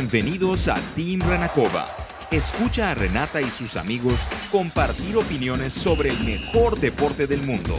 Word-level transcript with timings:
Bienvenidos 0.00 0.66
a 0.68 0.76
Team 0.96 1.20
Renacova. 1.20 1.84
Escucha 2.30 2.90
a 2.90 2.94
Renata 2.94 3.42
y 3.42 3.50
sus 3.50 3.76
amigos 3.76 4.14
compartir 4.50 5.14
opiniones 5.18 5.74
sobre 5.74 6.08
el 6.08 6.18
mejor 6.24 6.80
deporte 6.80 7.26
del 7.26 7.42
mundo. 7.42 7.74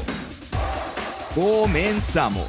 Comenzamos. 1.33 2.45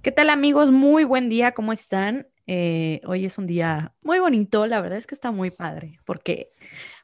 ¿Qué 0.00 0.12
tal 0.12 0.30
amigos? 0.30 0.70
Muy 0.70 1.02
buen 1.02 1.28
día, 1.28 1.54
¿cómo 1.54 1.72
están? 1.72 2.28
Eh, 2.46 3.00
hoy 3.04 3.24
es 3.24 3.36
un 3.36 3.48
día 3.48 3.92
muy 4.02 4.20
bonito, 4.20 4.66
la 4.66 4.80
verdad 4.80 4.98
es 4.98 5.08
que 5.08 5.16
está 5.16 5.32
muy 5.32 5.50
padre, 5.50 5.98
porque 6.04 6.52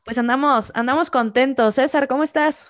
pues 0.04 0.16
andamos, 0.16 0.70
andamos 0.76 1.10
contentos. 1.10 1.74
César, 1.74 2.06
¿cómo 2.06 2.22
estás? 2.22 2.68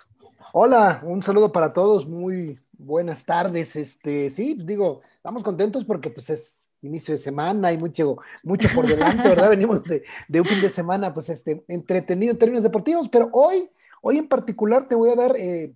Hola, 0.54 1.02
un 1.04 1.22
saludo 1.22 1.52
para 1.52 1.74
todos, 1.74 2.08
muy 2.08 2.58
buenas 2.72 3.26
tardes. 3.26 3.76
Este, 3.76 4.30
sí, 4.30 4.56
digo, 4.58 5.02
estamos 5.16 5.42
contentos 5.42 5.84
porque 5.84 6.08
pues 6.08 6.30
es 6.30 6.63
inicio 6.84 7.12
de 7.14 7.18
semana, 7.18 7.68
hay 7.68 7.78
mucho, 7.78 8.18
mucho 8.42 8.68
por 8.74 8.86
delante, 8.86 9.28
¿verdad? 9.28 9.50
Venimos 9.50 9.82
de, 9.84 10.04
un 10.40 10.46
fin 10.46 10.60
de 10.60 10.70
semana, 10.70 11.12
pues 11.12 11.28
este, 11.28 11.64
entretenido 11.68 12.32
en 12.32 12.38
términos 12.38 12.62
deportivos, 12.62 13.08
pero 13.08 13.30
hoy, 13.32 13.70
hoy 14.02 14.18
en 14.18 14.28
particular 14.28 14.88
te 14.88 14.94
voy 14.94 15.10
a 15.10 15.14
dar 15.14 15.36
eh, 15.36 15.72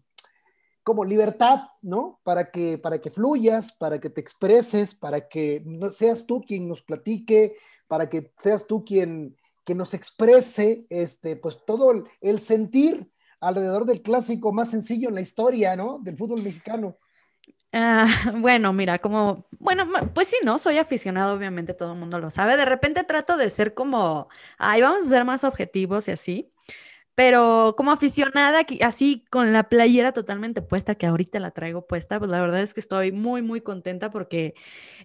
como 0.83 1.05
libertad, 1.05 1.61
¿no? 1.83 2.21
Para 2.23 2.51
que, 2.51 2.79
para 2.79 2.99
que 3.01 3.11
fluyas, 3.11 3.73
para 3.73 4.01
que 4.01 4.11
te 4.11 4.21
expreses, 4.21 4.95
para 4.95 5.29
que 5.29 5.63
no, 5.65 5.91
seas 5.93 6.27
tú 6.27 6.41
quien 6.41 6.69
nos 6.69 6.83
platique, 6.83 7.57
para 7.87 8.09
que 8.09 8.33
seas 8.43 8.67
tú 8.67 8.85
quien, 8.85 9.37
que 9.65 9.75
nos 9.75 9.95
exprese, 9.95 10.87
este, 10.89 11.37
pues 11.37 11.59
todo 11.67 12.05
el 12.21 12.41
sentir 12.41 13.11
alrededor 13.41 13.85
del 13.85 14.03
clásico 14.03 14.53
más 14.53 14.71
sencillo 14.71 15.09
en 15.09 15.15
la 15.15 15.21
historia, 15.21 15.77
¿no? 15.77 15.99
Del 16.03 16.17
fútbol 16.17 16.43
mexicano. 16.43 16.97
Ah, 17.73 18.07
bueno, 18.37 18.73
mira, 18.73 18.99
como, 18.99 19.47
bueno, 19.59 19.87
pues 20.15 20.29
sí, 20.29 20.37
¿no? 20.45 20.59
Soy 20.59 20.79
aficionado, 20.79 21.37
obviamente 21.37 21.75
todo 21.75 21.93
el 21.93 21.99
mundo 21.99 22.19
lo 22.19 22.31
sabe. 22.31 22.57
De 22.57 22.65
repente 22.65 23.05
trato 23.05 23.37
de 23.37 23.51
ser 23.51 23.75
como, 23.75 24.29
ay, 24.59 24.83
vamos 24.83 25.07
a 25.07 25.09
ser 25.09 25.25
más 25.25 25.45
objetivos 25.45 26.09
y 26.09 26.13
así 26.13 26.53
pero 27.19 27.75
como 27.77 27.91
aficionada, 27.91 28.61
así 28.83 29.25
con 29.29 29.53
la 29.53 29.69
playera 29.69 30.13
totalmente 30.13 30.63
puesta, 30.63 30.95
que 30.95 31.05
ahorita 31.05 31.41
la 31.41 31.51
traigo 31.51 31.85
puesta, 31.85 32.21
pues 32.21 32.31
la 32.31 32.41
verdad 32.41 32.61
es 32.61 32.75
que 32.75 32.79
estoy 32.79 33.11
muy, 33.11 33.43
muy 33.43 33.61
contenta 33.61 34.09
porque 34.13 34.55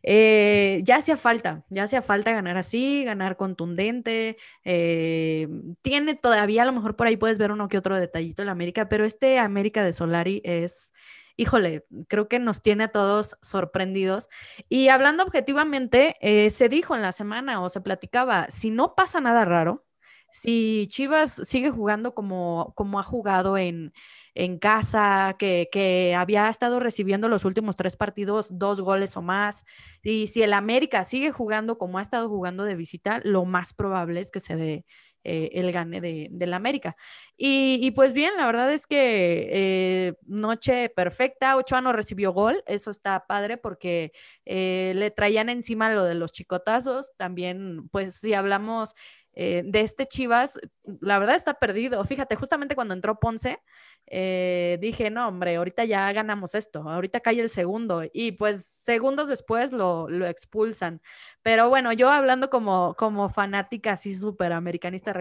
eh, 0.04 0.82
ya 0.84 0.98
hacía 0.98 1.18
falta, 1.18 1.66
ya 1.70 1.86
hacía 1.86 2.04
falta 2.04 2.32
ganar 2.32 2.58
así, 2.58 3.04
ganar 3.04 3.36
contundente. 3.36 4.38
Eh, 4.64 5.48
tiene 5.82 6.14
todavía, 6.14 6.62
a 6.62 6.66
lo 6.66 6.74
mejor 6.74 6.96
por 6.96 7.08
ahí 7.08 7.18
puedes 7.18 7.40
ver 7.40 7.52
uno 7.52 7.68
que 7.68 7.80
otro 7.80 7.98
detallito 7.98 8.44
en 8.44 8.50
América, 8.50 8.90
pero 8.90 9.06
este 9.06 9.40
América 9.40 9.84
de 9.84 9.94
Solari 9.94 10.40
es 10.46 10.94
híjole, 11.36 11.86
creo 12.08 12.28
que 12.28 12.40
nos 12.40 12.62
tiene 12.62 12.86
a 12.86 12.88
todos 12.90 13.38
sorprendidos. 13.42 14.30
Y 14.70 14.90
hablando 14.90 15.24
objetivamente, 15.24 16.18
eh, 16.22 16.50
se 16.50 16.70
dijo 16.70 16.96
en 16.96 17.02
la 17.02 17.12
semana 17.12 17.62
o 17.62 17.70
se 17.70 17.82
platicaba, 17.82 18.48
si 18.50 18.70
no 18.70 18.96
pasa 18.96 19.22
nada 19.22 19.46
raro, 19.46 19.86
si 20.32 20.88
Chivas 20.90 21.34
sigue 21.46 21.70
jugando 21.70 22.16
como, 22.16 22.74
como 22.76 23.00
ha 23.00 23.04
jugado 23.04 23.58
en, 23.58 23.94
en 24.34 24.58
casa, 24.58 25.36
que, 25.38 25.70
que, 25.72 26.16
había 26.16 26.50
estado 26.50 26.80
recibiendo 26.80 27.30
los 27.30 27.46
últimos 27.46 27.78
tres 27.78 27.96
partidos 27.98 28.48
dos 28.58 28.82
goles 28.82 29.16
o 29.16 29.22
más, 29.22 29.64
y 30.02 30.28
si 30.28 30.42
el 30.42 30.54
América 30.54 31.04
sigue 31.04 31.32
jugando 31.32 31.78
como 31.78 32.00
ha 32.00 32.02
estado 32.02 32.30
jugando 32.30 32.64
de 32.64 32.76
visita, 32.76 33.22
lo 33.24 33.46
más 33.46 33.74
probable 33.74 34.22
es 34.22 34.32
que 34.32 34.40
se 34.40 34.56
dé 34.56 34.86
eh, 35.24 35.50
el 35.54 35.72
gane 35.72 36.02
de, 36.02 36.28
del 36.32 36.54
América. 36.54 36.96
Y, 37.38 37.80
y, 37.82 37.92
pues 37.92 38.14
bien, 38.14 38.34
la 38.38 38.46
verdad 38.46 38.72
es 38.72 38.86
que 38.88 39.50
eh, 39.52 40.14
noche 40.26 40.90
perfecta, 40.90 41.58
Ochoa 41.58 41.82
no 41.82 41.94
recibió 41.94 42.32
gol, 42.34 42.64
eso 42.68 42.92
está 42.92 43.26
padre 43.28 43.58
porque 43.58 44.12
eh, 44.46 44.94
le 44.96 45.12
traían 45.12 45.50
encima 45.50 45.92
lo 45.94 46.04
de 46.04 46.16
los 46.16 46.32
chicotazos, 46.32 47.14
también 47.18 47.90
pues 47.90 48.16
si 48.16 48.34
hablamos 48.34 48.96
eh, 49.36 49.64
de 49.66 49.82
este 49.82 50.06
Chivas, 50.06 50.60
la 51.02 51.20
verdad 51.20 51.36
está 51.36 51.56
perdido. 51.56 52.04
Fíjate, 52.06 52.36
justamente 52.36 52.76
cuando 52.76 52.94
entró 52.94 53.20
Ponce, 53.20 53.60
eh, 54.06 54.78
dije, 54.82 55.10
no, 55.10 55.28
hombre, 55.28 55.56
ahorita 55.56 55.86
ya 55.86 56.12
ganamos 56.12 56.56
esto, 56.56 56.88
ahorita 56.88 57.22
cae 57.22 57.40
el 57.40 57.50
segundo 57.50 58.04
y 58.14 58.34
pues 58.34 58.66
segundos 58.66 59.28
después 59.30 59.72
lo, 59.72 60.08
expulsan. 60.28 61.02
Pero 61.42 61.70
bueno, 61.70 61.94
yo 61.94 62.10
hablando 62.10 62.50
como, 62.50 62.96
como 62.98 63.30
fanática 63.30 63.94
así 63.94 64.16
súper 64.16 64.54
americanista 64.54 65.14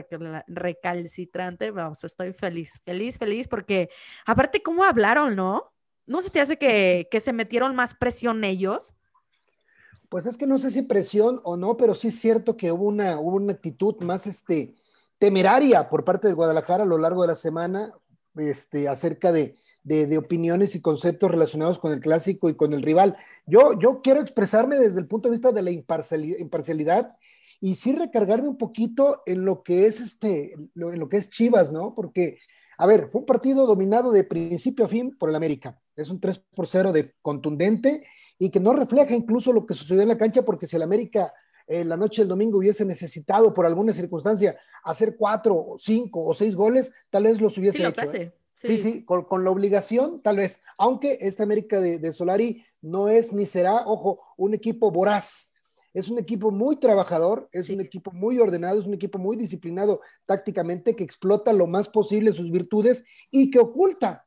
recalcitrante, 0.47 1.71
vamos, 1.71 2.05
estoy 2.05 2.33
feliz, 2.33 2.81
feliz, 2.84 3.19
feliz 3.19 3.49
porque 3.49 3.89
aparte, 4.27 4.62
¿cómo 4.62 4.84
hablaron, 4.84 5.37
no? 5.37 5.72
¿No 6.06 6.21
se 6.21 6.31
te 6.31 6.41
hace 6.41 6.59
que, 6.59 7.09
que 7.11 7.21
se 7.21 7.33
metieron 7.33 7.75
más 7.75 7.95
presión 7.95 8.45
ellos? 8.45 8.95
Pues 10.12 10.27
es 10.27 10.37
que 10.37 10.47
no 10.47 10.59
sé 10.59 10.71
si 10.71 10.83
presión 10.83 11.41
o 11.43 11.56
no, 11.56 11.78
pero 11.78 11.95
sí 11.95 12.09
es 12.09 12.21
cierto 12.21 12.55
que 12.55 12.71
hubo 12.71 12.84
una, 12.84 13.19
una 13.19 13.55
actitud 13.55 13.97
más 14.00 14.27
este, 14.27 14.75
temeraria 15.17 15.89
por 15.89 16.05
parte 16.05 16.28
de 16.28 16.34
Guadalajara 16.34 16.83
a 16.83 16.87
lo 16.87 16.99
largo 16.99 17.23
de 17.23 17.28
la 17.28 17.34
semana 17.34 17.95
este, 18.37 18.91
acerca 18.91 19.33
de, 19.33 19.56
opiniones 20.19 20.75
y 20.75 20.83
conceptos 20.83 21.31
relacionados 21.31 21.78
con 21.78 21.95
el 21.95 22.01
clásico 22.01 22.51
y 22.51 22.56
con 22.56 22.75
el 22.75 22.83
rival. 22.83 23.17
Yo, 23.47 23.72
yo 23.81 24.03
quiero 24.03 24.21
expresarme 24.21 24.77
desde 24.77 25.01
el 25.01 25.06
punto 25.06 25.31
de 25.31 25.33
vista 25.33 25.51
de 25.51 25.62
la 25.62 25.71
imparcialidad 25.71 27.17
y 27.62 27.77
sí 27.77 27.93
recargarme 27.93 28.49
un 28.49 28.59
poquito 28.59 29.22
en 29.25 29.47
lo 29.47 29.62
que 29.62 29.87
es 29.87 29.99
este, 29.99 30.53
en 30.53 30.71
lo 30.75 31.09
que 31.09 31.17
es 31.17 31.31
Chivas, 31.31 31.72
¿no? 31.72 31.95
Porque, 31.95 32.39
a 32.77 32.84
ver, 32.84 33.09
fue 33.11 33.22
un 33.22 33.27
partido 33.27 33.67
dominado 33.67 34.12
de 34.12 34.25
principio 34.25 34.84
a 34.84 34.89
fin 34.89 35.17
por 35.17 35.31
el 35.31 35.37
América. 35.37 35.81
Es 35.97 36.11
un 36.11 36.21
3 36.21 36.39
por 36.55 36.67
0 36.67 36.93
de 36.93 37.15
contundente 37.22 38.05
y 38.42 38.50
que 38.50 38.58
no 38.58 38.72
refleja 38.72 39.14
incluso 39.14 39.53
lo 39.53 39.64
que 39.64 39.72
sucedió 39.72 40.03
en 40.03 40.08
la 40.08 40.19
cancha, 40.19 40.44
porque 40.44 40.66
si 40.66 40.75
el 40.75 40.82
América 40.82 41.32
eh, 41.69 41.84
la 41.84 41.97
noche 41.97 42.22
del 42.22 42.28
domingo 42.28 42.58
hubiese 42.58 42.84
necesitado 42.84 43.54
por 43.54 43.64
alguna 43.64 43.92
circunstancia 43.92 44.58
hacer 44.82 45.14
cuatro, 45.16 45.76
cinco 45.78 46.25
o 46.25 46.34
seis 46.34 46.56
goles, 46.56 46.92
tal 47.08 47.22
vez 47.22 47.41
los 47.41 47.56
hubiese 47.56 47.86
hecho. 47.86 48.12
¿eh? 48.12 48.34
Sí, 48.53 48.78
sí, 48.78 49.04
con, 49.04 49.44
la 49.44 49.50
obligación, 49.53 50.20
tal 50.22 50.38
vez, 50.38 50.60
aunque 50.76 51.19
esta 51.20 51.44
América 51.44 51.80
de, 51.80 52.12
Solari 52.12 52.64
no 52.80 53.08
es 53.08 53.32
ni 53.32 53.47
será, 53.47 53.84
ojo, 53.86 54.19
un 54.36 54.54
equipo 54.54 54.91
voraz, 54.91 55.53
es 55.94 56.09
un 56.09 56.19
equipo 56.19 56.50
muy 56.50 56.80
trabajador, 56.80 57.48
es 57.53 57.70
un 57.70 57.80
equipo 57.80 58.10
muy 58.10 58.41
ordenado, 58.41 58.80
es 58.80 58.88
un 58.88 58.94
equipo 58.94 59.19
muy 59.19 59.36
disciplinado 59.36 60.00
tácticamente, 60.26 60.97
que 60.97 61.04
explota 61.04 61.53
lo 61.53 61.69
más 61.69 61.88
posible 61.88 62.32
sus 62.32 62.50
virtudes 62.50 63.04
y 63.30 63.53
que 63.53 63.60
oculta 63.60 64.24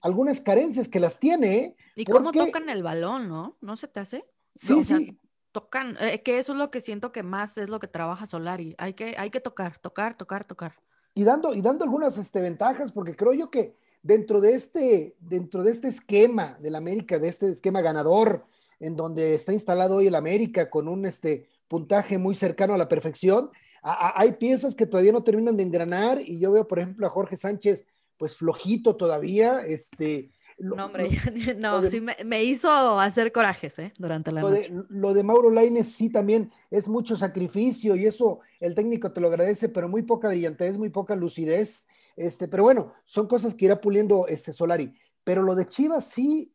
algunas 0.00 0.40
carencias 0.40 0.88
que 0.88 1.00
las 1.00 1.18
tiene. 1.18 1.56
¿eh? 1.56 1.76
Y 1.96 2.04
cómo 2.04 2.32
tocan 2.32 2.68
el 2.68 2.82
balón, 2.82 3.28
¿no? 3.28 3.56
¿No 3.60 3.76
se 3.76 3.88
te 3.88 4.00
hace? 4.00 4.24
Sí, 4.54 4.82
sí. 4.82 5.18
tocan, 5.52 5.96
eh, 6.00 6.22
que 6.22 6.38
eso 6.38 6.52
es 6.52 6.58
lo 6.58 6.70
que 6.70 6.80
siento 6.80 7.12
que 7.12 7.22
más 7.22 7.58
es 7.58 7.68
lo 7.68 7.80
que 7.80 7.88
trabaja 7.88 8.26
Solari. 8.26 8.74
Hay 8.78 8.94
que, 8.94 9.16
hay 9.18 9.30
que 9.30 9.40
tocar, 9.40 9.78
tocar, 9.78 10.16
tocar, 10.16 10.44
tocar. 10.44 10.74
Y 11.14 11.24
dando, 11.24 11.54
y 11.54 11.60
dando 11.60 11.84
algunas 11.84 12.18
este, 12.18 12.40
ventajas, 12.40 12.92
porque 12.92 13.16
creo 13.16 13.32
yo 13.32 13.50
que 13.50 13.74
dentro 14.02 14.40
de 14.40 14.52
este, 14.52 15.16
dentro 15.18 15.62
de 15.62 15.72
este 15.72 15.88
esquema 15.88 16.56
del 16.60 16.76
América, 16.76 17.18
de 17.18 17.28
este 17.28 17.50
esquema 17.50 17.80
ganador, 17.80 18.44
en 18.80 18.94
donde 18.94 19.34
está 19.34 19.52
instalado 19.52 19.96
hoy 19.96 20.06
el 20.06 20.14
América 20.14 20.70
con 20.70 20.86
un 20.86 21.06
este, 21.06 21.48
puntaje 21.66 22.18
muy 22.18 22.34
cercano 22.34 22.74
a 22.74 22.78
la 22.78 22.88
perfección, 22.88 23.50
hay 23.82 24.32
piezas 24.32 24.74
que 24.74 24.86
todavía 24.86 25.12
no 25.12 25.22
terminan 25.22 25.56
de 25.56 25.62
engranar 25.62 26.20
y 26.20 26.38
yo 26.38 26.52
veo, 26.52 26.66
por 26.66 26.78
ejemplo, 26.78 27.06
a 27.06 27.10
Jorge 27.10 27.36
Sánchez 27.36 27.86
pues 28.18 28.36
flojito 28.36 28.96
todavía, 28.96 29.64
este... 29.64 30.30
no, 30.58 30.86
hombre, 30.86 31.08
no, 31.56 31.88
sí 31.88 32.00
me, 32.00 32.44
hizo 32.44 32.70
hacer 33.00 33.32
corajes, 33.32 33.78
¿eh? 33.78 33.92
Durante 33.96 34.32
la 34.32 34.42
lo 34.42 34.50
noche. 34.50 34.68
De, 34.70 34.84
lo 34.90 35.14
de 35.14 35.22
Mauro 35.22 35.50
Laines 35.50 35.92
sí 35.92 36.10
también 36.10 36.52
es 36.70 36.88
mucho 36.88 37.16
sacrificio 37.16 37.96
y 37.96 38.06
eso 38.06 38.40
el 38.60 38.74
técnico 38.74 39.12
te 39.12 39.20
lo 39.20 39.28
agradece, 39.28 39.68
pero 39.68 39.88
muy 39.88 40.02
poca 40.02 40.28
brillantez, 40.28 40.76
muy 40.76 40.90
poca 40.90 41.14
lucidez, 41.14 41.86
este, 42.16 42.48
pero 42.48 42.64
bueno, 42.64 42.92
son 43.04 43.28
cosas 43.28 43.54
que 43.54 43.66
irá 43.66 43.80
puliendo 43.80 44.26
este 44.26 44.52
Solari. 44.52 44.92
Pero 45.22 45.42
lo 45.42 45.54
de 45.54 45.66
Chivas 45.66 46.06
sí 46.06 46.52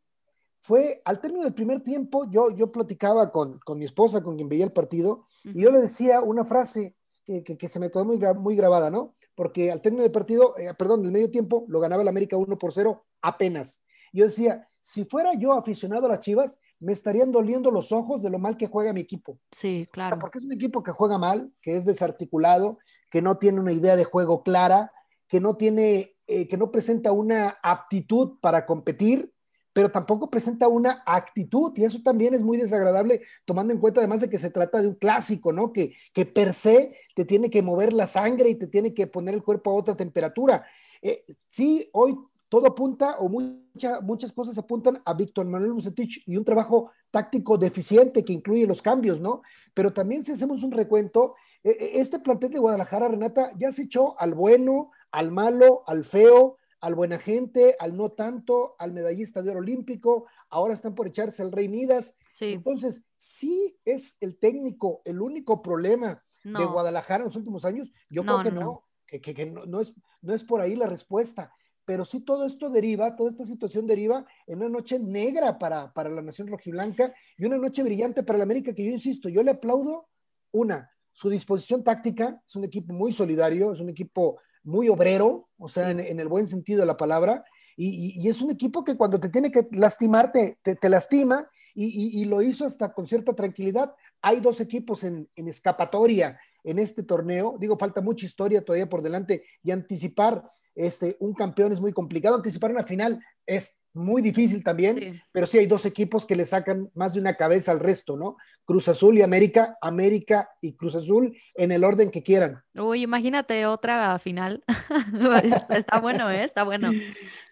fue, 0.60 1.00
al 1.04 1.20
término 1.20 1.44
del 1.44 1.54
primer 1.54 1.82
tiempo, 1.82 2.28
yo, 2.30 2.50
yo 2.50 2.70
platicaba 2.70 3.32
con, 3.32 3.58
con 3.60 3.78
mi 3.78 3.86
esposa, 3.86 4.22
con 4.22 4.36
quien 4.36 4.48
veía 4.48 4.64
el 4.64 4.72
partido, 4.72 5.26
y 5.44 5.62
yo 5.62 5.70
le 5.70 5.78
decía 5.78 6.20
una 6.20 6.44
frase 6.44 6.94
que, 7.24 7.42
que, 7.42 7.68
se 7.68 7.80
me 7.80 7.90
quedó 7.90 8.04
muy, 8.04 8.18
muy 8.36 8.56
grabada, 8.56 8.90
¿no? 8.90 9.12
porque 9.34 9.72
al 9.72 9.80
término 9.80 10.02
del 10.02 10.12
partido, 10.12 10.56
eh, 10.56 10.72
perdón, 10.74 11.02
del 11.02 11.12
medio 11.12 11.30
tiempo, 11.30 11.64
lo 11.68 11.80
ganaba 11.80 12.02
el 12.02 12.08
América 12.08 12.36
1 12.36 12.58
por 12.58 12.72
0 12.72 13.04
apenas. 13.22 13.82
Yo 14.12 14.26
decía, 14.26 14.68
si 14.80 15.04
fuera 15.04 15.32
yo 15.34 15.52
aficionado 15.52 16.06
a 16.06 16.10
las 16.10 16.20
Chivas, 16.20 16.58
me 16.78 16.92
estarían 16.92 17.32
doliendo 17.32 17.70
los 17.70 17.90
ojos 17.90 18.22
de 18.22 18.30
lo 18.30 18.38
mal 18.38 18.56
que 18.56 18.68
juega 18.68 18.92
mi 18.92 19.00
equipo. 19.00 19.38
Sí, 19.50 19.88
claro. 19.90 20.18
Porque 20.18 20.38
es 20.38 20.44
un 20.44 20.52
equipo 20.52 20.82
que 20.82 20.92
juega 20.92 21.18
mal, 21.18 21.52
que 21.62 21.76
es 21.76 21.84
desarticulado, 21.84 22.78
que 23.10 23.22
no 23.22 23.38
tiene 23.38 23.60
una 23.60 23.72
idea 23.72 23.96
de 23.96 24.04
juego 24.04 24.42
clara, 24.42 24.92
que 25.26 25.40
no 25.40 25.56
tiene, 25.56 26.16
eh, 26.26 26.46
que 26.46 26.56
no 26.56 26.70
presenta 26.70 27.12
una 27.12 27.58
aptitud 27.62 28.38
para 28.40 28.66
competir, 28.66 29.32
pero 29.74 29.90
tampoco 29.90 30.30
presenta 30.30 30.68
una 30.68 31.02
actitud 31.04 31.72
y 31.76 31.84
eso 31.84 32.00
también 32.02 32.32
es 32.32 32.40
muy 32.40 32.56
desagradable, 32.56 33.22
tomando 33.44 33.74
en 33.74 33.80
cuenta 33.80 34.00
además 34.00 34.20
de 34.20 34.30
que 34.30 34.38
se 34.38 34.48
trata 34.48 34.80
de 34.80 34.88
un 34.88 34.94
clásico, 34.94 35.52
¿no? 35.52 35.72
Que, 35.72 35.94
que 36.14 36.24
per 36.24 36.54
se 36.54 36.96
te 37.14 37.24
tiene 37.24 37.50
que 37.50 37.60
mover 37.60 37.92
la 37.92 38.06
sangre 38.06 38.48
y 38.48 38.54
te 38.54 38.68
tiene 38.68 38.94
que 38.94 39.08
poner 39.08 39.34
el 39.34 39.42
cuerpo 39.42 39.72
a 39.72 39.74
otra 39.74 39.96
temperatura. 39.96 40.64
Eh, 41.02 41.24
sí, 41.48 41.90
hoy 41.92 42.16
todo 42.48 42.68
apunta 42.68 43.16
o 43.18 43.28
muchas 43.28 44.32
cosas 44.32 44.56
apuntan 44.56 45.02
a 45.04 45.12
Víctor 45.12 45.44
Manuel 45.44 45.72
Bucetich 45.72 46.22
y 46.24 46.36
un 46.36 46.44
trabajo 46.44 46.92
táctico 47.10 47.58
deficiente 47.58 48.24
que 48.24 48.32
incluye 48.32 48.68
los 48.68 48.80
cambios, 48.80 49.20
¿no? 49.20 49.42
Pero 49.74 49.92
también 49.92 50.24
si 50.24 50.30
hacemos 50.30 50.62
un 50.62 50.70
recuento, 50.70 51.34
e, 51.64 51.70
e, 51.70 52.00
este 52.00 52.20
plantel 52.20 52.52
de 52.52 52.60
Guadalajara, 52.60 53.08
Renata, 53.08 53.50
ya 53.58 53.72
se 53.72 53.82
echó 53.82 54.18
al 54.20 54.34
bueno, 54.34 54.92
al 55.10 55.32
malo, 55.32 55.82
al 55.88 56.04
feo, 56.04 56.58
al 56.84 56.94
buena 56.94 57.18
gente, 57.18 57.76
al 57.78 57.96
no 57.96 58.10
tanto, 58.10 58.76
al 58.78 58.92
medallista 58.92 59.40
de 59.40 59.50
oro 59.50 59.60
olímpico, 59.60 60.26
ahora 60.50 60.74
están 60.74 60.94
por 60.94 61.06
echarse 61.06 61.40
al 61.40 61.50
Rey 61.50 61.66
Midas. 61.66 62.14
Entonces, 62.40 63.00
sí 63.16 63.78
es 63.86 64.18
el 64.20 64.38
técnico 64.38 65.00
el 65.06 65.22
único 65.22 65.62
problema 65.62 66.22
de 66.42 66.64
Guadalajara 66.66 67.22
en 67.22 67.28
los 67.28 67.36
últimos 67.36 67.64
años. 67.64 67.90
Yo 68.10 68.22
creo 68.22 68.42
que 68.42 68.50
no, 68.50 68.84
que, 69.06 69.46
no, 69.46 69.80
es, 69.80 69.94
no 70.20 70.34
es 70.34 70.44
por 70.44 70.60
ahí 70.60 70.76
la 70.76 70.86
respuesta. 70.86 71.54
Pero 71.86 72.04
sí 72.04 72.20
todo 72.20 72.44
esto 72.44 72.68
deriva, 72.68 73.16
toda 73.16 73.30
esta 73.30 73.46
situación 73.46 73.86
deriva 73.86 74.26
en 74.46 74.58
una 74.58 74.68
noche 74.68 74.98
negra 74.98 75.58
para, 75.58 75.90
para 75.94 76.10
la 76.10 76.20
nación 76.20 76.48
rojiblanca 76.48 77.14
y 77.38 77.46
una 77.46 77.56
noche 77.56 77.82
brillante 77.82 78.22
para 78.24 78.36
la 78.36 78.44
América, 78.44 78.74
que 78.74 78.84
yo 78.84 78.90
insisto, 78.90 79.30
yo 79.30 79.42
le 79.42 79.52
aplaudo 79.52 80.10
una, 80.52 80.90
su 81.12 81.30
disposición 81.30 81.82
táctica, 81.82 82.42
es 82.46 82.56
un 82.56 82.64
equipo 82.64 82.92
muy 82.92 83.14
solidario, 83.14 83.72
es 83.72 83.80
un 83.80 83.88
equipo 83.88 84.38
muy 84.64 84.88
obrero, 84.88 85.48
o 85.58 85.68
sea, 85.68 85.90
en, 85.90 86.20
el 86.20 86.28
buen 86.28 86.46
sentido 86.46 86.80
de 86.80 86.86
la 86.86 86.96
palabra, 86.96 87.44
y, 87.76 88.28
es 88.28 88.40
un 88.40 88.50
equipo 88.50 88.84
que 88.84 88.96
cuando 88.96 89.18
te 89.20 89.28
tiene 89.28 89.50
que 89.50 89.68
lastimar, 89.72 90.32
te, 90.32 90.58
te, 90.62 90.88
lastima, 90.88 91.48
y, 91.74 92.24
lo 92.24 92.42
hizo 92.42 92.64
hasta 92.64 92.92
con 92.92 93.06
cierta 93.06 93.34
tranquilidad. 93.34 93.94
Hay 94.22 94.40
dos 94.40 94.60
equipos 94.60 95.04
en, 95.04 95.28
en 95.36 95.48
escapatoria 95.48 96.38
en 96.64 96.78
este 96.78 97.02
torneo, 97.02 97.56
digo, 97.60 97.76
falta 97.76 98.00
mucha 98.00 98.26
historia 98.26 98.64
todavía 98.64 98.88
por 98.88 99.02
delante, 99.02 99.44
y 99.62 99.70
anticipar 99.70 100.48
este, 100.74 101.16
un 101.20 101.34
campeón 101.34 101.72
es 101.72 101.80
muy 101.80 101.92
complicado, 101.92 102.36
anticipar 102.36 102.70
una 102.70 102.84
final 102.84 103.20
es 103.46 103.76
muy 103.94 104.22
difícil 104.22 104.64
también, 104.64 105.22
pero 105.30 105.46
sí 105.46 105.58
hay 105.58 105.66
dos 105.66 105.86
equipos 105.86 106.26
que 106.26 106.34
le 106.34 106.44
sacan 106.44 106.90
más 106.94 107.14
de 107.14 107.20
una 107.20 107.34
cabeza 107.34 107.70
al 107.70 107.78
resto, 107.78 108.16
¿no? 108.16 108.36
Cruz 108.64 108.88
Azul 108.88 109.16
y 109.16 109.22
América, 109.22 109.78
América 109.80 110.50
y 110.60 110.74
Cruz 110.74 110.96
Azul 110.96 111.36
en 111.54 111.70
el 111.70 111.84
orden 111.84 112.10
que 112.10 112.22
quieran. 112.22 112.62
Uy, 112.74 113.02
imagínate 113.02 113.66
otra 113.66 114.18
final. 114.18 114.64
está 115.70 116.00
bueno, 116.00 116.28
¿eh? 116.30 116.42
Está 116.42 116.64
bueno. 116.64 116.90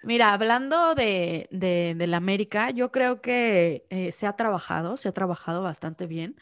Mira, 0.02 0.32
hablando 0.32 0.96
de, 0.96 1.48
de, 1.52 2.06
la 2.06 2.16
América, 2.16 2.70
yo 2.70 2.90
creo 2.90 3.20
que 3.20 3.86
eh, 3.90 4.10
se 4.10 4.26
ha 4.26 4.34
trabajado, 4.34 4.96
se 4.96 5.08
ha 5.08 5.12
trabajado 5.12 5.62
bastante 5.62 6.06
bien. 6.06 6.36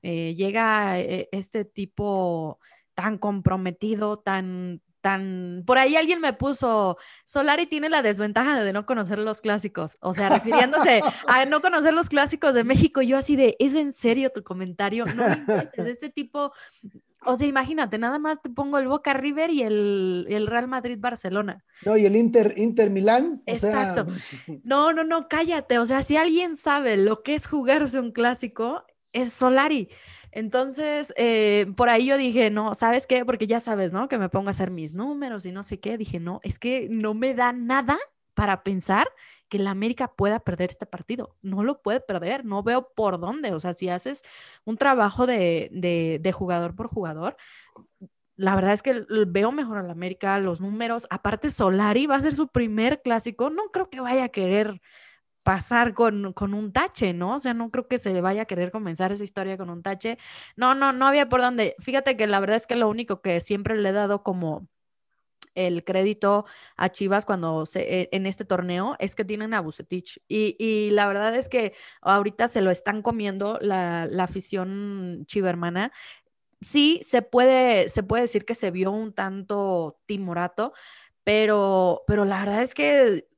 Eh, 0.00 0.34
llega 0.34 1.00
eh, 1.00 1.28
este 1.32 1.64
tipo 1.64 2.60
tan 2.94 3.18
comprometido, 3.18 4.18
tan 4.18 4.80
tan... 5.04 5.64
Por 5.66 5.76
ahí 5.76 5.96
alguien 5.96 6.18
me 6.22 6.32
puso, 6.32 6.96
Solari 7.26 7.66
tiene 7.66 7.90
la 7.90 8.00
desventaja 8.00 8.64
de 8.64 8.72
no 8.72 8.86
conocer 8.86 9.18
los 9.18 9.42
clásicos, 9.42 9.98
o 10.00 10.14
sea, 10.14 10.30
refiriéndose 10.30 11.02
a 11.28 11.44
no 11.44 11.60
conocer 11.60 11.92
los 11.92 12.08
clásicos 12.08 12.54
de 12.54 12.64
México, 12.64 13.02
yo 13.02 13.18
así 13.18 13.36
de, 13.36 13.54
¿es 13.58 13.74
en 13.74 13.92
serio 13.92 14.30
tu 14.30 14.42
comentario? 14.42 15.04
No 15.04 15.26
me 15.26 15.70
este 15.76 16.08
tipo... 16.08 16.52
O 17.26 17.36
sea, 17.36 17.46
imagínate, 17.46 17.98
nada 17.98 18.18
más 18.18 18.40
te 18.40 18.50
pongo 18.50 18.78
el 18.78 18.88
Boca 18.88 19.12
River 19.14 19.50
y 19.50 19.62
el, 19.62 20.46
Real 20.46 20.68
Madrid 20.68 20.98
Barcelona. 20.98 21.64
No, 21.84 21.96
y 21.96 22.04
el 22.04 22.16
Inter, 22.16 22.54
Inter 22.56 22.90
Milán. 22.90 23.42
Exacto. 23.46 24.06
No, 24.62 24.92
no, 24.92 25.04
no, 25.04 25.26
cállate. 25.28 25.78
O 25.78 25.86
sea, 25.86 26.02
si 26.02 26.18
alguien 26.18 26.56
sabe 26.56 26.98
lo 26.98 27.22
que 27.22 27.34
es 27.34 27.46
jugarse 27.46 27.98
un 27.98 28.12
clásico, 28.12 28.84
es 29.12 29.32
Solari. 29.32 29.88
Entonces, 30.36 31.14
eh, 31.16 31.66
por 31.76 31.88
ahí 31.88 32.06
yo 32.06 32.16
dije, 32.18 32.50
no, 32.50 32.74
¿sabes 32.74 33.06
qué? 33.06 33.24
Porque 33.24 33.46
ya 33.46 33.60
sabes, 33.60 33.92
¿no? 33.92 34.08
Que 34.08 34.18
me 34.18 34.28
pongo 34.28 34.48
a 34.48 34.50
hacer 34.50 34.72
mis 34.72 34.92
números 34.92 35.46
y 35.46 35.52
no 35.52 35.62
sé 35.62 35.78
qué. 35.78 35.96
Dije, 35.96 36.18
no, 36.18 36.40
es 36.42 36.58
que 36.58 36.88
no 36.90 37.14
me 37.14 37.34
da 37.34 37.52
nada 37.52 37.96
para 38.34 38.64
pensar 38.64 39.06
que 39.48 39.60
la 39.60 39.70
América 39.70 40.08
pueda 40.08 40.40
perder 40.40 40.70
este 40.70 40.86
partido. 40.86 41.36
No 41.40 41.62
lo 41.62 41.82
puede 41.82 42.00
perder, 42.00 42.44
no 42.44 42.64
veo 42.64 42.90
por 42.96 43.20
dónde. 43.20 43.52
O 43.52 43.60
sea, 43.60 43.74
si 43.74 43.88
haces 43.88 44.22
un 44.64 44.76
trabajo 44.76 45.26
de, 45.26 45.68
de, 45.70 46.32
jugador 46.32 46.74
por 46.74 46.88
jugador, 46.88 47.36
la 48.34 48.56
verdad 48.56 48.72
es 48.72 48.82
que 48.82 49.06
veo 49.28 49.52
mejor 49.52 49.78
a 49.78 49.84
la 49.84 49.92
América, 49.92 50.38
los 50.40 50.60
números. 50.60 51.06
Aparte, 51.10 51.48
Solari 51.48 52.06
va 52.06 52.16
a 52.16 52.22
ser 52.22 52.34
su 52.34 52.48
primer 52.48 53.02
clásico. 53.02 53.50
No 53.50 53.70
creo 53.72 53.88
que 53.88 54.00
vaya 54.00 54.24
a 54.24 54.28
querer 54.30 54.80
pasar 55.44 55.94
con, 55.94 56.32
con, 56.32 56.54
un 56.54 56.72
tache, 56.72 57.12
¿no? 57.12 57.36
O 57.36 57.38
sea, 57.38 57.54
no 57.54 57.70
creo 57.70 57.86
que 57.86 57.98
se 57.98 58.12
le 58.12 58.20
vaya 58.20 58.42
a 58.42 58.46
querer 58.46 58.72
comenzar 58.72 59.12
esa 59.12 59.24
historia 59.24 59.56
con 59.58 59.70
un 59.70 59.82
tache. 59.82 60.18
No, 60.56 60.74
no, 60.74 60.92
no 60.92 61.06
había 61.06 61.28
por 61.28 61.42
dónde. 61.42 61.76
Fíjate 61.78 62.16
que 62.16 62.26
la 62.26 62.40
verdad 62.40 62.56
es 62.56 62.66
que 62.66 62.76
lo 62.76 62.88
único 62.88 63.20
que 63.22 63.40
siempre 63.40 63.76
le 63.78 63.90
he 63.90 63.92
dado 63.92 64.22
como 64.24 64.68
el 65.54 65.84
crédito 65.84 66.46
a 66.76 66.90
Chivas 66.90 67.24
cuando 67.24 67.66
se, 67.66 68.02
e, 68.02 68.08
en 68.12 68.26
este 68.26 68.44
torneo 68.44 68.96
es 68.98 69.14
que 69.14 69.24
tienen 69.24 69.54
a 69.54 69.60
Bucetich. 69.60 70.20
Y, 70.28 70.56
y, 70.58 70.90
la 70.90 71.06
verdad 71.06 71.34
es 71.36 71.48
que 71.48 71.74
ahorita 72.00 72.48
se 72.48 72.60
lo 72.62 72.70
están 72.70 73.02
comiendo 73.02 73.58
la, 73.60 74.06
la 74.06 74.24
afición 74.24 75.24
chivermana. 75.26 75.92
Sí, 76.60 77.00
se 77.04 77.22
puede, 77.22 77.88
se 77.88 78.02
puede 78.02 78.22
decir 78.22 78.44
que 78.44 78.54
se 78.54 78.70
vio 78.70 78.90
un 78.90 79.12
tanto 79.12 80.00
timorato, 80.06 80.72
pero, 81.24 82.04
pero 82.06 82.24
la 82.24 82.40
verdad 82.40 82.62
es 82.62 82.74
que 82.74 83.28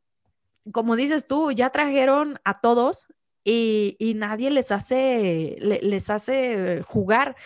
como 0.73 0.97
dices 0.97 1.27
tú, 1.27 1.53
ya 1.53 1.71
trajeron 1.71 2.41
a 2.45 2.61
todos 2.61 3.07
y, 3.45 4.15
nadie 4.17 4.51
les 4.51 4.73
hace, 4.73 5.57
les 5.61 6.11
hace 6.11 6.83
jugar. 6.83 7.37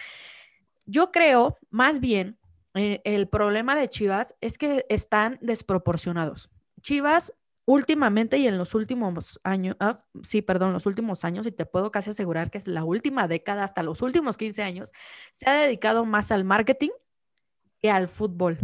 Yo 0.86 1.12
creo, 1.12 1.58
más 1.68 2.00
bien, 2.00 2.38
eh, 2.74 3.00
el 3.04 3.28
problema 3.28 3.76
de 3.76 3.88
Chivas 3.88 4.34
es 4.40 4.56
que 4.56 4.86
están 4.88 5.38
desproporcionados. 5.42 6.50
Chivas 6.80 7.34
últimamente 7.66 8.38
y 8.38 8.46
en 8.46 8.58
los 8.58 8.74
últimos 8.74 9.40
años, 9.44 9.76
ah, 9.78 9.96
sí, 10.22 10.42
perdón, 10.42 10.72
los 10.72 10.86
últimos 10.86 11.24
años, 11.24 11.46
y 11.46 11.52
te 11.52 11.66
puedo 11.66 11.90
casi 11.90 12.10
asegurar 12.10 12.50
que 12.50 12.58
es 12.58 12.66
la 12.66 12.84
última 12.84 13.28
década, 13.28 13.64
hasta 13.64 13.82
los 13.82 14.02
últimos 14.02 14.36
15 14.36 14.62
años, 14.62 14.92
se 15.32 15.48
ha 15.48 15.54
dedicado 15.54 16.04
más 16.04 16.32
al 16.32 16.44
marketing 16.44 16.90
que 17.78 17.90
al 17.90 18.08
fútbol. 18.08 18.58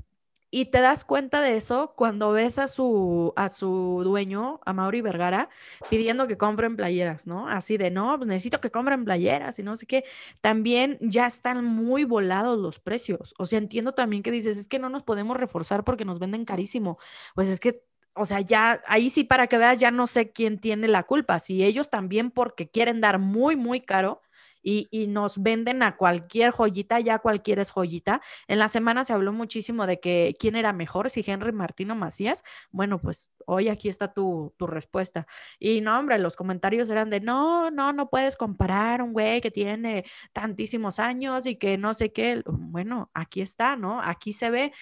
Y 0.51 0.67
te 0.67 0.81
das 0.81 1.05
cuenta 1.05 1.41
de 1.41 1.57
eso 1.57 1.95
cuando 1.97 2.33
ves 2.33 2.59
a 2.59 2.69
su, 2.69 3.33
a 3.37 3.49
su 3.49 4.03
dueño, 4.05 4.61
a 4.65 4.73
Mauri 4.73 5.01
Vergara, 5.01 5.49
pidiendo 5.91 6.29
que 6.29 6.39
compren 6.39 6.77
playeras, 6.77 7.27
¿no? 7.27 7.49
Así 7.49 7.77
de, 7.77 7.91
no, 7.91 8.17
pues 8.17 8.29
necesito 8.29 8.61
que 8.61 8.71
compren 8.71 9.05
playeras 9.05 9.59
y 9.59 9.63
no 9.63 9.77
sé 9.77 9.87
qué. 9.87 10.05
También 10.41 10.99
ya 11.01 11.27
están 11.27 11.65
muy 11.65 12.05
volados 12.05 12.59
los 12.59 12.79
precios. 12.79 13.35
O 13.39 13.45
sea, 13.45 13.59
entiendo 13.59 13.93
también 13.93 14.23
que 14.23 14.31
dices, 14.31 14.57
es 14.57 14.69
que 14.69 14.79
no 14.79 14.89
nos 14.89 15.03
podemos 15.03 15.37
reforzar 15.37 15.85
porque 15.85 16.05
nos 16.05 16.19
venden 16.21 16.45
carísimo. 16.45 16.99
Pues 17.35 17.49
es 17.49 17.61
que 17.61 17.83
o 18.19 18.25
sea, 18.25 18.41
ya 18.41 18.83
ahí 18.87 19.11
sí 19.11 19.25
para 19.25 19.47
que 19.47 19.59
veas, 19.59 19.79
ya 19.79 19.91
no 19.91 20.07
sé 20.07 20.33
quién 20.33 20.59
tiene 20.59 20.89
la 20.89 21.03
culpa, 21.03 21.39
si 21.39 21.63
ellos 21.63 21.91
también 21.91 22.31
porque 22.31 22.71
quieren 22.71 23.03
dar 23.03 23.19
muy, 23.19 23.57
muy 23.57 23.83
caro 23.83 24.23
y, 24.67 25.07
nos 25.07 25.41
venden 25.41 25.83
a 25.85 25.97
cualquier 25.97 26.51
joyita, 26.51 26.99
ya 26.99 27.21
cualquier 27.21 27.61
es 27.61 27.71
joyita. 27.71 28.21
En 28.49 28.59
la 28.59 28.67
semana 28.67 29.05
se 29.05 29.13
habló 29.13 29.33
muchísimo 29.33 29.87
de 29.87 30.01
que 30.01 30.35
quién 30.41 30.57
era 30.57 30.73
mejor, 30.73 31.09
si 31.09 31.23
Henry 31.25 31.53
Martino 31.53 31.95
Macías. 31.95 32.43
Bueno, 32.73 32.99
pues 32.99 33.31
hoy 33.47 33.69
aquí 33.69 33.89
está 33.89 34.13
tu, 34.13 34.53
tu 34.57 34.67
respuesta. 34.67 35.27
Y 35.61 35.81
no, 35.81 35.97
hombre, 35.97 36.19
los 36.19 36.35
comentarios 36.35 36.91
eran 36.91 37.11
de 37.11 37.21
no, 37.21 37.71
no, 37.71 37.93
no 37.93 38.11
puedes 38.11 38.37
comparar 38.37 39.03
un 39.03 39.13
güey 39.13 39.41
que 39.41 39.53
tiene 39.53 40.05
tantísimos 40.33 40.99
años 40.99 41.47
y 41.47 41.57
que 41.57 41.79
no 41.79 41.95
sé 41.95 42.13
qué. 42.13 42.43
Bueno, 42.47 43.11
aquí 43.15 43.43
está, 43.43 43.77
¿no? 43.77 44.01
Aquí 44.03 44.33
se 44.33 44.51
ve 44.51 44.73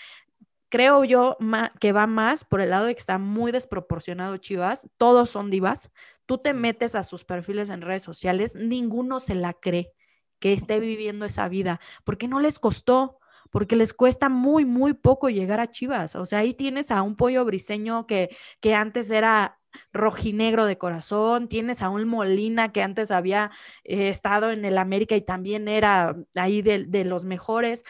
creo 0.75 1.05
yo 1.05 1.37
que 1.79 1.93
va 1.93 2.09
más 2.09 2.45
por 2.45 2.61
el 2.61 2.71
lado 2.71 2.87
de 2.87 2.95
que 2.95 2.99
está 2.99 3.17
muy 3.17 3.53
desproporcionado 3.53 4.38
Chivas, 4.38 4.88
todos 4.97 5.31
son 5.31 5.49
divas, 5.49 5.93
tú 6.26 6.38
te 6.38 6.54
metes 6.54 6.95
a 6.95 7.02
sus 7.02 7.25
perfiles 7.25 7.71
en 7.71 7.83
redes 7.83 8.02
sociales, 8.02 8.54
ninguno 8.54 9.21
se 9.21 9.35
la 9.35 9.52
cree 9.52 9.93
que 10.38 10.52
esté 10.52 10.81
viviendo 10.81 11.25
esa 11.25 11.49
vida, 11.49 11.81
porque 12.04 12.28
no 12.28 12.40
les 12.40 12.59
costó, 12.59 13.19
porque 13.50 13.76
les 13.76 13.95
cuesta 13.95 14.28
muy, 14.28 14.64
muy 14.64 14.95
poco 14.95 15.31
llegar 15.31 15.61
a 15.61 15.71
Chivas. 15.71 16.16
O 16.16 16.26
sea, 16.26 16.40
ahí 16.40 16.54
tienes 16.54 16.90
a 16.90 17.02
un 17.02 17.16
pollo 17.16 17.45
briseño 17.45 18.07
que, 18.07 18.37
que 18.61 18.75
antes 18.75 19.11
era 19.11 19.59
rojinegro 19.93 20.66
de 20.66 20.78
corazón, 20.78 21.49
tienes 21.49 21.83
a 21.83 21.88
un 21.88 22.07
Molina 22.07 22.73
que 22.73 22.83
antes 22.83 23.11
había 23.11 23.50
eh, 23.85 24.09
estado 24.09 24.50
en 24.50 24.64
el 24.64 24.78
América 24.78 25.16
y 25.16 25.23
también 25.23 25.69
era 25.69 26.16
ahí 26.35 26.62
de, 26.62 26.85
de 26.85 27.04
los 27.04 27.25
mejores 27.25 27.85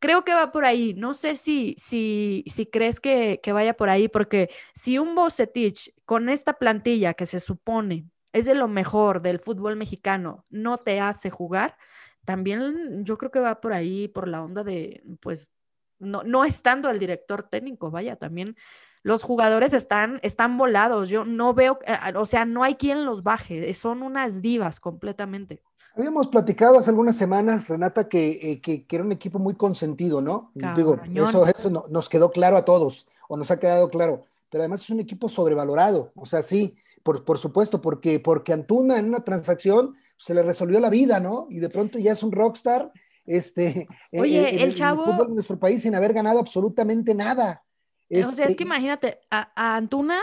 creo 0.00 0.24
que 0.24 0.34
va 0.34 0.50
por 0.52 0.64
ahí. 0.64 0.94
No 0.94 1.14
sé 1.14 1.36
si, 1.36 1.74
si, 1.78 2.44
si 2.48 2.66
crees 2.66 3.00
que, 3.00 3.40
vaya 3.52 3.74
por 3.76 3.90
ahí, 3.90 4.08
porque 4.08 4.50
si 4.74 4.98
un 4.98 5.14
Bocetich 5.14 5.94
con 6.04 6.28
esta 6.28 6.54
plantilla 6.54 7.14
que 7.14 7.26
se 7.26 7.40
supone 7.40 8.06
es 8.32 8.46
de 8.46 8.54
lo 8.54 8.68
mejor 8.68 9.22
del 9.22 9.40
fútbol 9.40 9.76
mexicano, 9.76 10.46
no 10.50 10.78
te 10.78 11.00
hace 11.00 11.30
jugar, 11.30 11.76
también 12.24 13.04
yo 13.04 13.18
creo 13.18 13.30
que 13.30 13.40
va 13.40 13.60
por 13.60 13.72
ahí, 13.72 14.08
por 14.08 14.28
la 14.28 14.42
onda 14.42 14.64
de, 14.64 15.02
pues, 15.20 15.50
no, 15.98 16.22
no 16.24 16.44
estando 16.44 16.90
el 16.90 16.98
director 16.98 17.42
técnico, 17.48 17.90
vaya, 17.90 18.16
también 18.16 18.56
los 19.02 19.22
jugadores 19.22 19.72
están, 19.72 20.20
están 20.22 20.56
volados. 20.58 21.08
Yo 21.08 21.24
no 21.24 21.54
veo, 21.54 21.78
eh, 21.86 21.96
o 22.16 22.26
sea, 22.26 22.44
no 22.44 22.62
hay 22.62 22.74
quien 22.76 23.04
los 23.04 23.22
baje, 23.22 23.72
son 23.74 24.02
unas 24.02 24.42
divas 24.42 24.80
completamente. 24.80 25.62
Habíamos 25.96 26.28
platicado 26.28 26.78
hace 26.78 26.90
algunas 26.90 27.16
semanas, 27.16 27.68
Renata, 27.68 28.08
que, 28.08 28.60
eh, 28.64 28.86
era 28.88 29.04
un 29.04 29.12
equipo 29.12 29.38
muy 29.38 29.54
consentido, 29.54 30.20
¿no? 30.20 30.52
Digo, 30.76 30.98
eso, 31.14 31.46
eso 31.46 31.86
nos 31.88 32.08
quedó 32.08 32.30
claro 32.30 32.56
a 32.56 32.64
todos, 32.64 33.06
o 33.28 33.36
nos 33.36 33.50
ha 33.50 33.58
quedado 33.58 33.90
claro. 33.90 34.24
pero 34.50 34.62
además 34.62 34.82
es 34.82 34.90
un 34.90 35.00
equipo 35.00 35.28
sobrevalorado. 35.28 36.12
O 36.14 36.26
sea, 36.26 36.42
sí, 36.42 36.76
por, 37.02 37.24
por 37.24 37.38
supuesto, 37.38 37.80
porque, 37.80 38.20
porque 38.20 38.52
Antuna 38.52 38.98
en 38.98 39.06
una 39.06 39.24
transacción 39.24 39.96
se 40.16 40.34
le 40.34 40.42
resolvió 40.42 40.80
la 40.80 40.90
vida, 40.90 41.18
¿no? 41.18 41.46
Y 41.50 41.60
de 41.60 41.68
pronto 41.68 41.98
ya 41.98 42.12
es 42.12 42.22
un 42.22 42.32
rockstar. 42.32 42.92
Este, 43.26 43.88
Oye, 44.12 44.62
el 44.62 44.74
chavo. 44.74 45.04
El 45.04 45.12
fútbol 45.12 45.28
de 45.28 45.34
nuestro 45.34 45.58
país 45.58 45.82
sin 45.82 45.94
haber 45.94 46.12
ganado 46.12 46.38
absolutamente 46.38 47.14
nada. 47.14 47.64
o 48.10 48.14
sea, 48.14 48.20
es 48.20 48.38
Este, 48.38 48.56
que 48.56 48.64
imagínate, 48.64 49.20
a, 49.30 49.50
a 49.54 49.76
Antuna, 49.76 50.20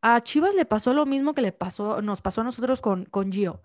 a 0.00 0.22
Chivas 0.22 0.54
le 0.54 0.64
pasó 0.64 0.92
lo 0.92 1.06
mismo 1.06 1.34
que 1.34 1.42
le 1.42 1.52
pasó, 1.52 2.02
nos 2.02 2.22
pasó 2.22 2.42
a 2.42 2.44
nosotros 2.44 2.80
con, 2.80 3.04
con 3.06 3.32
Gio, 3.32 3.62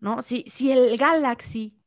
¿no? 0.00 0.22
Si, 0.22 0.44
si 0.46 0.72
el 0.72 0.96
Galaxy, 0.96 1.78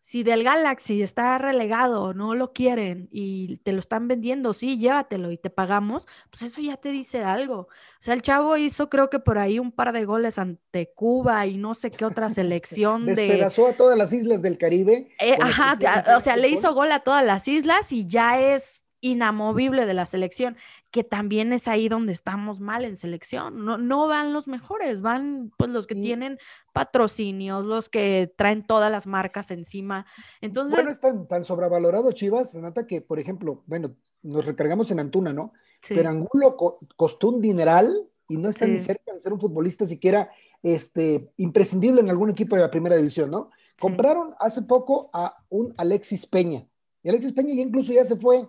si 0.00 0.22
del 0.22 0.44
Galaxy 0.44 1.02
está 1.02 1.36
relegado, 1.36 2.14
no 2.14 2.34
lo 2.34 2.52
quieren 2.52 3.08
y 3.12 3.58
te 3.58 3.72
lo 3.72 3.80
están 3.80 4.08
vendiendo, 4.08 4.54
sí, 4.54 4.78
llévatelo 4.78 5.30
y 5.30 5.36
te 5.36 5.50
pagamos, 5.50 6.06
pues 6.30 6.42
eso 6.42 6.60
ya 6.60 6.76
te 6.78 6.88
dice 6.90 7.22
algo. 7.22 7.56
O 7.58 7.68
sea, 8.00 8.14
el 8.14 8.22
chavo 8.22 8.56
hizo 8.56 8.88
creo 8.88 9.10
que 9.10 9.18
por 9.18 9.38
ahí 9.38 9.58
un 9.58 9.72
par 9.72 9.92
de 9.92 10.06
goles 10.06 10.38
ante 10.38 10.90
Cuba 10.94 11.46
y 11.46 11.58
no 11.58 11.74
sé 11.74 11.90
qué 11.90 12.04
otra 12.06 12.30
selección 12.30 13.04
de... 13.04 13.14
Despedazó 13.14 13.68
a 13.68 13.72
todas 13.74 13.98
las 13.98 14.12
islas 14.12 14.40
del 14.40 14.56
Caribe. 14.56 15.14
Eh, 15.20 15.36
ajá, 15.38 15.78
o 16.16 16.20
sea, 16.20 16.36
le 16.36 16.48
hizo 16.48 16.72
gol 16.72 16.92
a 16.92 17.00
todas 17.00 17.24
las 17.24 17.46
islas 17.46 17.92
y 17.92 18.06
ya 18.06 18.40
es 18.40 18.82
inamovible 19.00 19.86
de 19.86 19.94
la 19.94 20.06
selección, 20.06 20.56
que 20.90 21.04
también 21.04 21.52
es 21.52 21.68
ahí 21.68 21.88
donde 21.88 22.12
estamos 22.12 22.60
mal 22.60 22.84
en 22.84 22.96
selección. 22.96 23.64
No, 23.64 23.78
no 23.78 24.06
van 24.06 24.32
los 24.32 24.46
mejores, 24.48 25.00
van 25.02 25.52
pues 25.56 25.70
los 25.70 25.86
que 25.86 25.94
tienen 25.94 26.38
patrocinios, 26.72 27.64
los 27.64 27.88
que 27.88 28.32
traen 28.36 28.62
todas 28.62 28.90
las 28.90 29.06
marcas 29.06 29.50
encima. 29.50 30.06
Entonces, 30.40 30.76
Bueno, 30.76 30.90
es 30.90 31.00
tan, 31.00 31.26
tan 31.28 31.44
sobrevalorado 31.44 32.12
Chivas, 32.12 32.52
Renata, 32.52 32.86
que, 32.86 33.00
por 33.00 33.18
ejemplo, 33.18 33.62
bueno, 33.66 33.94
nos 34.22 34.44
recargamos 34.44 34.90
en 34.90 35.00
Antuna, 35.00 35.32
¿no? 35.32 35.52
sí, 35.80 35.94
Pero 35.94 36.08
Angulo 36.10 36.56
co- 36.56 36.76
costó 36.96 37.28
un 37.30 37.40
dineral 37.40 38.06
y 38.28 38.36
no 38.36 38.48
está 38.48 38.66
ni 38.66 38.78
cerca 38.78 39.12
de 39.12 39.20
ser 39.20 39.32
un 39.32 39.40
futbolista 39.40 39.86
siquiera 39.86 40.30
este, 40.62 41.32
imprescindible 41.36 42.00
en 42.00 42.10
algún 42.10 42.30
equipo 42.30 42.54
de 42.56 42.62
la 42.62 42.70
primera 42.70 42.96
división, 42.96 43.30
¿no? 43.30 43.50
Compraron 43.80 44.34
hace 44.38 44.62
poco 44.62 45.10
a 45.12 45.42
un 45.48 45.74
Alexis 45.78 46.26
Peña. 46.26 46.66
Y 47.02 47.08
Alexis 47.08 47.32
Peña 47.32 47.54
ya 47.54 47.62
incluso 47.62 47.92
ya 47.92 48.04
se 48.04 48.16
fue. 48.16 48.46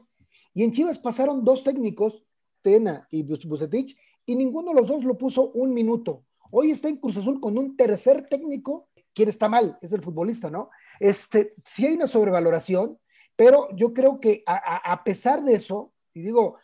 Y 0.53 0.63
en 0.63 0.71
Chivas 0.71 0.99
pasaron 0.99 1.43
dos 1.43 1.63
técnicos, 1.63 2.23
Tena 2.61 3.07
y 3.09 3.23
Bucetich, 3.23 3.97
y 4.25 4.35
ninguno 4.35 4.69
de 4.73 4.81
los 4.81 4.87
dos 4.87 5.03
lo 5.03 5.17
puso 5.17 5.51
un 5.51 5.73
minuto. 5.73 6.25
Hoy 6.51 6.71
está 6.71 6.89
en 6.89 6.97
Cruz 6.97 7.17
Azul 7.17 7.39
con 7.39 7.57
un 7.57 7.75
tercer 7.77 8.27
técnico, 8.29 8.89
quien 9.13 9.29
está 9.29 9.49
mal, 9.49 9.77
es 9.81 9.93
el 9.93 10.01
futbolista, 10.01 10.49
¿no? 10.49 10.69
Este, 10.99 11.55
sí 11.65 11.85
hay 11.85 11.95
una 11.95 12.07
sobrevaloración, 12.07 12.99
pero 13.35 13.69
yo 13.75 13.93
creo 13.93 14.19
que 14.19 14.43
a, 14.45 14.55
a- 14.55 14.93
a 14.93 15.03
pesar 15.03 15.43
de 15.43 15.53
eso, 15.55 15.93
y 16.13 16.21
digo, 16.21 16.57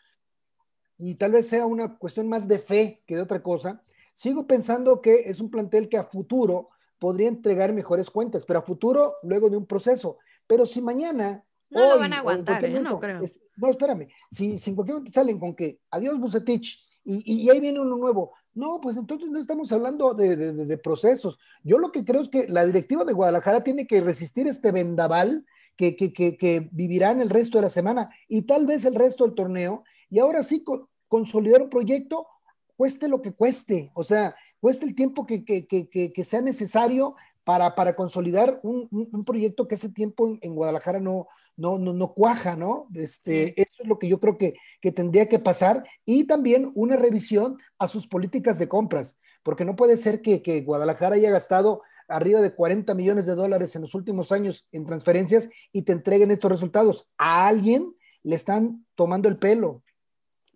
y 0.97 1.15
tal 1.15 1.31
vez 1.31 1.47
sea 1.47 1.65
una 1.65 1.97
cuestión 1.97 2.27
más 2.27 2.47
de 2.47 2.59
fe 2.59 3.03
que 3.07 3.15
de 3.15 3.21
otra 3.21 3.41
cosa, 3.41 3.81
sigo 4.13 4.45
pensando 4.47 5.01
que 5.01 5.29
es 5.29 5.39
un 5.39 5.49
plantel 5.49 5.89
que 5.89 5.97
a 5.97 6.03
futuro 6.03 6.69
podría 6.99 7.27
entregar 7.27 7.71
mejores 7.73 8.09
cuentas, 8.09 8.43
pero 8.45 8.59
a 8.59 8.63
futuro 8.63 9.15
luego 9.23 9.49
de 9.49 9.57
un 9.57 9.65
proceso. 9.65 10.17
Pero 10.45 10.65
si 10.65 10.81
mañana... 10.81 11.43
No 11.69 11.81
lo 11.89 11.99
van 11.99 12.13
a 12.13 12.19
aguantar, 12.19 12.63
¿eh? 12.65 12.69
No 12.81 12.99
creo. 12.99 13.21
es- 13.21 13.39
no, 13.57 13.69
espérame, 13.69 14.07
si, 14.31 14.57
si 14.59 14.69
en 14.69 14.75
cualquier 14.75 14.95
momento 14.95 15.11
salen 15.13 15.39
con 15.39 15.55
que 15.55 15.79
adiós 15.91 16.19
Bucetich 16.19 16.79
y, 17.03 17.23
y- 17.43 17.49
ahí 17.49 17.59
viene 17.59 17.79
uno 17.79 17.95
nuevo, 17.97 18.33
no, 18.53 18.79
pues 18.81 18.97
entonces 18.97 19.29
no 19.29 19.39
estamos 19.39 19.71
hablando 19.71 20.13
de, 20.13 20.35
de- 20.35 20.53
de- 20.53 20.65
de 20.65 20.77
procesos. 20.77 21.37
Yo 21.63 21.77
lo 21.77 21.91
que 21.91 22.03
creo 22.05 22.21
es 22.21 22.29
que 22.29 22.47
la 22.47 22.65
directiva 22.65 23.03
de 23.03 23.13
Guadalajara 23.13 23.63
tiene 23.63 23.85
que 23.87 24.01
resistir 24.01 24.47
este 24.47 24.71
vendaval 24.71 25.45
que, 25.75 25.95
que, 25.95 26.11
que, 26.13 26.37
que 26.37 26.69
vivirán 26.71 27.21
el 27.21 27.29
resto 27.29 27.57
de 27.59 27.63
la 27.63 27.69
semana 27.69 28.09
y 28.27 28.43
tal 28.43 28.65
vez 28.65 28.83
el 28.85 28.95
resto 28.95 29.25
del 29.25 29.35
torneo, 29.35 29.83
y 30.09 30.19
ahora 30.19 30.41
sí 30.43 30.63
co- 30.63 30.89
consolidar 31.07 31.61
un 31.61 31.69
proyecto, 31.69 32.27
cueste 32.75 33.07
lo 33.07 33.21
que 33.21 33.31
cueste, 33.33 33.91
o 33.93 34.03
sea, 34.03 34.35
cueste 34.59 34.85
el 34.85 34.95
tiempo 34.95 35.25
que, 35.27 35.45
que, 35.45 35.67
que, 35.67 35.87
que 35.87 36.23
sea 36.23 36.41
necesario 36.41 37.15
para, 37.47 37.75
para 37.75 37.95
consolidar 37.95 38.59
un, 38.61 38.89
un, 38.91 39.07
un 39.09 39.23
proyecto 39.23 39.69
que 39.69 39.75
ese 39.75 39.87
tiempo 39.87 40.27
en, 40.27 40.37
en 40.41 40.53
Guadalajara 40.53 40.99
no, 40.99 41.29
no, 41.55 41.79
no, 41.79 41.93
no 41.93 42.13
cuaja, 42.13 42.57
¿no? 42.57 42.89
Este. 42.93 43.53
Eso 43.61 43.83
es 43.83 43.87
lo 43.87 43.97
que 43.99 44.09
yo 44.09 44.19
creo 44.19 44.37
que, 44.37 44.55
que 44.81 44.91
tendría 44.91 45.29
que 45.29 45.39
pasar 45.39 45.85
y 46.03 46.27
también 46.27 46.73
una 46.75 46.97
revisión 46.97 47.57
a 47.79 47.87
sus 47.87 48.05
políticas 48.05 48.59
de 48.59 48.67
compras, 48.67 49.17
porque 49.43 49.63
no 49.63 49.77
puede 49.77 49.95
ser 49.95 50.21
que, 50.21 50.41
que 50.41 50.59
Guadalajara 50.59 51.15
haya 51.15 51.31
gastado 51.31 51.83
arriba 52.09 52.41
de 52.41 52.53
40 52.53 52.93
millones 52.95 53.25
de 53.25 53.35
dólares 53.35 53.77
en 53.77 53.83
los 53.83 53.95
últimos 53.95 54.33
años 54.33 54.67
en 54.73 54.85
transferencias 54.85 55.47
y 55.71 55.83
te 55.83 55.93
entreguen 55.93 56.31
estos 56.31 56.51
resultados. 56.51 57.07
A 57.17 57.47
alguien 57.47 57.95
le 58.23 58.35
están 58.35 58.85
tomando 58.95 59.29
el 59.29 59.37
pelo. 59.37 59.83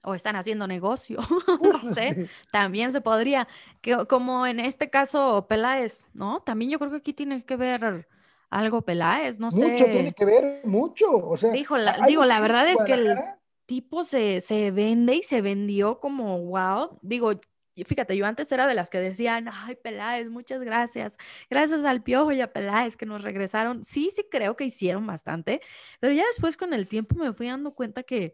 O 0.03 0.15
están 0.15 0.35
haciendo 0.35 0.67
negocio, 0.67 1.19
no 1.61 1.81
sé, 1.83 2.27
también 2.51 2.91
se 2.91 3.01
podría, 3.01 3.47
que, 3.81 4.05
como 4.07 4.47
en 4.47 4.59
este 4.59 4.89
caso 4.89 5.45
Peláez, 5.47 6.07
¿no? 6.13 6.41
También 6.41 6.71
yo 6.71 6.79
creo 6.79 6.91
que 6.91 6.97
aquí 6.97 7.13
tiene 7.13 7.43
que 7.43 7.55
ver 7.55 8.07
algo 8.49 8.81
Peláez, 8.81 9.39
no 9.39 9.51
sé. 9.51 9.71
Mucho 9.71 9.85
tiene 9.85 10.13
que 10.13 10.25
ver, 10.25 10.61
mucho. 10.65 11.07
O 11.11 11.37
sea, 11.37 11.51
Dijo, 11.51 11.77
la, 11.77 11.99
digo, 12.07 12.25
la 12.25 12.39
verdad 12.39 12.67
es 12.67 12.81
que 12.83 12.93
el 12.93 13.17
tipo 13.65 14.03
se, 14.03 14.41
se 14.41 14.71
vende 14.71 15.15
y 15.15 15.23
se 15.23 15.41
vendió 15.41 15.99
como 15.99 16.39
wow. 16.39 16.99
Digo, 17.01 17.39
fíjate, 17.85 18.17
yo 18.17 18.25
antes 18.25 18.51
era 18.51 18.67
de 18.67 18.75
las 18.75 18.89
que 18.89 18.99
decían, 18.99 19.47
ay, 19.51 19.75
Peláez, 19.75 20.29
muchas 20.29 20.61
gracias. 20.61 21.17
Gracias 21.49 21.85
al 21.85 22.03
Piojo 22.03 22.31
y 22.31 22.41
a 22.41 22.51
Peláez 22.51 22.97
que 22.97 23.05
nos 23.05 23.21
regresaron. 23.23 23.85
Sí, 23.85 24.09
sí 24.09 24.25
creo 24.29 24.55
que 24.55 24.65
hicieron 24.65 25.07
bastante, 25.07 25.61
pero 25.99 26.13
ya 26.13 26.23
después 26.27 26.57
con 26.57 26.73
el 26.73 26.87
tiempo 26.87 27.15
me 27.15 27.33
fui 27.33 27.47
dando 27.47 27.73
cuenta 27.73 28.03
que, 28.03 28.33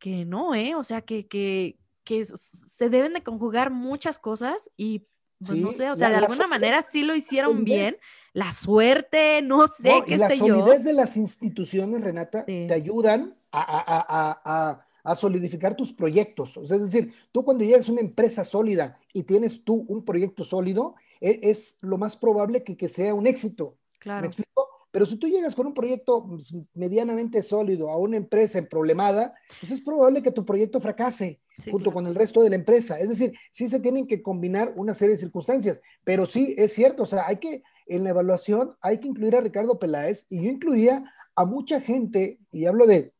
que 0.00 0.24
no, 0.24 0.54
¿eh? 0.56 0.74
O 0.74 0.82
sea, 0.82 1.02
que, 1.02 1.28
que, 1.28 1.78
que 2.02 2.24
se 2.24 2.88
deben 2.88 3.12
de 3.12 3.22
conjugar 3.22 3.70
muchas 3.70 4.18
cosas 4.18 4.70
y 4.76 5.06
pues 5.46 5.58
no 5.58 5.72
sé, 5.72 5.88
o 5.90 5.94
sea, 5.94 6.08
la- 6.08 6.16
de 6.16 6.20
la 6.22 6.26
alguna 6.26 6.46
manera 6.48 6.82
sí 6.82 7.02
lo 7.04 7.14
hicieron 7.14 7.64
bien. 7.64 7.94
La 8.32 8.52
suerte, 8.52 9.40
no 9.42 9.66
sé, 9.68 9.88
No, 9.90 9.98
y 9.98 10.02
qué 10.02 10.16
la 10.18 10.28
sé 10.28 10.38
yo. 10.38 10.46
solidez 10.48 10.84
de 10.84 10.92
las 10.92 11.16
instituciones, 11.16 12.00
Renata, 12.02 12.44
Sí. 12.46 12.66
te 12.68 12.74
ayudan 12.74 13.36
a, 13.52 13.60
a- 13.60 14.40
a- 14.44 14.86
a- 15.02 15.14
solidificar 15.16 15.74
tus 15.74 15.92
proyectos. 15.92 16.56
O 16.58 16.64
sea, 16.64 16.76
es 16.76 16.82
decir, 16.84 17.12
tú 17.32 17.42
cuando 17.44 17.64
llegas 17.64 17.88
a 17.88 17.92
una 17.92 18.00
empresa 18.02 18.44
sólida 18.44 18.98
y 19.12 19.22
tienes 19.24 19.64
tú 19.64 19.84
un 19.88 20.04
proyecto 20.04 20.44
sólido, 20.44 20.94
e- 21.20 21.40
es, 21.42 21.78
lo 21.80 21.96
más 21.98 22.16
probable 22.16 22.62
que, 22.62 22.76
que 22.76 22.88
sea 22.88 23.14
un 23.14 23.26
éxito. 23.26 23.76
¿Me 23.94 23.98
Claro. 23.98 24.26
explico? 24.26 24.68
Pero 24.90 25.06
si 25.06 25.16
tú 25.16 25.28
llegas 25.28 25.54
con 25.54 25.66
un 25.66 25.74
proyecto 25.74 26.26
pues, 26.26 26.54
medianamente 26.74 27.42
sólido 27.42 27.90
a 27.90 27.96
una 27.96 28.16
empresa 28.16 28.58
emproblemada, 28.58 29.34
pues 29.60 29.72
es 29.72 29.80
probable 29.80 30.22
que 30.22 30.32
tu 30.32 30.44
proyecto 30.44 30.80
fracase 30.80 31.40
Sí, 31.60 31.70
junto 31.70 31.90
claro. 31.90 31.94
con 31.94 32.06
el 32.06 32.14
resto 32.14 32.42
de 32.42 32.50
la 32.50 32.56
empresa. 32.56 32.98
Es 32.98 33.08
decir, 33.08 33.34
sí 33.50 33.68
se 33.68 33.80
tienen 33.80 34.06
que 34.06 34.22
combinar 34.22 34.72
una 34.76 34.94
serie 34.94 35.14
de 35.14 35.20
circunstancias, 35.20 35.80
pero 36.04 36.26
sí 36.26 36.54
es 36.56 36.72
cierto, 36.72 37.02
o 37.02 37.06
sea, 37.06 37.26
hay 37.26 37.36
que, 37.36 37.62
en 37.86 38.04
la 38.04 38.10
evaluación, 38.10 38.76
hay 38.80 38.98
que 38.98 39.08
incluir 39.08 39.36
a 39.36 39.40
Ricardo 39.40 39.78
Peláez 39.78 40.24
y 40.30 40.42
yo 40.42 40.50
incluiría 40.50 41.04
a 41.34 41.44
mucha 41.44 41.80
gente, 41.80 42.38
y 42.50 42.64
hablo 42.66 42.86
de, 42.86 43.12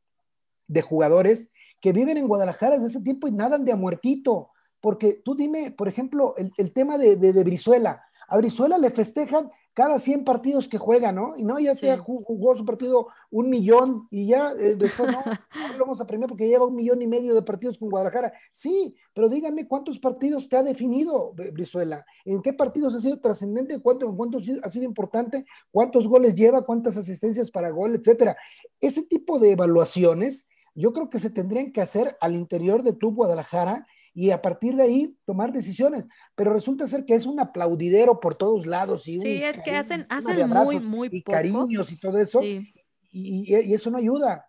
de 0.69 0.83
jugadores 0.83 1.51
que 1.81 1.93
viven 1.93 2.17
en 2.17 2.29
Guadalajara 2.29 2.77
desde 2.77 2.87
ese 2.87 3.01
tiempo 3.03 3.29
y 3.29 3.33
nadan 3.33 3.65
de 3.65 3.73
a 3.73 3.77
muertito, 3.77 4.51
porque 4.81 5.21
tú 5.25 5.35
dime, 5.35 5.71
por 5.71 5.89
ejemplo, 5.89 6.35
el, 6.37 6.51
el 6.57 6.73
tema 6.73 6.97
de, 6.97 7.17
de, 7.17 7.33
de 7.33 7.45
Brizuela. 7.45 8.03
A 8.29 8.37
Brizuela 8.39 8.79
le 8.79 8.91
festejan 8.91 9.51
cada 9.73 9.99
100 9.99 10.25
partidos 10.25 10.69
que 10.69 10.79
juega, 10.79 11.13
¿no? 11.13 11.37
Y 11.37 11.45
no, 11.45 11.59
ya 11.59 11.75
Sí. 11.75 11.83
te 11.83 11.97
jugó, 11.97 12.55
su 12.57 12.65
partido 12.65 13.07
un 13.31 13.49
millón 13.49 14.09
y 14.11 14.27
ya 14.27 14.53
eh, 14.59 14.75
después 14.77 15.11
no, 15.11 15.19
ahora 15.51 15.77
lo 15.77 15.85
vamos 15.85 16.01
a 16.01 16.07
premiar 16.07 16.29
porque 16.29 16.49
lleva 16.49 16.67
un 16.67 16.75
millón 16.75 17.01
y 17.03 17.07
medio 17.07 17.35
de 17.35 17.43
partidos 17.43 17.79
con 17.79 17.89
Guadalajara. 17.89 18.33
Sí, 18.53 18.95
pero 19.15 19.29
díganme 19.29 19.69
cuántos 19.69 19.99
partidos 19.99 20.49
te 20.49 20.57
ha 20.57 20.63
definido 20.63 21.33
Bri- 21.35 21.53
Brizuela, 21.53 22.05
en 22.25 22.43
qué 22.43 22.53
partidos 22.53 22.95
ha 22.95 23.01
sido 23.01 23.21
trascendente, 23.21 23.79
¿Cuánto, 23.81 24.09
en 24.09 24.17
cuántos 24.17 24.43
ha 24.43 24.45
sido- 24.47 24.61
ha 24.65 24.69
sido 24.71 24.85
importante, 24.85 25.45
cuántos 25.71 26.09
goles 26.09 26.35
lleva, 26.35 26.63
cuántas 26.67 26.97
asistencias 26.97 27.51
para 27.51 27.71
gol, 27.71 27.95
etcétera. 27.95 28.37
Ese 28.81 29.03
tipo 29.05 29.39
de 29.39 29.53
evaluaciones 29.53 30.47
yo 30.75 30.93
creo 30.93 31.11
que 31.11 31.19
se 31.19 31.31
tendrían 31.31 31.73
que 31.73 31.81
hacer 31.81 32.17
al 32.21 32.35
interior 32.35 32.83
del 32.83 32.97
Club 32.99 33.15
Guadalajara 33.17 33.87
y 34.13 34.31
a 34.31 34.43
partir 34.43 34.75
de 34.77 34.83
ahí 34.83 35.17
tomar 35.25 35.53
decisiones. 35.53 36.07
Pero 36.35 36.53
resulta 36.53 36.87
ser 36.89 37.05
que 37.05 37.15
es 37.15 37.27
un 37.27 37.39
aplaudidero 37.41 38.21
por 38.21 38.37
todos 38.37 38.67
lados 38.67 39.07
y 39.09 39.19
Sí, 39.19 39.43
es 39.43 39.61
que 39.61 39.77
hacen, 39.77 40.07
hacen 40.09 40.49
muy, 40.49 40.81
muy 40.81 41.09
y 41.13 41.21
poco. 41.23 41.37
cariños 41.37 41.91
y 41.93 41.99
todo 41.99 42.19
eso, 42.19 42.41
Sí. 42.41 42.73
y, 43.13 43.55
y- 43.55 43.61
y 43.71 43.75
eso 43.75 43.91
no 43.91 43.99
ayuda. 43.99 44.47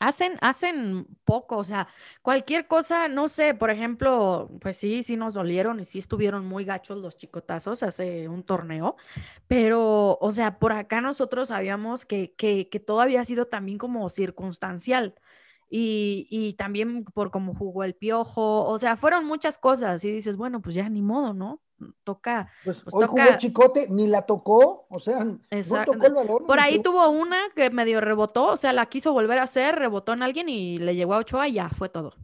Hacen, 0.00 0.32
hacen 0.40 1.06
poco, 1.24 1.56
o 1.56 1.62
sea, 1.64 1.86
cualquier 2.20 2.66
cosa, 2.66 3.06
no 3.06 3.28
sé, 3.28 3.54
por 3.54 3.70
ejemplo, 3.70 4.50
pues 4.60 4.76
sí, 4.76 5.04
sí 5.04 5.16
nos 5.16 5.34
dolieron 5.34 5.78
y 5.78 5.84
sí 5.84 6.00
estuvieron 6.00 6.44
muy 6.44 6.64
gachos 6.64 6.98
los 6.98 7.16
chicotazos 7.16 7.84
hace 7.84 8.28
un 8.28 8.42
torneo, 8.42 8.96
pero, 9.46 10.18
o 10.20 10.32
sea, 10.32 10.58
por 10.58 10.72
acá 10.72 11.00
nosotros 11.00 11.48
sabíamos 11.50 12.04
que, 12.04 12.34
que, 12.34 12.68
que 12.68 12.80
todo 12.80 13.00
había 13.00 13.24
sido 13.24 13.46
también 13.46 13.78
como 13.78 14.08
circunstancial 14.08 15.14
y, 15.68 16.26
y 16.30 16.54
también 16.54 17.04
por 17.04 17.30
cómo 17.30 17.54
jugó 17.54 17.84
el 17.84 17.94
piojo, 17.94 18.64
o 18.64 18.78
sea, 18.78 18.96
fueron 18.96 19.24
muchas 19.24 19.58
cosas 19.58 20.04
y 20.04 20.10
dices, 20.10 20.36
bueno, 20.36 20.60
pues 20.62 20.74
ya 20.74 20.88
ni 20.88 21.02
modo, 21.02 21.34
¿no? 21.34 21.60
Toca, 22.04 22.50
Pues, 22.64 22.82
Pues 22.82 22.94
hoy 22.94 23.04
jugó 23.06 23.22
toca- 23.22 23.34
el 23.34 23.36
Chicote, 23.38 23.86
ni 23.90 24.06
la 24.06 24.22
tocó, 24.22 24.86
o 24.88 25.00
sea, 25.00 25.24
no 25.24 25.38
tocó 25.84 26.06
el 26.06 26.14
balón. 26.14 26.46
Por 26.46 26.60
ahí 26.60 26.78
tuvo 26.78 27.08
una 27.10 27.38
que 27.54 27.70
medio 27.70 28.00
rebotó, 28.00 28.46
o 28.46 28.56
sea, 28.56 28.72
la 28.72 28.86
quiso 28.86 29.12
volver 29.12 29.38
a 29.38 29.44
hacer, 29.44 29.74
rebotó 29.76 30.12
en 30.12 30.22
alguien 30.22 30.48
y 30.48 30.78
le 30.78 30.94
llegó 30.94 31.14
a 31.14 31.18
Ochoa 31.18 31.48
y 31.48 31.54
ya 31.54 31.68
fue 31.68 31.88
todo. 31.88 32.14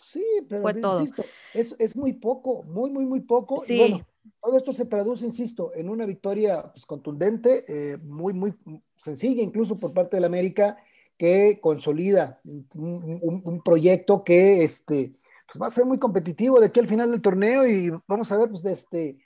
Sí, 0.00 0.24
pero 0.48 0.68
insisto, 0.70 1.24
es, 1.52 1.74
es, 1.78 1.96
muy 1.96 2.12
poco, 2.12 2.62
muy, 2.62 2.90
muy, 2.90 3.04
muy 3.06 3.20
poco. 3.20 3.60
Sí. 3.64 3.74
Y 3.74 3.78
bueno, 3.78 4.06
todo 4.40 4.56
esto 4.56 4.72
se 4.72 4.84
traduce, 4.84 5.26
insisto, 5.26 5.72
en 5.74 5.88
una 5.88 6.06
victoria 6.06 6.70
pues, 6.72 6.86
contundente, 6.86 7.64
eh, 7.66 7.96
muy, 7.96 8.32
muy 8.32 8.54
sencilla, 8.94 9.42
incluso 9.42 9.78
por 9.78 9.92
parte 9.92 10.16
del 10.16 10.24
América, 10.24 10.76
que 11.16 11.60
consolida 11.60 12.40
un, 12.74 13.62
proyecto 13.64 14.24
que 14.24 14.64
este, 14.64 15.14
pues, 15.46 15.60
va 15.60 15.66
a 15.66 15.70
ser 15.70 15.84
muy 15.84 15.98
competitivo 15.98 16.60
de 16.60 16.66
aquí 16.66 16.80
al 16.80 16.88
final 16.88 17.10
del 17.10 17.22
torneo 17.22 17.66
y 17.66 17.90
vamos 18.06 18.30
a 18.32 18.36
ver 18.36 18.50
pues, 18.50 18.62
de 18.62 18.72
este, 18.72 19.18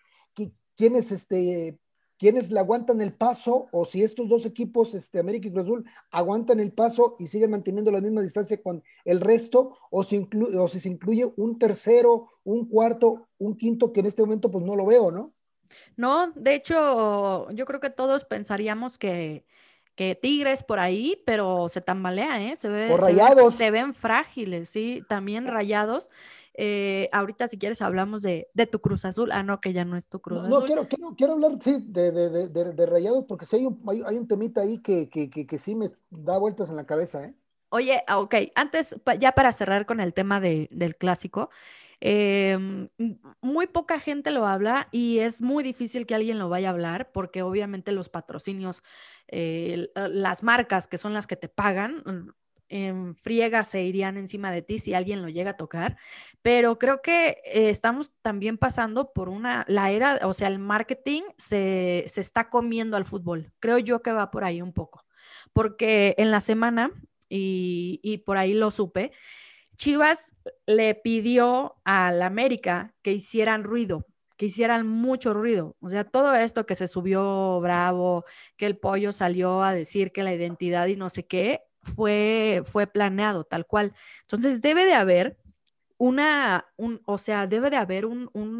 quiénes 0.76 1.12
este, 1.12 1.78
quiénes 2.20 2.50
le 2.50 2.60
aguantan 2.60 3.00
el 3.00 3.14
paso 3.14 3.68
o 3.72 3.86
si 3.86 4.02
estos 4.02 4.28
dos 4.28 4.44
equipos, 4.44 4.94
este, 4.94 5.18
América 5.18 5.48
y 5.48 5.52
Cruz 5.52 5.64
Azul, 5.64 5.84
aguantan 6.10 6.60
el 6.60 6.70
paso 6.70 7.16
y 7.18 7.26
siguen 7.26 7.50
manteniendo 7.50 7.90
la 7.90 8.02
misma 8.02 8.20
distancia 8.20 8.62
con 8.62 8.84
el 9.06 9.22
resto 9.22 9.78
o 9.90 10.02
si, 10.02 10.28
o 10.54 10.68
si 10.68 10.80
se 10.80 10.90
incluye 10.90 11.32
un 11.36 11.58
tercero, 11.58 12.28
un 12.44 12.68
cuarto, 12.68 13.26
un 13.38 13.56
quinto 13.56 13.90
que 13.90 14.00
en 14.00 14.06
este 14.06 14.20
momento 14.20 14.50
pues 14.50 14.62
no 14.62 14.76
lo 14.76 14.84
veo, 14.84 15.10
¿no? 15.10 15.32
No, 15.96 16.30
de 16.32 16.54
hecho, 16.54 17.50
yo 17.52 17.64
creo 17.64 17.80
que 17.80 17.88
todos 17.88 18.24
pensaríamos 18.24 18.98
que, 18.98 19.46
que 20.00 20.14
Tigres 20.14 20.62
por 20.62 20.78
ahí, 20.78 21.22
pero 21.26 21.68
se 21.68 21.82
tambalea, 21.82 22.40
¿eh? 22.42 22.56
Se, 22.56 22.70
ve, 22.70 22.96
rayados. 22.96 23.54
se 23.54 23.70
ven 23.70 23.92
frágiles, 23.92 24.70
sí, 24.70 25.04
también 25.10 25.46
rayados. 25.46 26.08
Eh, 26.54 27.10
ahorita, 27.12 27.48
si 27.48 27.58
quieres, 27.58 27.82
hablamos 27.82 28.22
de, 28.22 28.48
tu 28.72 28.80
Cruz 28.80 29.04
Azul. 29.04 29.30
Ah, 29.30 29.42
no, 29.42 29.60
que 29.60 29.74
ya 29.74 29.84
no 29.84 29.98
es 29.98 30.06
tu 30.06 30.18
Cruz 30.18 30.38
Azul. 30.38 30.48
No, 30.48 30.64
quiero, 30.64 30.88
quiero, 30.88 31.14
quiero 31.14 31.34
hablar 31.34 31.58
de, 31.58 32.86
Rayados 32.86 33.26
porque 33.26 33.44
sí 33.44 33.56
hay 33.56 33.66
un, 33.66 33.78
hay, 34.06 34.16
un 34.16 34.26
temita 34.26 34.62
ahí 34.62 34.78
que, 34.78 35.10
que, 35.10 35.58
sí 35.58 35.74
me 35.74 35.90
da 36.08 36.38
vueltas 36.38 36.70
en 36.70 36.76
la 36.76 36.86
cabeza. 36.86 37.22
¿eh? 37.22 37.34
Oye, 37.68 38.02
ah, 38.06 38.20
ok, 38.20 38.36
antes, 38.54 38.96
ya 39.18 39.32
para 39.32 39.52
cerrar 39.52 39.84
con 39.84 40.00
el 40.00 40.14
tema 40.14 40.40
del 40.40 40.96
clásico, 40.98 41.50
em, 42.00 42.88
muy 43.40 43.66
poca 43.66 44.00
gente 44.00 44.30
lo 44.30 44.46
habla 44.46 44.88
y 44.90 45.18
es 45.18 45.40
muy 45.40 45.62
difícil 45.64 46.06
que 46.06 46.14
alguien 46.14 46.38
lo 46.38 46.48
vaya 46.48 46.68
a 46.68 46.72
hablar 46.72 47.12
porque 47.12 47.42
obviamente 47.42 47.92
los 47.92 48.08
patrocinios, 48.08 48.82
eh, 49.28 49.88
las 49.94 50.42
marcas 50.42 50.86
que 50.86 50.98
son 50.98 51.14
las 51.14 51.26
que 51.26 51.36
te 51.36 51.48
pagan, 51.48 52.02
en 52.70 53.16
friega 53.16 53.64
se 53.64 53.82
irían 53.82 54.16
encima 54.16 54.50
de 54.52 54.62
ti 54.62 54.78
si 54.78 54.94
alguien 54.94 55.22
lo 55.22 55.28
llega 55.28 55.50
a 55.50 55.56
tocar, 55.56 55.96
pero 56.40 56.78
creo 56.78 57.02
que 57.02 57.30
eh, 57.44 57.68
estamos 57.70 58.12
también 58.22 58.58
pasando 58.58 59.12
por 59.12 59.28
una, 59.28 59.64
la 59.68 59.90
era, 59.90 60.20
o 60.22 60.32
sea, 60.32 60.48
el 60.48 60.58
marketing 60.58 61.22
se, 61.36 62.04
se 62.06 62.20
está 62.20 62.48
comiendo 62.48 62.96
al 62.96 63.04
fútbol. 63.04 63.52
Creo 63.58 63.78
yo 63.78 64.02
que 64.02 64.12
va 64.12 64.30
por 64.30 64.44
ahí 64.44 64.62
un 64.62 64.72
poco, 64.72 65.04
porque 65.52 66.14
en 66.18 66.30
la 66.30 66.40
semana, 66.40 66.92
y, 67.28 68.00
y 68.02 68.18
por 68.18 68.38
ahí 68.38 68.54
lo 68.54 68.70
supe, 68.70 69.12
Chivas 69.80 70.34
le 70.66 70.94
pidió 70.94 71.76
al 71.84 72.20
América 72.20 72.92
que 73.00 73.12
hicieran 73.12 73.64
ruido, 73.64 74.04
que 74.36 74.44
hicieran 74.44 74.86
mucho 74.86 75.32
ruido. 75.32 75.74
O 75.80 75.88
sea, 75.88 76.04
todo 76.04 76.34
esto 76.34 76.66
que 76.66 76.74
se 76.74 76.86
subió 76.86 77.58
bravo, 77.62 78.26
que 78.58 78.66
el 78.66 78.76
pollo 78.76 79.10
salió 79.10 79.62
a 79.62 79.72
decir 79.72 80.12
que 80.12 80.22
la 80.22 80.34
identidad 80.34 80.86
y 80.88 80.96
no 80.96 81.08
sé 81.08 81.26
qué, 81.26 81.62
fue, 81.80 82.60
fue 82.66 82.88
planeado 82.88 83.44
tal 83.44 83.64
cual. 83.66 83.94
Entonces 84.20 84.60
debe 84.60 84.84
de 84.84 84.92
haber 84.92 85.38
una, 85.96 86.66
un, 86.76 87.00
o 87.06 87.16
sea, 87.16 87.46
debe 87.46 87.70
de 87.70 87.78
haber 87.78 88.04
un, 88.04 88.28
un, 88.34 88.59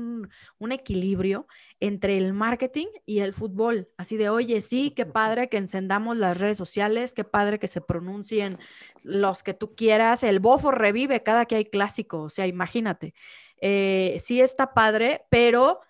equilibrio 0.73 1.47
entre 1.81 2.19
el 2.19 2.33
marketing 2.33 2.87
y 3.07 3.21
el 3.21 3.33
fútbol. 3.33 3.89
Así 3.97 4.17
de, 4.17 4.29
oye, 4.29 4.61
sí, 4.61 4.91
qué 4.91 5.07
padre 5.07 5.49
que 5.49 5.57
encendamos 5.57 6.17
las 6.17 6.39
redes 6.39 6.59
sociales, 6.59 7.15
qué 7.15 7.25
padre 7.25 7.59
que 7.59 7.69
se 7.69 7.81
pronuncien 7.81 8.59
los 9.03 9.43
que 9.43 9.55
tú 9.55 9.75
quieras. 9.75 10.23
El 10.23 10.41
bofo 10.41 10.71
revive 10.71 11.23
cada 11.23 11.47
que 11.47 11.57
hay 11.57 11.65
clásico, 11.65 12.23
o 12.23 12.31
sea, 12.31 12.47
imagínate. 12.47 13.15
Eh, 13.61 14.17
sí 14.21 14.41
está 14.41 14.75
padre, 14.75 15.25
pero, 15.31 15.81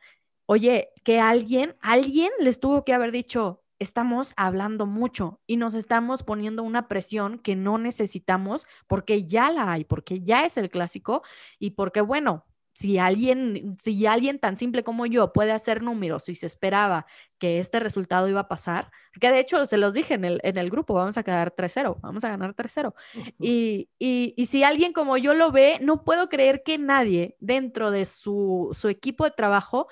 oye, 0.47 0.91
que 1.05 1.21
alguien, 1.21 1.77
alguien 1.81 2.31
les 2.41 2.61
tuvo 2.61 2.85
que 2.85 2.93
haber 2.95 3.13
dicho, 3.13 3.63
estamos 3.81 4.35
hablando 4.37 4.87
mucho 4.87 5.41
y 5.47 5.57
nos 5.57 5.75
estamos 5.75 6.23
poniendo 6.23 6.63
una 6.63 6.87
presión 6.87 7.39
que 7.39 7.57
no 7.57 7.79
necesitamos 7.79 8.67
porque 8.87 9.25
ya 9.25 9.51
la 9.51 9.73
hay, 9.73 9.85
porque 9.85 10.21
ya 10.21 10.45
es 10.45 10.57
el 10.59 10.71
clásico 10.71 11.23
y 11.59 11.71
porque, 11.71 12.03
bueno, 12.03 12.45
si 12.73 12.99
alguien, 12.99 13.77
si 13.81 14.07
alguien 14.07 14.39
tan 14.39 14.57
simple 14.57 14.85
como 14.85 15.07
yo 15.07 15.33
puede 15.33 15.53
hacer 15.53 15.83
números 15.83 16.29
y 16.29 16.35
se 16.35 16.47
esperaba 16.47 17.07
que 17.39 17.59
este 17.59 17.81
resultado 17.81 18.29
iba 18.29 18.41
a 18.41 18.49
pasar, 18.49 18.91
que 19.21 19.31
de 19.31 19.41
hecho 19.41 19.67
se 19.67 19.77
los 19.77 19.95
dije 19.95 20.15
en 20.15 20.25
el, 20.25 20.41
en 20.45 20.57
el 20.57 20.71
grupo, 20.71 20.95
vamos 20.95 21.19
a 21.19 21.23
quedar 21.23 21.55
3-0, 21.55 21.99
vamos 22.01 22.25
a 22.25 22.31
ganar 22.31 22.55
3-0. 22.55 22.95
y, 23.39 23.89
y, 23.99 24.35
y, 24.37 24.47
si 24.47 24.63
alguien 24.63 24.93
como 24.93 25.17
yo 25.17 25.35
lo 25.35 25.51
ve, 25.51 25.79
no 25.83 26.05
puedo 26.05 26.29
creer 26.29 26.63
que 26.63 26.79
nadie 26.79 27.37
dentro 27.41 27.91
de 27.91 28.05
su, 28.05 28.71
su 28.73 28.89
equipo 28.89 29.25
de 29.25 29.33
trabajo 29.33 29.89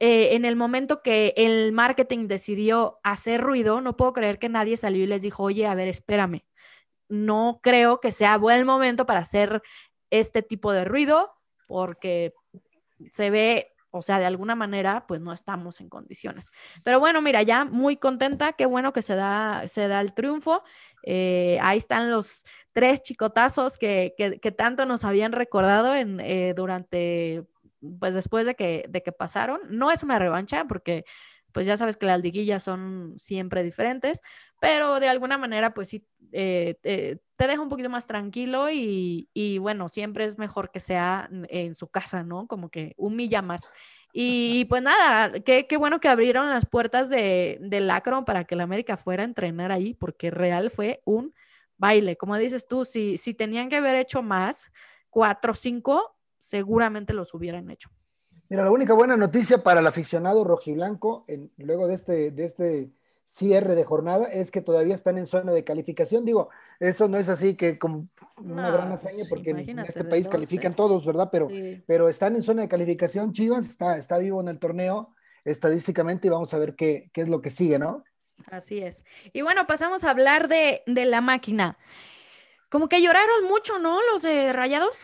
eh, 0.00 0.34
en 0.34 0.44
el 0.44 0.56
momento 0.56 1.02
que 1.02 1.34
el 1.36 1.72
marketing 1.72 2.26
decidió 2.26 2.98
hacer 3.04 3.40
ruido, 3.40 3.80
no 3.80 3.96
puedo 3.96 4.12
creer 4.12 4.38
que 4.38 4.48
nadie 4.48 4.76
salió 4.76 5.04
y 5.04 5.06
les 5.06 5.22
dijo, 5.22 5.42
oye, 5.42 5.66
a 5.66 5.74
ver, 5.74 5.88
espérame, 5.88 6.44
no 7.08 7.60
creo 7.62 8.00
que 8.00 8.12
sea 8.12 8.38
buen 8.38 8.66
momento 8.66 9.06
para 9.06 9.20
hacer 9.20 9.62
este 10.10 10.42
tipo 10.42 10.72
de 10.72 10.84
ruido 10.84 11.32
porque 11.66 12.34
se 13.10 13.30
ve, 13.30 13.72
o 13.90 14.02
sea, 14.02 14.18
de 14.18 14.26
alguna 14.26 14.54
manera, 14.54 15.06
pues 15.06 15.20
no 15.20 15.32
estamos 15.32 15.80
en 15.80 15.88
condiciones. 15.88 16.50
Pero 16.82 17.00
bueno, 17.00 17.22
mira, 17.22 17.42
ya 17.42 17.64
muy 17.64 17.96
contenta, 17.96 18.54
qué 18.54 18.66
bueno 18.66 18.92
que 18.92 19.02
se 19.02 19.14
da, 19.14 19.66
se 19.68 19.88
da 19.88 20.00
el 20.00 20.14
triunfo. 20.14 20.62
Eh, 21.02 21.58
ahí 21.62 21.78
están 21.78 22.10
los 22.10 22.44
tres 22.72 23.02
chicotazos 23.02 23.78
que, 23.78 24.14
que, 24.16 24.52
tanto 24.52 24.84
nos 24.86 25.04
habían 25.04 25.32
recordado 25.32 25.94
en, 25.94 26.18
eh, 26.20 26.54
durante 26.56 27.44
pues 28.00 28.14
después 28.14 28.46
de 28.46 28.54
que, 28.54 28.84
de 28.88 29.02
que 29.02 29.12
pasaron. 29.12 29.60
No 29.68 29.90
es 29.90 30.02
una 30.02 30.18
revancha 30.18 30.64
porque 30.64 31.04
pues 31.52 31.66
ya 31.66 31.76
sabes 31.76 31.96
que 31.96 32.06
las 32.06 32.20
liguillas 32.20 32.64
son 32.64 33.14
siempre 33.16 33.62
diferentes, 33.62 34.20
pero 34.60 34.98
de 34.98 35.08
alguna 35.08 35.38
manera 35.38 35.72
pues 35.72 35.88
sí 35.88 36.04
eh, 36.32 37.18
te, 37.36 37.46
deja 37.46 37.60
un 37.60 37.68
poquito 37.68 37.90
más 37.90 38.06
tranquilo 38.06 38.70
y, 38.70 39.28
y, 39.34 39.58
bueno, 39.58 39.88
siempre 39.88 40.24
es 40.24 40.38
mejor 40.38 40.70
que 40.70 40.80
sea 40.80 41.28
en 41.48 41.74
su 41.74 41.88
casa, 41.88 42.22
¿no? 42.22 42.46
Como 42.46 42.68
que 42.68 42.94
humilla 42.96 43.42
más. 43.42 43.70
Y 44.16 44.66
pues 44.66 44.80
nada, 44.80 45.40
qué, 45.40 45.66
qué 45.66 45.76
bueno 45.76 45.98
que 45.98 46.08
abrieron 46.08 46.48
las 46.48 46.66
puertas 46.66 47.10
de, 47.10 47.58
del 47.60 47.90
Acron 47.90 48.24
para 48.24 48.44
que 48.44 48.54
la 48.54 48.62
América 48.62 48.96
fuera 48.96 49.24
a 49.24 49.26
entrenar 49.26 49.72
ahí, 49.72 49.94
porque 49.94 50.30
real 50.30 50.70
fue 50.70 51.02
un 51.04 51.34
baile. 51.78 52.16
Como 52.16 52.36
dices 52.36 52.68
tú, 52.68 52.84
si, 52.84 53.18
si 53.18 53.34
tenían 53.34 53.68
que 53.68 53.76
haber 53.76 53.96
hecho 53.96 54.22
más, 54.22 54.66
cuatro 55.10 55.50
o 55.50 55.54
cinco, 55.54 56.16
seguramente 56.38 57.12
los 57.12 57.34
hubieran 57.34 57.70
hecho. 57.70 57.90
Mira, 58.48 58.62
la 58.62 58.70
única 58.70 58.94
buena 58.94 59.16
noticia 59.16 59.62
para 59.62 59.80
el 59.80 59.86
aficionado 59.86 60.44
rojiblanco, 60.44 61.24
en, 61.26 61.50
luego 61.56 61.88
de 61.88 61.94
este, 61.94 62.30
de 62.30 62.44
este 62.44 62.90
cierre 63.24 63.74
de 63.74 63.84
jornada, 63.84 64.26
es 64.26 64.50
que 64.50 64.60
todavía 64.60 64.94
están 64.94 65.18
en 65.18 65.26
zona 65.26 65.52
de 65.52 65.64
calificación. 65.64 66.24
Digo, 66.24 66.50
esto 66.78 67.08
no 67.08 67.18
es 67.18 67.28
así 67.28 67.56
que 67.56 67.78
como 67.78 68.08
una 68.36 68.70
gran 68.70 68.92
hazaña, 68.92 69.24
porque 69.28 69.50
en 69.50 69.78
este 69.80 70.04
país 70.04 70.28
califican 70.28 70.74
todos, 70.74 71.04
¿verdad? 71.04 71.30
Pero, 71.32 71.48
pero 71.86 72.08
están 72.08 72.36
en 72.36 72.42
zona 72.42 72.62
de 72.62 72.68
calificación, 72.68 73.32
Chivas 73.32 73.66
está, 73.66 73.98
está 73.98 74.18
vivo 74.18 74.40
en 74.40 74.48
el 74.48 74.58
torneo 74.58 75.14
estadísticamente 75.44 76.26
y 76.26 76.30
vamos 76.30 76.54
a 76.54 76.58
ver 76.58 76.74
qué, 76.74 77.10
qué 77.12 77.22
es 77.22 77.28
lo 77.28 77.40
que 77.42 77.50
sigue, 77.50 77.78
¿no? 77.78 78.04
Así 78.50 78.78
es. 78.78 79.04
Y 79.32 79.42
bueno, 79.42 79.66
pasamos 79.66 80.04
a 80.04 80.10
hablar 80.10 80.48
de, 80.48 80.82
de 80.86 81.04
la 81.04 81.20
máquina. 81.20 81.78
Como 82.68 82.88
que 82.88 83.02
lloraron 83.02 83.44
mucho, 83.44 83.78
¿no? 83.78 84.00
Los 84.12 84.22
de 84.22 84.52
Rayados. 84.52 85.00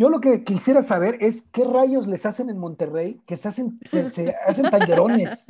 Yo 0.00 0.08
lo 0.08 0.18
que 0.22 0.44
quisiera 0.44 0.82
saber 0.82 1.18
es 1.20 1.42
qué 1.52 1.62
rayos 1.62 2.06
les 2.06 2.24
hacen 2.24 2.48
en 2.48 2.56
Monterrey 2.56 3.20
que 3.26 3.36
se 3.36 3.48
hacen, 3.48 3.78
se, 3.90 4.34
hacen 4.46 4.70
tan 4.70 4.86
llorones. 4.86 5.44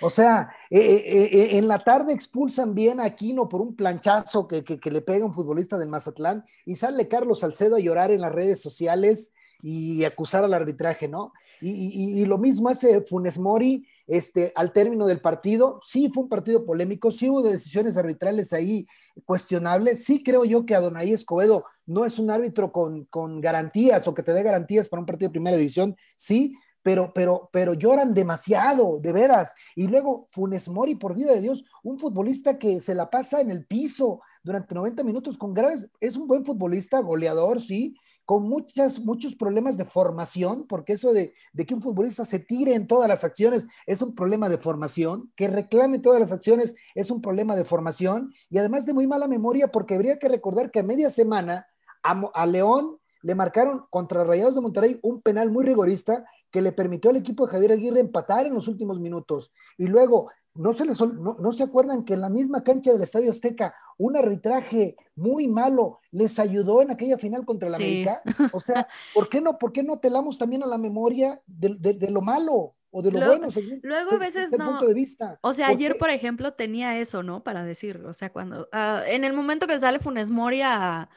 O 0.00 0.08
sea, 0.08 0.50
eh, 0.70 0.80
eh, 0.80 1.28
eh, 1.30 1.58
en 1.58 1.68
la 1.68 1.84
tarde 1.84 2.14
expulsan 2.14 2.74
bien 2.74 3.00
a 3.00 3.04
Aquino 3.04 3.50
por 3.50 3.60
un 3.60 3.76
planchazo 3.76 4.48
que, 4.48 4.64
que, 4.64 4.90
le 4.90 5.02
pega 5.02 5.26
un 5.26 5.34
futbolista 5.34 5.76
del 5.76 5.90
Mazatlán 5.90 6.42
y 6.64 6.76
sale 6.76 7.06
Carlos 7.06 7.40
Salcedo 7.40 7.76
a 7.76 7.80
llorar 7.80 8.10
en 8.10 8.22
las 8.22 8.32
redes 8.32 8.62
sociales 8.62 9.30
y 9.60 10.04
acusar 10.04 10.42
al 10.42 10.54
arbitraje, 10.54 11.06
¿no? 11.06 11.34
Y, 11.60 12.18
y, 12.18 12.24
lo 12.24 12.38
mismo 12.38 12.70
hace 12.70 13.02
Funes 13.02 13.38
Mori 13.38 13.86
este, 14.06 14.52
al 14.56 14.72
término 14.72 15.06
del 15.06 15.20
partido. 15.20 15.80
Sí, 15.84 16.10
fue 16.12 16.22
un 16.22 16.30
partido 16.30 16.64
polémico, 16.64 17.12
sí 17.12 17.28
hubo 17.28 17.42
decisiones 17.42 17.98
arbitrales 17.98 18.54
ahí 18.54 18.86
cuestionables. 19.26 20.02
Sí 20.02 20.22
creo 20.22 20.46
yo 20.46 20.64
que 20.64 20.74
Adonai 20.74 21.12
Escobedo 21.12 21.66
no 21.86 22.04
es 22.04 22.18
un 22.18 22.30
árbitro 22.30 22.72
con, 22.72 23.04
con 23.06 23.40
garantías 23.40 24.06
o 24.06 24.14
que 24.14 24.22
te 24.22 24.32
dé 24.32 24.42
garantías 24.42 24.88
para 24.88 25.00
un 25.00 25.06
partido 25.06 25.28
de 25.28 25.32
primera 25.32 25.56
división, 25.56 25.96
sí, 26.16 26.54
pero, 26.82 27.12
pero, 27.14 27.48
pero 27.52 27.74
lloran 27.74 28.14
demasiado, 28.14 28.98
de 28.98 29.12
veras. 29.12 29.52
Y 29.76 29.86
luego 29.86 30.28
Funes 30.32 30.68
Mori, 30.68 30.96
por 30.96 31.14
vida 31.14 31.32
de 31.32 31.40
Dios, 31.40 31.64
un 31.82 31.98
futbolista 31.98 32.58
que 32.58 32.80
se 32.80 32.94
la 32.94 33.08
pasa 33.08 33.40
en 33.40 33.50
el 33.50 33.64
piso 33.66 34.20
durante 34.42 34.74
90 34.74 35.04
minutos 35.04 35.38
con 35.38 35.54
graves, 35.54 35.86
es 36.00 36.16
un 36.16 36.26
buen 36.26 36.44
futbolista, 36.44 36.98
goleador, 37.00 37.62
sí, 37.62 37.94
con 38.24 38.48
muchas, 38.48 39.00
muchos 39.00 39.34
problemas 39.34 39.76
de 39.76 39.84
formación, 39.84 40.66
porque 40.66 40.94
eso 40.94 41.12
de, 41.12 41.34
que 41.66 41.74
un 41.74 41.82
futbolista 41.82 42.24
se 42.24 42.38
tire 42.38 42.74
en 42.74 42.86
todas 42.86 43.08
las 43.08 43.24
acciones 43.24 43.66
es 43.86 44.00
un 44.02 44.14
problema 44.14 44.48
de 44.48 44.58
formación, 44.58 45.32
que 45.36 45.48
reclame 45.48 45.98
todas 45.98 46.20
las 46.20 46.32
acciones 46.32 46.74
es 46.94 47.10
un 47.10 47.20
problema 47.20 47.56
de 47.56 47.64
formación, 47.64 48.32
y 48.48 48.58
además 48.58 48.86
de 48.86 48.94
muy 48.94 49.06
mala 49.06 49.28
memoria, 49.28 49.70
porque 49.70 49.94
habría 49.94 50.18
que 50.18 50.28
recordar 50.28 50.70
que 50.70 50.80
a 50.80 50.84
media 50.84 51.10
semana 51.10 51.66
a, 52.02 52.46
León 52.46 52.98
le 53.22 53.34
marcaron 53.34 53.84
contra 53.90 54.24
Rayados 54.24 54.54
de 54.54 54.60
Monterrey 54.60 54.98
un 55.02 55.22
penal 55.22 55.50
muy 55.50 55.64
rigorista 55.64 56.24
que 56.50 56.60
le 56.60 56.72
permitió 56.72 57.10
al 57.10 57.16
equipo 57.16 57.46
de 57.46 57.52
Javier 57.52 57.72
Aguirre 57.72 58.00
empatar 58.00 58.46
en 58.46 58.54
los 58.54 58.68
últimos 58.68 59.00
minutos. 59.00 59.52
Y 59.78 59.86
luego, 59.86 60.28
no 60.54 60.74
se, 60.74 60.84
les, 60.84 61.00
no, 61.00 61.52
se 61.52 61.62
acuerdan 61.64 62.04
que 62.04 62.12
en 62.14 62.20
la 62.20 62.28
misma 62.28 62.62
cancha 62.62 62.92
del 62.92 63.02
Estadio 63.02 63.30
Azteca, 63.30 63.74
un 63.96 64.16
arbitraje 64.16 64.96
muy 65.16 65.48
malo 65.48 66.00
les 66.10 66.38
ayudó 66.38 66.82
en 66.82 66.90
aquella 66.90 67.16
final 67.16 67.46
contra 67.46 67.68
el 67.68 67.74
América. 67.74 68.22
O 68.52 68.60
sea, 68.60 68.86
¿por 69.14 69.28
qué 69.28 69.40
no, 69.40 69.58
por 69.58 69.72
qué 69.72 69.82
no 69.82 69.94
apelamos 69.94 70.36
también 70.36 70.62
a 70.62 70.66
la 70.66 70.78
memoria 70.78 71.40
de, 71.46 72.10
lo 72.10 72.20
malo? 72.20 72.74
O 72.94 73.00
de 73.00 73.10
lo 73.10 73.26
bueno, 73.26 73.48
luego 73.82 74.16
a 74.16 74.18
veces 74.18 74.52
no. 74.52 74.72
Punto 74.72 74.88
de 74.88 74.94
vista. 74.94 75.38
O 75.40 75.54
sea, 75.54 75.68
ayer, 75.68 75.96
por 75.96 76.10
ejemplo, 76.10 76.52
tenía 76.52 76.98
eso, 76.98 77.22
¿no? 77.22 77.42
Para 77.42 77.64
decir, 77.64 78.04
o 78.04 78.12
sea, 78.12 78.30
cuando, 78.30 78.68
ah, 78.70 79.00
en 79.06 79.24
el 79.24 79.32
momento 79.32 79.66
que 79.66 79.80
sale 79.80 79.98
Funes 79.98 80.28
Moria 80.28 81.00
a 81.00 81.10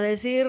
decir, 0.00 0.46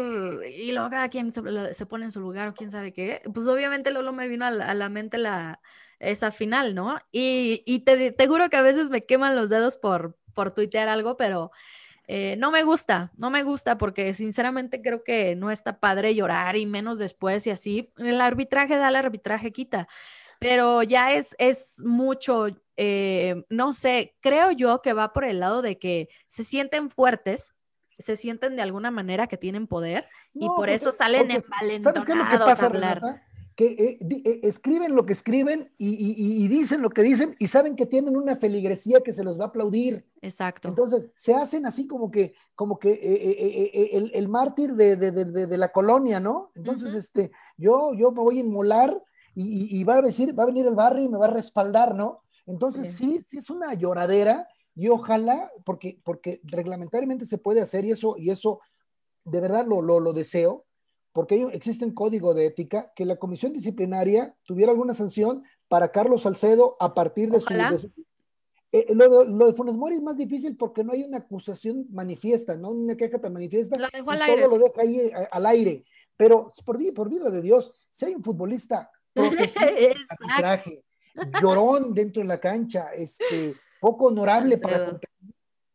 y 0.52 0.72
luego 0.72 0.90
cada 0.90 1.10
quien 1.10 1.32
se, 1.34 1.86
pone 1.86 2.06
en 2.06 2.12
su 2.12 2.20
lugar 2.20 2.50
o 2.50 2.54
quién 2.54 2.72
sabe 2.72 2.92
qué, 2.94 3.22
pues 3.34 3.48
obviamente 3.48 3.92
luego 3.92 4.12
me 4.12 4.28
vino 4.28 4.46
a 4.46 4.52
la, 4.52 4.90
mente 4.90 5.18
la, 5.18 5.62
esa 6.00 6.32
final, 6.32 6.74
¿no? 6.76 7.00
Y, 7.12 7.64
y 7.66 7.80
te, 7.80 8.12
te, 8.12 8.28
juro 8.28 8.50
que 8.50 8.58
a 8.58 8.62
veces 8.62 8.90
me 8.90 9.02
queman 9.02 9.36
los 9.36 9.50
dedos 9.50 9.78
por, 9.78 10.18
por 10.34 10.52
tuitear 10.54 10.90
algo, 10.90 11.18
pero 11.18 11.52
eh, 12.08 12.36
no 12.38 12.52
me 12.52 12.64
gusta, 12.64 13.12
no 13.18 13.30
me 13.30 13.44
gusta 13.44 13.78
porque 13.78 14.14
sinceramente 14.14 14.82
creo 14.82 15.04
que 15.04 15.36
no 15.36 15.52
está 15.52 15.80
padre 15.80 16.16
llorar 16.16 16.56
y 16.56 16.66
menos 16.66 17.00
después 17.00 17.46
y 17.48 17.52
así. 17.52 17.92
El 17.98 18.22
arbitraje 18.22 18.78
da, 18.78 18.88
el 18.88 18.96
arbitraje 18.96 19.52
quita, 19.52 19.88
pero 20.40 20.84
ya 20.84 21.12
es, 21.12 21.36
es 21.38 21.84
mucho, 21.86 22.48
eh, 22.78 23.44
no 23.50 23.74
sé, 23.74 24.16
creo 24.22 24.52
yo 24.52 24.82
que 24.82 24.94
va 24.94 25.12
por 25.12 25.26
el 25.26 25.42
lado 25.42 25.62
de 25.62 25.78
que 25.80 26.08
se 26.28 26.46
sienten 26.46 26.90
fuertes 26.90 27.54
se 28.00 28.16
sienten 28.16 28.56
de 28.56 28.62
alguna 28.62 28.92
manera 28.92 29.28
que 29.28 29.38
tienen 29.38 29.68
poder 29.68 30.06
y 30.34 30.48
por 30.48 30.70
eso 30.70 30.92
salen 30.92 31.32
envalentonados 31.32 32.62
a 32.62 32.66
hablar. 32.66 33.24
Que 33.56 33.66
eh, 33.66 33.98
eh, 34.00 34.40
escriben 34.44 34.96
lo 34.96 35.04
que 35.04 35.14
escriben 35.14 35.68
y, 35.80 36.48
dicen 36.48 36.84
lo 36.84 36.92
que 36.92 37.02
dicen 37.02 37.36
y 37.40 37.48
saben 37.48 37.76
que 37.76 37.88
tienen 37.88 38.16
una 38.16 38.36
feligresía 38.36 39.02
que 39.02 39.14
se 39.14 39.24
los 39.24 39.40
va 39.40 39.46
a 39.46 39.48
aplaudir. 39.48 40.06
Exacto. 40.22 40.68
Entonces, 40.68 41.10
se 41.16 41.34
hacen 41.34 41.66
así 41.66 41.88
como 41.88 42.12
que, 42.12 42.36
como 42.54 42.78
que 42.78 42.92
eh, 42.92 44.12
el, 44.14 44.28
mártir 44.28 44.76
de, 44.76 45.58
la 45.58 45.72
colonia, 45.72 46.20
¿no? 46.20 46.52
Entonces, 46.54 46.94
este, 46.94 47.32
yo, 47.58 47.96
yo 47.96 48.12
me 48.12 48.22
voy 48.22 48.38
a 48.38 48.42
inmolar 48.42 49.02
y, 49.34 49.84
va 49.84 49.96
a 49.96 50.02
decir, 50.04 50.38
va 50.38 50.44
a 50.44 50.48
venir 50.48 50.68
el 50.68 50.76
barrio 50.76 51.04
y 51.04 51.10
me 51.10 51.18
va 51.18 51.26
a 51.26 51.32
respaldar, 51.32 51.96
¿no? 51.96 52.22
Entonces, 52.46 52.94
sí, 52.94 53.24
sí 53.28 53.40
es 53.40 53.50
una 53.50 53.74
lloradera 53.74 54.48
y 54.78 54.90
ojalá, 54.90 55.52
porque, 55.66 56.00
porque 56.04 56.40
reglamentariamente 56.44 57.26
se 57.26 57.40
puede 57.40 57.62
hacer 57.62 57.84
y 57.84 57.92
eso, 57.92 58.16
y 58.16 58.30
eso 58.30 58.60
de 59.26 59.42
verdad 59.42 59.66
lo, 59.66 59.82
lo, 59.82 60.14
deseo, 60.14 60.66
porque 61.14 61.50
existe 61.52 61.84
un 61.84 61.96
código 61.96 62.36
de 62.36 62.46
ética 62.46 62.94
que 62.96 63.04
la 63.04 63.16
comisión 63.16 63.54
disciplinaria 63.54 64.38
tuviera 64.44 64.72
alguna 64.72 64.94
sanción 64.94 65.44
para 65.68 65.92
Carlos 65.92 66.22
Salcedo 66.22 66.78
a 66.80 66.94
partir 66.94 67.32
de 67.32 67.40
su... 67.40 67.92
Eh, 68.72 68.94
lo, 68.94 69.24
de, 69.24 69.32
lo, 69.32 69.48
de, 69.48 69.54
Funes 69.54 69.76
Mori 69.76 69.96
es 69.96 70.02
más 70.02 70.18
difícil 70.18 70.56
porque 70.56 70.84
no 70.84 70.92
hay 70.94 71.04
una 71.04 71.20
acusación 71.20 71.88
manifiesta, 71.90 72.56
no 72.56 72.70
una 72.70 72.96
queja 72.96 73.18
tan 73.20 73.34
manifiesta. 73.34 73.80
Lo 73.80 73.88
dejó 73.92 74.12
al 74.12 74.22
aire. 74.22 74.44
Todo 74.44 74.58
lo 74.58 74.64
deja 74.64 74.82
ahí 74.82 75.00
eh, 75.00 75.14
al 75.32 75.46
aire. 75.48 75.86
Pero 76.16 76.52
por, 76.66 76.94
por 76.94 77.10
vida 77.10 77.32
de 77.32 77.42
Dios, 77.42 77.74
si 77.90 78.06
hay 78.06 78.14
un 78.14 78.24
futbolista 78.24 78.92
traje, 80.38 80.84
llorón 81.42 81.94
dentro 81.94 82.22
de 82.22 82.28
la 82.28 82.40
cancha, 82.40 82.92
este, 82.94 83.56
poco 83.80 84.08
honorable 84.08 84.58
para 84.58 85.00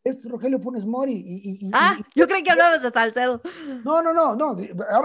es 0.04 0.28
Rogelio 0.28 0.58
Funes 0.58 0.84
Mori. 0.84 1.14
Y, 1.14 1.70
ah, 1.72 1.98
yo 2.14 2.26
creí 2.26 2.42
que 2.42 2.50
hablabas 2.50 2.82
de 2.82 2.90
Salcedo. 2.90 3.40
No, 3.84 4.02
no, 4.02 4.12
no, 4.12 4.34
no, 4.34 4.56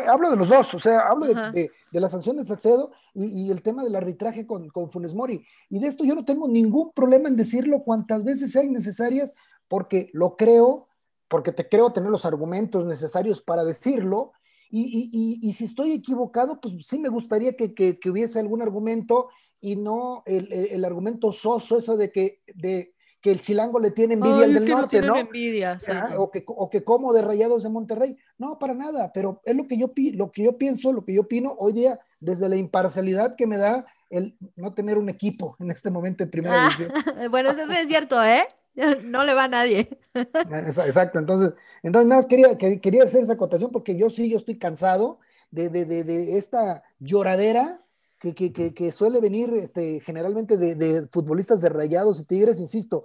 hablo 0.07 0.31
de 0.31 0.35
los 0.35 0.49
dos, 0.49 0.73
o 0.73 0.79
sea, 0.79 1.07
hablo 1.07 1.27
de, 1.27 1.71
la 1.91 2.09
sanción 2.09 2.37
de 2.37 2.45
Salcedo 2.45 2.91
y, 3.13 3.49
el 3.51 3.61
tema 3.61 3.83
del 3.83 3.95
arbitraje 3.95 4.45
con, 4.45 4.69
con, 4.69 4.89
Funes 4.89 5.13
Mori. 5.13 5.45
Y 5.69 5.79
de 5.79 5.87
esto 5.87 6.03
yo 6.03 6.15
no 6.15 6.25
tengo 6.25 6.47
ningún 6.47 6.91
problema 6.93 7.29
en 7.29 7.35
decirlo 7.35 7.83
cuantas 7.83 8.23
veces 8.23 8.51
sean 8.51 8.71
necesarias, 8.71 9.33
porque 9.67 10.09
lo 10.13 10.35
creo, 10.35 10.87
porque 11.27 11.51
te 11.51 11.67
creo 11.67 11.91
tener 11.91 12.09
los 12.09 12.25
argumentos 12.25 12.85
necesarios 12.85 13.41
para 13.41 13.63
decirlo. 13.63 14.33
Y, 14.69 15.53
si 15.53 15.63
estoy 15.63 15.93
equivocado, 15.93 16.59
pues 16.59 16.73
sí 16.85 16.99
me 16.99 17.09
gustaría 17.09 17.55
que, 17.55 17.73
que, 17.73 17.99
que 17.99 18.09
hubiese 18.09 18.39
algún 18.39 18.61
argumento 18.61 19.29
y 19.61 19.75
no 19.75 20.23
el, 20.25 20.51
el, 20.51 20.85
argumento 20.85 21.31
soso, 21.31 21.77
eso 21.77 21.97
de 21.97 22.11
que, 22.11 22.41
de, 22.53 22.93
que 23.21 23.31
el 23.31 23.41
chilango 23.41 23.79
le 23.79 23.91
tiene 23.91 24.13
envidia 24.13 24.45
al 24.45 24.53
del 24.53 24.69
norte, 24.69 25.01
¿no? 25.01 25.15
Envidia, 25.15 25.79
o, 26.17 26.29
que, 26.29 26.43
o 26.45 26.69
que 26.69 26.83
como 26.83 27.13
de 27.13 27.21
rayados 27.21 27.63
de 27.63 27.69
Monterrey. 27.69 28.17
No, 28.37 28.59
para 28.59 28.73
nada, 28.73 29.11
pero 29.13 29.41
es 29.43 29.55
lo 29.55 29.67
que, 29.67 29.77
yo, 29.77 29.91
lo 30.13 30.31
que 30.31 30.43
yo 30.43 30.57
pienso, 30.57 30.93
lo 30.93 31.03
que 31.03 31.13
yo 31.13 31.21
opino 31.21 31.55
hoy 31.57 31.73
día, 31.73 31.99
desde 32.19 32.49
la 32.49 32.55
imparcialidad 32.55 33.35
que 33.35 33.47
me 33.47 33.57
da 33.57 33.85
el 34.09 34.37
no 34.55 34.73
tener 34.73 34.97
un 34.97 35.09
equipo 35.09 35.55
en 35.59 35.71
este 35.71 35.91
momento 35.91 36.23
en 36.23 36.29
primera 36.29 36.65
ah, 36.65 36.69
división. 36.69 36.91
bueno, 37.31 37.51
eso 37.51 37.63
es 37.63 37.87
cierto, 37.87 38.23
¿eh? 38.23 38.47
No 39.03 39.23
le 39.23 39.33
va 39.33 39.45
a 39.45 39.47
nadie. 39.47 39.89
Exacto, 40.13 41.19
entonces, 41.19 41.53
entonces 41.81 42.07
nada 42.07 42.19
más 42.19 42.27
quería, 42.27 42.57
quería 42.57 43.03
hacer 43.03 43.21
esa 43.21 43.33
acotación 43.33 43.71
porque 43.71 43.97
yo 43.97 44.09
sí, 44.09 44.29
yo 44.29 44.37
estoy 44.37 44.57
cansado 44.57 45.19
de, 45.49 45.69
de, 45.69 45.85
de, 45.85 46.03
de 46.03 46.37
esta 46.37 46.83
lloradera 46.99 47.81
que, 48.19 48.33
que, 48.33 48.73
que, 48.73 48.91
suele 48.91 49.19
venir 49.21 49.53
este, 49.53 49.99
generalmente 50.01 50.57
de, 50.57 51.07
futbolistas 51.11 51.61
de 51.61 51.69
rayados 51.69 52.19
y 52.19 52.25
tigres, 52.25 52.59
insisto, 52.59 53.03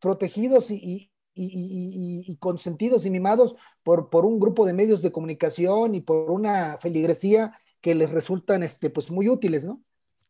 protegidos 0.00 0.70
y, 0.70 1.10
y, 1.34 2.24
y, 2.26 2.36
consentidos 2.36 3.04
y 3.04 3.10
mimados 3.10 3.56
por, 3.82 4.10
por 4.10 4.24
un 4.24 4.38
grupo 4.38 4.66
de 4.66 4.72
medios 4.72 5.02
de 5.02 5.12
comunicación 5.12 5.94
y 5.94 6.00
por 6.00 6.30
una 6.30 6.78
feligresía 6.78 7.58
que 7.80 7.94
les 7.94 8.10
resultan 8.10 8.62
este, 8.62 8.90
pues, 8.90 9.10
muy 9.10 9.28
útiles, 9.28 9.64
¿no? 9.64 9.82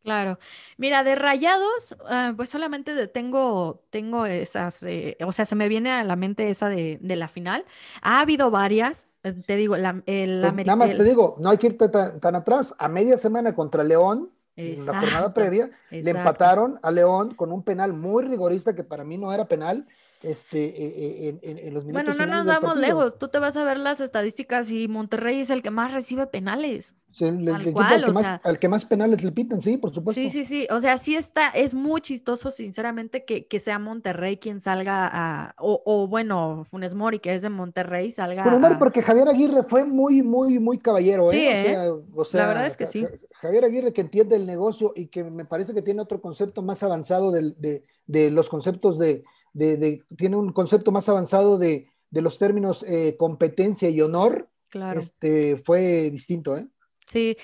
Claro. 0.02 0.38
Mira, 0.76 1.02
de 1.02 1.14
rayados, 1.14 1.96
ah, 2.06 2.34
pues 2.36 2.50
solamente 2.50 3.08
tengo, 3.08 3.82
tengo 3.88 4.26
esas, 4.26 4.82
eh, 4.82 5.16
o 5.24 5.32
sea, 5.32 5.46
se 5.46 5.54
me 5.54 5.68
viene 5.68 5.92
a 5.92 6.04
la 6.04 6.14
mente 6.14 6.50
esa 6.50 6.68
de, 6.68 6.98
de 7.00 7.16
la 7.16 7.26
final. 7.26 7.64
Ha 8.02 8.20
habido 8.20 8.50
varias, 8.50 9.08
te 9.32 9.56
digo, 9.56 9.76
la, 9.76 10.02
el 10.06 10.40
pues 10.52 10.66
Nada 10.66 10.76
más 10.76 10.96
te 10.96 11.04
digo, 11.04 11.36
no 11.38 11.50
hay 11.50 11.58
que 11.58 11.68
ir 11.68 11.78
tan, 11.78 12.34
atrás. 12.34 12.74
A 12.78 12.88
media 12.88 13.16
semana 13.16 13.54
contra 13.54 13.82
León, 13.82 14.30
en 14.56 14.84
la 14.84 15.00
jornada 15.00 15.34
previa, 15.34 15.70
le 15.90 16.10
empataron 16.10 16.78
a 16.82 16.90
León 16.90 17.34
con 17.34 17.50
un 17.50 17.62
penal 17.62 17.92
muy 17.92 18.24
rigorista 18.24 18.74
que 18.74 18.84
para 18.84 19.04
mí 19.04 19.18
no 19.18 19.32
era 19.32 19.48
penal 19.48 19.86
este, 20.24 20.64
eh, 20.64 21.28
eh, 21.28 21.38
en, 21.42 21.74
los 21.74 21.84
minutos 21.84 22.16
Bueno, 22.16 22.26
no 22.26 22.44
nos 22.44 22.60
vamos 22.60 22.76
lejos. 22.76 23.18
Tú 23.18 23.28
te 23.28 23.38
vas 23.38 23.56
a 23.56 23.64
ver 23.64 23.78
las 23.78 24.00
estadísticas 24.00 24.70
y 24.70 24.88
Monterrey 24.88 25.40
es 25.40 25.50
el 25.50 25.62
que 25.62 25.70
más 25.70 25.92
recibe 25.92 26.26
penales. 26.26 26.94
Sí, 27.12 27.26
al, 27.26 28.58
que 28.58 28.68
más, 28.68 28.84
penales 28.84 29.22
le 29.22 29.30
pitan, 29.30 29.60
sí, 29.60 29.76
por 29.76 29.94
supuesto. 29.94 30.20
Sí, 30.20 30.30
sí, 30.30 30.44
sí. 30.44 30.66
O 30.70 30.80
sea, 30.80 30.98
sí 30.98 31.14
está, 31.14 31.48
es 31.50 31.72
muy 31.72 32.00
chistoso, 32.00 32.50
sinceramente, 32.50 33.24
que, 33.24 33.46
que 33.46 33.60
sea 33.60 33.78
Monterrey 33.78 34.38
quien 34.38 34.60
salga 34.60 35.08
a, 35.12 35.54
o, 35.58 36.08
bueno, 36.08 36.66
Funes 36.68 36.96
Mori, 36.96 37.20
que 37.20 37.32
es 37.32 37.42
de 37.42 37.50
Monterrey, 37.50 38.10
salga 38.10 38.42
Funes 38.42 38.58
Mori, 38.58 38.74
porque 38.80 39.00
Javier 39.00 39.28
Aguirre 39.28 39.62
fue 39.62 39.84
muy, 39.84 40.24
muy, 40.24 40.58
muy 40.58 40.78
caballero, 40.78 41.30
¿eh? 41.32 41.88
O, 42.16 42.24
sea, 42.24 42.40
la 42.40 42.46
verdad 42.48 42.66
es 42.66 42.76
que 42.76 42.86
sí. 42.86 43.06
Javier 43.34 43.64
Aguirre 43.64 43.92
que 43.92 44.00
entiende 44.00 44.34
el 44.34 44.44
negocio 44.44 44.92
y 44.96 45.06
que 45.06 45.22
me 45.22 45.44
parece 45.44 45.72
que 45.72 45.82
tiene 45.82 46.02
otro 46.02 46.20
concepto 46.20 46.62
más 46.62 46.82
avanzado 46.82 47.30
de, 47.30 47.84
de 48.06 48.30
los 48.32 48.48
conceptos 48.48 48.98
de 48.98 49.22
tiene 49.54 50.36
un 50.36 50.52
concepto 50.52 50.92
más 50.92 51.08
avanzado 51.08 51.58
de, 51.58 51.88
los 52.10 52.38
términos 52.38 52.84
eh, 52.86 53.16
competencia 53.16 53.88
y 53.88 54.00
honor, 54.00 54.48
claro. 54.68 55.00
este, 55.00 55.56
fue 55.56 56.10
distinto, 56.10 56.56
¿eh? 56.56 56.68
Sí, 57.06 57.36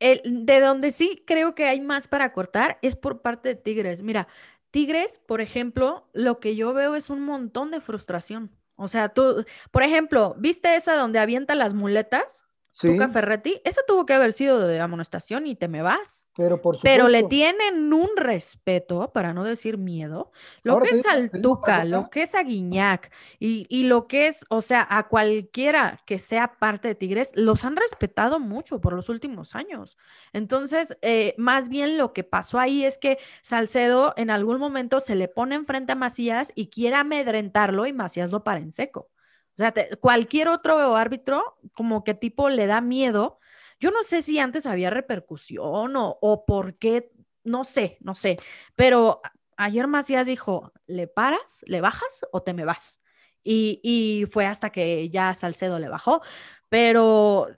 de 0.00 0.60
donde 0.60 0.92
sí 0.92 1.24
creo 1.26 1.54
que 1.54 1.64
hay 1.64 1.80
más 1.80 2.08
para 2.08 2.32
cortar 2.32 2.78
es 2.82 2.94
por 2.94 3.20
parte 3.20 3.48
de 3.48 3.54
Tigres. 3.56 4.02
Mira, 4.02 4.28
Tigres, 4.70 5.18
por 5.26 5.40
ejemplo, 5.40 6.08
lo 6.12 6.40
que 6.40 6.56
yo 6.56 6.72
veo 6.72 6.94
es 6.94 7.10
un 7.10 7.22
montón 7.22 7.70
de 7.70 7.80
frustración. 7.80 8.50
O 8.76 8.86
sea, 8.86 9.08
tú, 9.08 9.44
por 9.70 9.82
ejemplo, 9.82 10.36
¿viste 10.38 10.76
esa 10.76 10.94
donde 10.94 11.18
avienta 11.18 11.54
las 11.54 11.74
muletas? 11.74 12.44
Sí. 12.78 12.92
Tuca 12.92 13.08
Ferretti, 13.08 13.60
eso 13.64 13.80
tuvo 13.88 14.06
que 14.06 14.14
haber 14.14 14.32
sido 14.32 14.60
de 14.60 14.78
amonestación 14.78 15.48
y 15.48 15.56
te 15.56 15.66
me 15.66 15.82
vas. 15.82 16.24
Pero 16.36 16.62
por 16.62 16.78
Pero 16.80 17.08
le 17.08 17.24
tienen 17.24 17.92
un 17.92 18.10
respeto, 18.16 19.12
para 19.12 19.34
no 19.34 19.42
decir 19.42 19.78
miedo, 19.78 20.30
lo 20.62 20.78
que 20.78 20.90
es 20.90 21.04
al 21.06 21.28
Tuca, 21.42 21.82
lo 21.82 22.08
que 22.08 22.22
es 22.22 22.36
a 22.36 22.44
Guiñac 22.44 23.12
y, 23.40 23.66
y, 23.68 23.88
lo 23.88 24.06
que 24.06 24.28
es, 24.28 24.44
o 24.48 24.60
sea, 24.60 24.86
a 24.88 25.08
cualquiera 25.08 26.00
que 26.06 26.20
sea 26.20 26.56
parte 26.60 26.86
de 26.86 26.94
Tigres, 26.94 27.32
los 27.34 27.64
han 27.64 27.74
respetado 27.74 28.38
mucho 28.38 28.80
por 28.80 28.92
los 28.92 29.08
últimos 29.08 29.56
años. 29.56 29.96
Entonces, 30.32 30.96
eh, 31.02 31.34
más 31.36 31.68
bien 31.70 31.98
lo 31.98 32.12
que 32.12 32.22
pasó 32.22 32.60
ahí 32.60 32.84
es 32.84 32.96
que 32.96 33.18
Salcedo 33.42 34.14
en 34.16 34.30
algún 34.30 34.60
momento 34.60 35.00
se 35.00 35.16
le 35.16 35.26
pone 35.26 35.56
enfrente 35.56 35.94
a 35.94 35.96
Macías 35.96 36.52
y 36.54 36.68
quiere 36.70 36.94
amedrentarlo 36.94 37.86
y 37.86 37.92
Macías 37.92 38.30
lo 38.30 38.44
para 38.44 38.60
en 38.60 38.70
seco. 38.70 39.10
O 39.58 39.60
sea, 39.60 39.74
cualquier 40.00 40.48
otro 40.48 40.94
árbitro 40.94 41.58
como 41.74 42.04
que 42.04 42.14
tipo 42.14 42.48
le 42.48 42.66
da 42.66 42.80
miedo. 42.80 43.40
Yo 43.80 43.90
no 43.90 44.04
sé 44.04 44.22
si 44.22 44.38
antes 44.38 44.66
había 44.66 44.90
repercusión 44.90 45.96
o, 45.96 46.18
o 46.20 46.46
por 46.46 46.78
qué, 46.78 47.10
no 47.42 47.64
sé, 47.64 47.98
no 48.00 48.14
sé. 48.14 48.36
Pero 48.76 49.20
ayer 49.56 49.88
Macías 49.88 50.28
dijo, 50.28 50.72
¿le 50.86 51.08
paras, 51.08 51.64
le 51.66 51.80
bajas 51.80 52.24
o 52.32 52.42
te 52.42 52.54
me 52.54 52.64
vas? 52.64 53.00
Y, 53.42 53.80
y, 53.82 54.26
fue 54.26 54.46
hasta 54.46 54.70
que 54.70 55.10
ya 55.10 55.34
Salcedo 55.34 55.78
le 55.78 55.88
bajó. 55.88 56.22
pero 56.68 57.48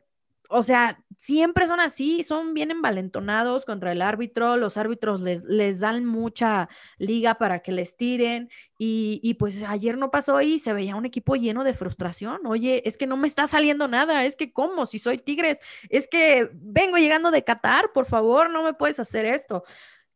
o 0.51 0.63
sea, 0.63 1.03
siempre 1.17 1.67
son 1.67 1.81
así, 1.81 2.23
son 2.23 2.55
bien 2.55 2.71
envalentonados 2.71 3.65
contra 3.65 3.93
el 3.93 4.03
árbitro, 4.03 4.57
los 4.57 4.77
árbitros 4.77 5.23
les, 5.23 5.45
les 5.45 5.81
dan 5.81 6.05
mucha 6.05 6.69
liga 6.99 7.37
para 7.37 7.61
que 7.61 7.73
les 7.73 7.97
tiren 7.97 8.51
y, 8.79 9.21
y, 9.23 9.35
pues 9.35 9.63
ayer 9.63 9.97
no 9.97 10.11
pasó 10.11 10.41
y 10.41 10.59
se 10.59 10.73
veía 10.73 10.97
un 10.97 11.07
equipo 11.07 11.37
lleno 11.37 11.63
de 11.63 11.75
frustración, 11.75 12.47
oye, 12.47 12.83
es 12.89 12.97
que 12.97 13.07
no 13.07 13.17
me 13.17 13.29
está 13.29 13.47
saliendo 13.47 13.87
nada, 13.87 14.25
es 14.25 14.35
que 14.35 14.53
cómo, 14.53 14.87
si 14.87 14.99
soy 14.99 15.19
Tigres, 15.19 15.61
es 15.89 16.09
que 16.09 16.51
vengo 16.55 16.97
llegando 16.97 17.31
de 17.31 17.45
Qatar, 17.45 17.93
por 17.93 18.07
favor, 18.07 18.51
no 18.51 18.63
me 18.65 18.75
puedes 18.75 18.99
hacer 18.99 19.27
esto 19.27 19.65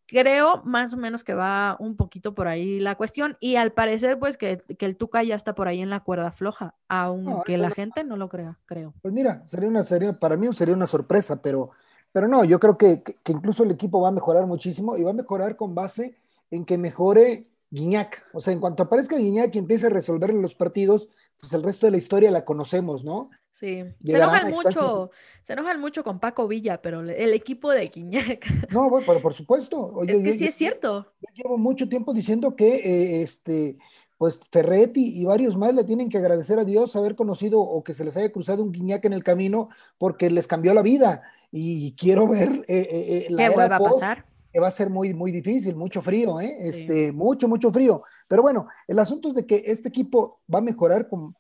creo 0.06 0.62
más 0.64 0.94
o 0.94 0.96
menos 0.96 1.24
que 1.24 1.34
va 1.34 1.76
un 1.78 1.96
poquito 1.96 2.34
por 2.34 2.48
ahí 2.48 2.80
la 2.80 2.94
cuestión 2.96 3.36
y 3.40 3.56
al 3.56 3.72
parecer 3.72 4.18
pues 4.18 4.36
que, 4.36 4.62
el 4.78 4.96
Tuca 4.96 5.22
ya 5.22 5.34
está 5.34 5.54
por 5.54 5.68
ahí 5.68 5.80
en 5.80 5.90
la 5.90 6.00
cuerda 6.00 6.30
floja, 6.30 6.74
aunque 6.88 7.58
la 7.58 7.70
gente 7.70 8.04
no 8.04 8.16
lo 8.16 8.28
crea, 8.28 8.58
creo. 8.66 8.94
Pues 9.02 9.14
mira, 9.14 9.42
sería 9.46 9.68
una 9.68 9.82
serie, 9.82 10.12
para 10.12 10.36
mí 10.36 10.48
sería 10.52 10.74
una 10.74 10.86
sorpresa, 10.86 11.40
pero, 11.40 11.70
pero 12.12 12.28
no, 12.28 12.44
yo 12.44 12.60
creo 12.60 12.76
que, 12.76 13.02
que, 13.02 13.32
incluso 13.32 13.64
el 13.64 13.70
equipo 13.70 14.00
va 14.00 14.08
a 14.08 14.12
mejorar 14.12 14.46
muchísimo 14.46 14.96
y 14.96 15.02
va 15.02 15.10
a 15.10 15.14
mejorar 15.14 15.56
con 15.56 15.74
base 15.74 16.16
en 16.50 16.64
que 16.64 16.78
mejore 16.78 17.50
Guiñac. 17.70 18.26
O 18.32 18.40
sea, 18.40 18.52
en 18.52 18.60
cuanto 18.60 18.84
aparezca 18.84 19.16
Guiñac 19.16 19.54
y 19.54 19.58
empiece 19.58 19.86
a 19.86 19.90
resolver 19.90 20.32
los 20.32 20.54
partidos, 20.54 21.08
pues 21.40 21.52
el 21.52 21.62
resto 21.62 21.86
de 21.86 21.92
la 21.92 21.98
historia 21.98 22.30
la 22.30 22.44
conocemos, 22.44 23.04
¿no? 23.04 23.30
Sí, 23.54 23.84
se 24.04 24.16
enojan 24.16 24.50
mucho, 24.50 25.12
se 25.44 25.52
enojan 25.52 25.80
mucho 25.80 26.02
con 26.02 26.18
Paco 26.18 26.48
Villa, 26.48 26.82
pero 26.82 27.02
el 27.02 27.32
equipo 27.32 27.70
de 27.70 27.86
Quiñac. 27.86 28.72
No, 28.72 28.90
bueno, 28.90 29.06
pero 29.06 29.22
por 29.22 29.32
supuesto. 29.32 30.02
es 30.08 30.22
que 30.22 30.32
sí 30.32 30.46
es 30.46 30.54
cierto. 30.56 31.06
Yo, 31.20 31.28
llevo 31.44 31.56
mucho 31.56 31.88
tiempo 31.88 32.12
diciendo 32.12 32.56
que 32.56 32.74
eh, 32.74 33.22
este, 33.22 33.78
pues 34.18 34.40
Ferretti 34.50 35.20
y 35.20 35.24
varios 35.24 35.56
más 35.56 35.72
le 35.72 35.84
tienen 35.84 36.08
que 36.08 36.18
agradecer 36.18 36.58
a 36.58 36.64
Dios 36.64 36.96
haber 36.96 37.14
conocido 37.14 37.60
o 37.60 37.84
que 37.84 37.94
se 37.94 38.04
les 38.04 38.16
haya 38.16 38.32
cruzado 38.32 38.60
un 38.60 38.72
Guiñac 38.72 39.04
en 39.04 39.12
el 39.12 39.22
camino 39.22 39.68
porque 39.98 40.30
les 40.30 40.48
cambió 40.48 40.74
la 40.74 40.82
vida. 40.82 41.22
Y 41.52 41.92
quiero 41.92 42.26
ver 42.26 42.64
eh, 42.66 42.88
eh, 42.90 43.26
la 43.30 43.54
¿Qué 43.54 43.60
a 43.60 43.78
pasar? 43.78 44.26
Que 44.52 44.58
va 44.58 44.66
a 44.66 44.72
ser 44.72 44.90
muy, 44.90 45.14
muy 45.14 45.30
difícil, 45.30 45.76
mucho 45.76 46.02
frío, 46.02 46.40
¿eh? 46.40 46.56
Este, 46.58 47.12
Mucho, 47.12 47.46
mucho 47.46 47.70
frío. 47.70 48.02
Pero 48.26 48.42
bueno, 48.42 48.66
el 48.88 48.98
asunto 48.98 49.28
es 49.28 49.36
de 49.36 49.46
que 49.46 49.62
este 49.64 49.90
equipo 49.90 50.40
va 50.52 50.58
a 50.58 50.62
mejorar 50.62 51.08
con, 51.08 51.36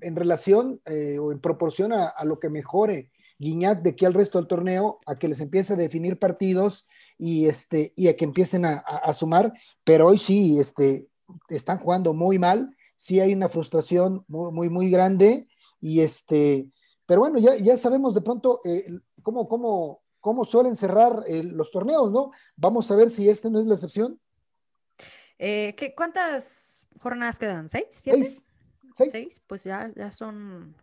en 0.00 0.16
relación 0.16 0.80
eh, 0.86 1.18
o 1.18 1.32
en 1.32 1.40
proporción 1.40 1.92
a, 1.92 2.14
lo 2.24 2.38
que 2.38 2.48
mejore 2.48 3.10
Guiñac 3.38 3.82
de 3.82 3.90
aquí 3.90 4.04
al 4.04 4.14
resto 4.14 4.38
del 4.38 4.48
torneo, 4.48 5.00
a 5.06 5.16
que 5.16 5.28
les 5.28 5.40
empiece 5.40 5.74
a 5.74 5.76
definir 5.76 6.18
partidos 6.18 6.86
y, 7.18 7.46
este, 7.46 7.92
y 7.96 8.08
a 8.08 8.16
que 8.16 8.24
empiecen 8.24 8.64
a, 8.64 9.12
sumar, 9.12 9.52
pero 9.84 10.06
hoy 10.06 10.18
sí 10.18 10.58
este, 10.58 11.06
están 11.48 11.78
jugando 11.78 12.14
muy 12.14 12.38
mal, 12.38 12.74
sí 12.94 13.20
hay 13.20 13.34
una 13.34 13.48
frustración 13.48 14.24
muy, 14.26 14.52
muy, 14.52 14.68
muy 14.70 14.90
grande 14.90 15.48
y 15.80 16.00
este, 16.00 16.68
pero 17.04 17.20
bueno, 17.20 17.38
ya, 17.38 17.56
ya 17.56 17.76
sabemos 17.76 18.14
de 18.14 18.22
pronto 18.22 18.60
eh, 18.64 18.86
cómo, 19.22 19.48
cómo, 19.48 20.02
cómo 20.20 20.44
suelen 20.44 20.76
cerrar 20.76 21.22
eh, 21.26 21.42
los 21.42 21.70
torneos, 21.70 22.10
¿no? 22.10 22.30
Vamos 22.56 22.90
a 22.90 22.96
ver 22.96 23.10
si 23.10 23.28
este 23.28 23.50
no 23.50 23.60
es 23.60 23.66
la 23.66 23.74
excepción. 23.74 24.18
¿qué, 25.38 25.92
¿Cuántas 25.94 26.86
jornadas 27.00 27.38
quedan? 27.38 27.68
¿Seis? 27.68 27.84
¿Siete? 27.90 28.24
¿Seis? 28.24 28.45
Pues 29.46 29.64
ya, 29.64 29.90
ya 29.94 30.10
son, 30.10 30.74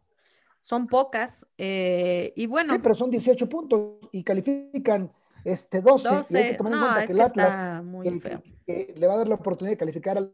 son 0.62 0.88
pocas. 0.88 1.47
Eh, 1.58 2.34
y 2.36 2.45
bueno. 2.45 2.73
Sí, 2.73 2.80
pero 2.82 2.95
son 2.95 3.10
18 3.10 3.49
puntos 3.49 4.10
y 4.12 4.23
califican 4.23 5.12
este 5.43 5.82
12. 5.82 6.10
12. 6.10 6.38
hay 6.38 6.52
que 6.52 6.58
tomar 6.58 6.73
en 6.73 6.80
cuenta 6.80 7.06
que 7.06 7.12
el 7.12 7.21
Atlas 7.21 7.84
muy 7.84 8.21
le 8.67 9.08
va 9.08 9.13
a 9.13 9.17
dar 9.17 9.28
la 9.28 9.36
oportunidad 9.36 9.73
de 9.73 9.78
calificar 9.78 10.17
al. 10.17 10.34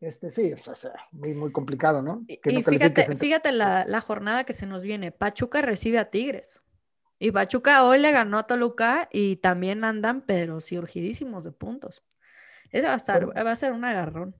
Este, 0.00 0.30
sí, 0.30 0.52
o 0.52 0.58
sea, 0.58 0.92
muy, 1.10 1.34
muy 1.34 1.50
complicado, 1.50 2.02
¿no? 2.02 2.24
y 2.28 2.62
fíjate, 2.62 3.16
fíjate 3.16 3.50
la, 3.50 3.84
la, 3.84 4.00
jornada 4.00 4.44
que 4.44 4.52
se 4.52 4.64
nos 4.64 4.84
viene. 4.84 5.10
Pachuca 5.10 5.60
recibe 5.60 5.98
a 5.98 6.08
Tigres. 6.08 6.62
Y 7.18 7.32
Pachuca 7.32 7.84
hoy 7.84 7.98
le 7.98 8.12
ganó 8.12 8.38
a 8.38 8.46
Toluca 8.46 9.08
y 9.12 9.36
también 9.36 9.82
andan, 9.82 10.20
pero 10.20 10.60
sí 10.60 10.78
urgidísimos 10.78 11.42
de 11.42 11.50
puntos. 11.50 12.04
Ese 12.70 12.86
va 12.86 12.94
a 12.94 12.96
estar, 12.96 13.36
va 13.36 13.50
a 13.50 13.56
ser 13.56 13.72
un 13.72 13.84
agarrón. 13.84 14.36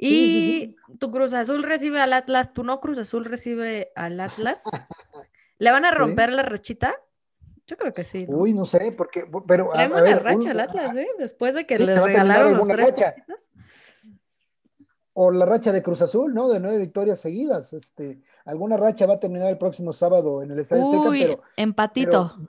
Y 0.00 0.76
tu 1.00 1.10
Cruz 1.10 1.32
Azul 1.32 1.64
recibe 1.64 2.00
al 2.00 2.12
Atlas, 2.12 2.54
tu 2.54 2.62
no 2.62 2.80
Cruz 2.80 2.98
Azul 2.98 3.24
recibe 3.24 3.90
al 3.96 4.20
Atlas. 4.20 4.62
¿Le 5.58 5.72
van 5.72 5.84
a 5.84 5.90
romper 5.90 6.32
la 6.32 6.44
rachita? 6.44 6.94
Yo 7.66 7.76
creo 7.76 7.92
que 7.92 8.04
sí. 8.04 8.24
Uy, 8.28 8.54
no 8.54 8.64
sé, 8.64 8.92
porque, 8.92 9.28
pero. 9.46 9.74
A, 9.74 9.82
a 9.82 10.00
ver, 10.00 10.22
racha 10.22 10.52
al 10.52 10.60
Atlas, 10.60 10.94
¿eh? 10.94 11.08
Después 11.18 11.54
de 11.54 11.66
que 11.66 11.78
le 11.78 12.00
regalaron 12.00 12.56
los 12.56 12.68
tres 12.68 12.94
O 15.12 15.32
la 15.32 15.44
racha 15.44 15.72
de 15.72 15.82
Cruz 15.82 16.00
Azul, 16.00 16.32
¿no? 16.32 16.48
De 16.48 16.60
nueve 16.60 16.78
victorias 16.78 17.18
seguidas. 17.18 17.72
Este, 17.72 18.22
alguna 18.44 18.76
racha 18.76 19.04
va 19.04 19.14
a 19.14 19.20
terminar 19.20 19.48
el 19.48 19.58
próximo 19.58 19.92
sábado 19.92 20.42
en 20.42 20.52
el 20.52 20.60
Estadio 20.60 20.84
Azteca, 20.84 21.10
pero. 21.10 21.42
Empatito. 21.56 22.36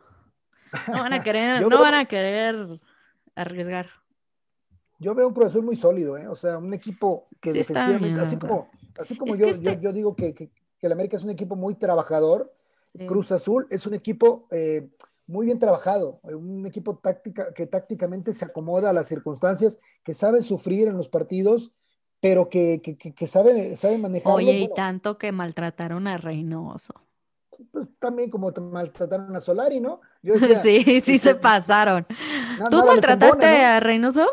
No 0.88 1.01
van 1.01 1.13
a 1.13 1.23
querer, 1.23 1.67
no 1.67 1.79
van 1.79 1.95
a 1.95 2.05
querer 2.05 2.79
arriesgar 3.33 3.89
yo 4.99 5.15
veo 5.15 5.27
un 5.27 5.33
profesor 5.33 5.63
muy 5.63 5.75
sólido, 5.75 6.17
¿eh? 6.17 6.27
o 6.27 6.35
sea, 6.35 6.57
un 6.57 6.73
equipo 6.73 7.25
que 7.39 7.53
defensivamente, 7.53 8.19
así 8.19 8.38
como, 8.38 8.69
así 8.99 9.17
como 9.17 9.35
yo, 9.35 9.47
este 9.47 9.79
yo, 9.81 9.93
digo 9.93 10.15
que, 10.15 10.35
que, 10.35 10.51
el 10.81 10.91
América 10.91 11.17
es 11.17 11.23
un 11.23 11.29
equipo 11.29 11.55
muy 11.55 11.75
trabajador, 11.75 12.53
Cruz 13.07 13.31
Azul 13.31 13.67
es 13.69 13.85
un 13.85 13.93
equipo 13.93 14.47
eh, 14.51 14.89
muy 15.27 15.45
bien 15.45 15.59
trabajado, 15.59 16.19
un 16.23 16.65
equipo 16.65 16.97
táctica, 16.97 17.53
que 17.53 17.67
tácticamente 17.67 18.33
se 18.33 18.45
acomoda 18.45 18.89
a 18.89 18.93
las 18.93 19.07
circunstancias, 19.07 19.79
que 20.03 20.13
sabe 20.13 20.41
sufrir 20.41 20.88
en 20.88 20.97
los 20.97 21.07
partidos, 21.07 21.71
pero 22.19 22.49
que, 22.49 22.81
que 22.81 23.27
sabe, 23.27 23.77
sabe 23.77 23.97
manejar. 23.97 24.33
Oye, 24.33 24.57
y 24.57 24.73
tanto 24.73 25.17
que 25.17 25.31
maltrataron 25.31 26.07
a 26.07 26.17
Reynoso. 26.17 26.93
Pues, 27.71 27.88
también 27.99 28.29
como 28.29 28.51
maltrataron 28.51 29.35
a 29.35 29.39
Solari, 29.39 29.79
¿no? 29.79 30.01
sí, 30.63 30.99
sí 31.01 31.17
se 31.17 31.35
pasaron. 31.35 32.05
¿Tú 32.69 32.85
maltrataste 32.85 33.45
a 33.45 33.79
Reynoso? 33.79 34.27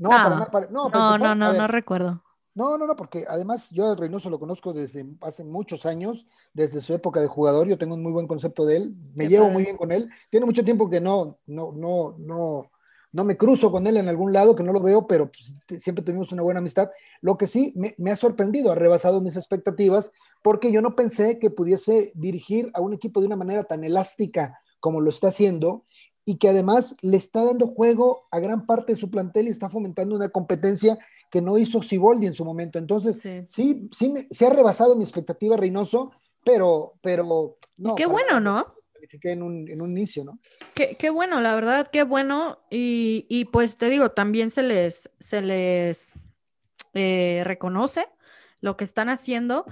No, 0.00 0.10
no, 0.10 0.48
no, 0.70 1.18
no, 1.18 1.34
no, 1.34 1.52
no 1.52 1.66
recuerdo. 1.68 2.22
No, 2.54 2.78
no, 2.78 2.86
no, 2.86 2.96
porque 2.96 3.26
además 3.28 3.70
yo 3.70 3.92
a 3.92 3.96
Reynoso 3.96 4.28
lo 4.30 4.40
conozco 4.40 4.72
desde 4.72 5.06
hace 5.20 5.44
muchos 5.44 5.86
años, 5.86 6.26
desde 6.52 6.80
su 6.80 6.94
época 6.94 7.20
de 7.20 7.28
jugador, 7.28 7.68
yo 7.68 7.78
tengo 7.78 7.94
un 7.94 8.02
muy 8.02 8.10
buen 8.10 8.26
concepto 8.26 8.64
de 8.64 8.78
él, 8.78 8.94
me 9.14 9.28
llevo 9.28 9.50
muy 9.50 9.62
bien 9.62 9.76
con 9.76 9.92
él. 9.92 10.08
Tiene 10.30 10.46
mucho 10.46 10.64
tiempo 10.64 10.88
que 10.88 11.00
no, 11.00 11.38
no, 11.46 11.72
no, 11.72 12.16
no, 12.18 12.70
no 13.12 13.24
me 13.24 13.36
cruzo 13.36 13.70
con 13.70 13.86
él 13.86 13.98
en 13.98 14.08
algún 14.08 14.32
lado, 14.32 14.56
que 14.56 14.62
no 14.62 14.72
lo 14.72 14.80
veo, 14.80 15.06
pero 15.06 15.30
pues, 15.30 15.82
siempre 15.82 16.02
tuvimos 16.02 16.32
una 16.32 16.42
buena 16.42 16.58
amistad. 16.60 16.90
Lo 17.20 17.36
que 17.36 17.46
sí 17.46 17.72
me, 17.76 17.94
me, 17.98 18.10
ha 18.10 18.16
sorprendido, 18.16 18.72
ha 18.72 18.74
rebasado 18.74 19.20
mis 19.20 19.36
expectativas, 19.36 20.12
porque 20.42 20.72
yo 20.72 20.80
no 20.80 20.96
pensé 20.96 21.38
que 21.38 21.50
pudiese 21.50 22.10
dirigir 22.14 22.70
a 22.72 22.80
un 22.80 22.94
equipo 22.94 23.20
de 23.20 23.26
una 23.26 23.36
manera 23.36 23.64
tan 23.64 23.84
elástica 23.84 24.60
como 24.80 25.00
lo 25.00 25.10
está 25.10 25.28
haciendo 25.28 25.84
y 26.30 26.36
que 26.36 26.48
además 26.48 26.94
le 27.02 27.16
está 27.16 27.44
dando 27.44 27.66
juego 27.66 28.28
a 28.30 28.38
gran 28.38 28.64
parte 28.64 28.92
de 28.92 28.98
su 28.98 29.10
plantel 29.10 29.48
y 29.48 29.50
está 29.50 29.68
fomentando 29.68 30.14
una 30.14 30.28
competencia 30.28 30.96
que 31.28 31.42
no 31.42 31.58
hizo 31.58 31.82
Siboldi 31.82 32.28
en 32.28 32.34
su 32.34 32.44
momento. 32.44 32.78
Entonces, 32.78 33.20
sí, 33.50 33.88
sí, 33.90 34.14
se 34.30 34.46
ha 34.46 34.50
rebasado 34.50 34.94
mi 34.94 35.02
expectativa 35.02 35.56
Reynoso, 35.56 36.12
pero, 36.44 36.94
pero 37.02 37.56
no. 37.76 37.96
Qué 37.96 38.06
bueno, 38.06 38.38
¿no? 38.38 38.76
En 39.24 39.42
un, 39.42 39.68
en 39.68 39.82
un 39.82 39.90
inicio, 39.90 40.22
¿no? 40.22 40.38
Qué, 40.72 40.96
qué, 40.96 41.10
bueno, 41.10 41.40
la 41.40 41.52
verdad, 41.56 41.88
qué 41.88 42.04
bueno. 42.04 42.60
Y, 42.70 43.26
y, 43.28 43.46
pues 43.46 43.76
te 43.76 43.90
digo, 43.90 44.12
también 44.12 44.52
se 44.52 44.62
les, 44.62 45.10
se 45.18 45.42
les 45.42 46.12
eh, 46.94 47.42
reconoce 47.44 48.06
lo 48.60 48.76
que 48.76 48.84
están 48.84 49.08
haciendo. 49.08 49.64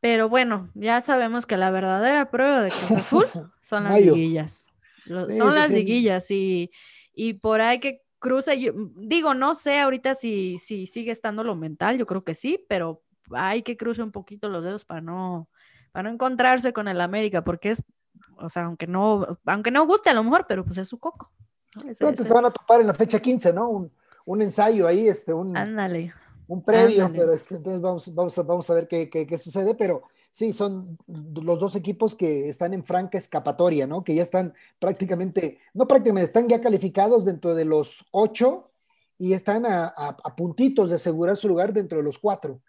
Pero 0.00 0.30
bueno, 0.30 0.70
ya 0.72 1.02
sabemos 1.02 1.44
que 1.44 1.58
la 1.58 1.70
verdadera 1.70 2.30
prueba 2.30 2.62
de 2.62 2.70
Cruz 2.70 2.92
Azul 2.92 3.26
son 3.60 3.84
las 3.84 4.00
liguillas 4.00 4.67
son 5.08 5.54
las 5.54 5.70
liguillas 5.70 6.30
y, 6.30 6.70
y, 7.14 7.34
por 7.34 7.60
ahí 7.60 7.80
que 7.80 8.02
cruza, 8.18 8.54
yo, 8.54 8.72
digo, 8.96 9.34
no 9.34 9.54
sé 9.54 9.80
ahorita 9.80 10.14
si, 10.14 10.58
si 10.58 10.86
sigue 10.86 11.12
estando 11.12 11.44
lo 11.44 11.56
mental, 11.56 11.98
yo 11.98 12.06
creo 12.06 12.24
que 12.24 12.34
sí, 12.34 12.64
pero 12.68 13.02
hay 13.32 13.62
que 13.62 13.76
cruce 13.76 14.02
un 14.02 14.12
poquito 14.12 14.48
los 14.48 14.64
dedos 14.64 14.84
para 14.84 15.00
no, 15.00 15.48
para 15.92 16.04
no 16.04 16.14
encontrarse 16.14 16.72
con 16.72 16.88
el 16.88 17.00
América, 17.00 17.42
porque 17.42 17.70
es, 17.70 17.82
o 18.38 18.48
sea, 18.48 18.64
aunque 18.64 18.86
no, 18.86 19.26
aunque 19.46 19.70
no 19.70 19.86
guste 19.86 20.10
a 20.10 20.14
lo 20.14 20.24
mejor, 20.24 20.46
pero 20.48 20.64
pues 20.64 20.78
es 20.78 20.88
su 20.88 20.98
coco. 20.98 21.30
se 21.94 22.32
van 22.32 22.46
a 22.46 22.50
topar 22.50 22.80
en 22.80 22.86
la 22.86 22.94
fecha 22.94 23.20
15, 23.20 23.52
¿no? 23.52 23.68
Un, 23.68 23.92
un 24.24 24.42
ensayo 24.42 24.86
ahí, 24.86 25.08
este, 25.08 25.32
un, 25.32 25.56
Ándale. 25.56 26.12
un 26.46 26.62
previo, 26.62 27.10
pero 27.12 27.32
este, 27.32 27.56
entonces 27.56 27.80
vamos, 27.80 28.14
vamos, 28.14 28.38
a, 28.38 28.42
vamos 28.42 28.70
a 28.70 28.74
ver 28.74 28.88
qué, 28.88 29.08
qué, 29.08 29.26
qué 29.26 29.38
sucede, 29.38 29.74
pero 29.74 30.02
Sí, 30.38 30.52
son 30.52 30.96
los 31.08 31.58
dos 31.58 31.74
equipos 31.74 32.14
que 32.14 32.48
están 32.48 32.72
en 32.72 32.84
franca 32.84 33.18
escapatoria, 33.18 33.88
¿no? 33.88 34.04
Que 34.04 34.14
ya 34.14 34.22
están 34.22 34.54
prácticamente, 34.78 35.58
no 35.74 35.88
prácticamente, 35.88 36.26
están 36.26 36.48
ya 36.48 36.60
calificados 36.60 37.24
dentro 37.24 37.56
de 37.56 37.64
los 37.64 38.06
ocho 38.12 38.70
y 39.18 39.32
están 39.32 39.66
a, 39.66 40.16
puntitos 40.36 40.90
de 40.90 40.94
asegurar 40.94 41.36
su 41.36 41.48
lugar 41.48 41.72
dentro 41.72 41.98
de 41.98 42.04
los 42.04 42.20
cuatro. 42.20 42.60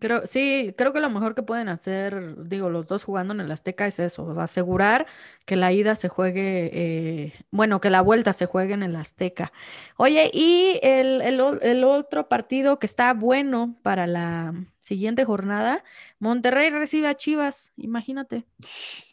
Creo, 0.00 0.26
sí, 0.26 0.74
creo 0.76 0.92
que 0.92 0.98
lo 0.98 1.10
mejor 1.10 1.36
que 1.36 1.44
pueden 1.44 1.68
hacer, 1.68 2.48
digo, 2.48 2.70
los 2.70 2.88
dos 2.88 3.04
jugando 3.04 3.32
en 3.34 3.40
el 3.40 3.52
Azteca 3.52 3.86
es 3.86 4.00
eso, 4.00 4.28
asegurar 4.40 5.06
que 5.44 5.54
la 5.54 5.72
ida 5.72 5.94
se 5.94 6.08
juegue, 6.08 6.70
eh, 6.72 7.34
bueno, 7.52 7.80
que 7.80 7.90
la 7.90 8.00
vuelta 8.00 8.32
se 8.32 8.46
juegue 8.46 8.74
en 8.74 8.82
el 8.82 8.96
Azteca. 8.96 9.52
Oye, 9.96 10.28
y 10.34 10.80
el, 10.82 11.22
el, 11.22 11.84
otro 11.84 12.28
partido 12.28 12.80
que 12.80 12.86
está 12.86 13.14
bueno 13.14 13.76
para 13.82 14.08
la 14.08 14.54
siguiente 14.82 15.24
jornada, 15.24 15.82
Monterrey 16.18 16.68
recibe 16.68 17.08
a 17.08 17.16
Chivas, 17.16 17.72
imagínate. 17.78 18.44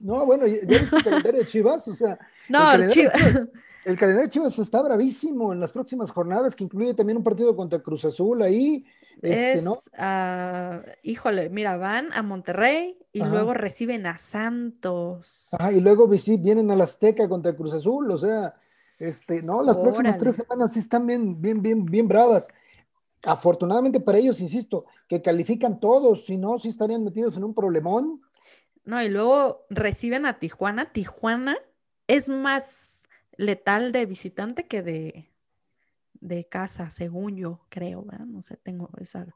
No, 0.02 0.26
bueno, 0.26 0.46
ya 0.48 0.60
viste 0.62 0.98
el 0.98 1.04
calendario 1.04 1.40
de 1.40 1.48
Chivas, 1.48 1.88
o 1.88 1.94
sea. 1.94 2.20
No, 2.50 2.74
el 2.74 2.90
Chivas. 2.90 3.14
El 3.86 3.98
calendario 3.98 4.28
de 4.28 4.34
Chivas 4.34 4.60
está 4.60 4.82
bravísimo 4.82 5.54
en 5.54 5.62
las 5.62 5.72
próximas 5.72 6.12
jornadas, 6.12 6.54
que 6.54 6.66
incluye 6.66 6.94
también 6.94 7.18
un 7.18 7.24
partido 7.24 7.56
contra 7.56 7.80
Cruz 7.80 8.04
Azul 8.04 8.42
ahí. 8.42 8.86
Este, 9.22 9.54
es, 9.54 9.92
ah, 9.98 10.82
híjole, 11.02 11.50
mira, 11.50 11.78
van 11.78 12.12
a 12.14 12.22
Monterrey 12.22 12.98
y 13.14 13.24
luego 13.24 13.54
reciben 13.54 14.06
a 14.06 14.18
Santos. 14.18 15.50
Ajá, 15.54 15.72
y 15.72 15.80
luego 15.80 16.08
vienen 16.08 16.70
a 16.72 16.76
la 16.76 16.84
Azteca 16.84 17.28
contra 17.30 17.56
Cruz 17.56 17.74
Azul, 17.74 18.12
o 18.12 18.18
sea, 18.18 18.54
este, 19.00 19.42
no, 19.42 19.64
las 19.64 19.78
próximas 19.78 20.18
tres 20.18 20.36
semanas 20.36 20.74
sí 20.74 20.80
están 20.80 21.08
bien, 21.08 21.42
bien, 21.42 21.62
bien, 21.62 21.86
bien 21.86 22.08
bravas. 22.08 22.48
Afortunadamente 23.24 24.00
para 24.00 24.18
ellos, 24.18 24.40
insisto, 24.42 24.86
que 25.08 25.22
califican 25.22 25.80
todos, 25.80 26.26
si 26.26 26.38
no, 26.38 26.58
sí 26.60 26.70
estarían 26.70 27.04
metidos 27.04 27.36
en 27.38 27.44
un 27.44 27.54
problemón. 27.54 28.22
No, 28.86 29.02
y 29.04 29.10
luego 29.10 29.66
reciben 29.70 30.26
a 30.26 30.40
Tijuana. 30.40 30.92
Tijuana 30.92 31.58
es 32.08 32.30
más 32.30 33.08
letal 33.38 33.92
de 33.92 34.06
visitante 34.06 34.68
que 34.68 34.82
de, 34.82 35.30
de 36.22 36.48
casa, 36.48 36.90
según 36.90 37.36
yo 37.36 37.62
creo, 37.70 38.04
¿verdad? 38.04 38.26
No 38.26 38.42
sé, 38.42 38.58
tengo 38.58 38.90
esa... 39.00 39.28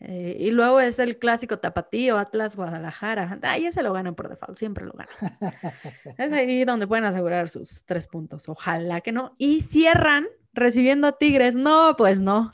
Eh, 0.00 0.36
y 0.38 0.50
luego 0.50 0.80
es 0.80 0.98
el 0.98 1.18
clásico 1.18 1.58
tapatío, 1.58 2.18
Atlas 2.18 2.56
Guadalajara. 2.56 3.38
Ahí 3.42 3.70
se 3.72 3.82
lo 3.82 3.92
ganan 3.92 4.14
por 4.14 4.28
default, 4.28 4.58
siempre 4.58 4.84
lo 4.84 4.92
ganan. 4.92 5.38
es 6.18 6.32
ahí 6.32 6.64
donde 6.64 6.86
pueden 6.86 7.04
asegurar 7.04 7.48
sus 7.48 7.84
tres 7.84 8.06
puntos. 8.06 8.48
Ojalá 8.48 9.00
que 9.00 9.12
no. 9.12 9.34
Y 9.38 9.62
cierran 9.62 10.26
recibiendo 10.52 11.06
a 11.06 11.18
Tigres. 11.18 11.54
No, 11.54 11.94
pues 11.96 12.20
no. 12.20 12.50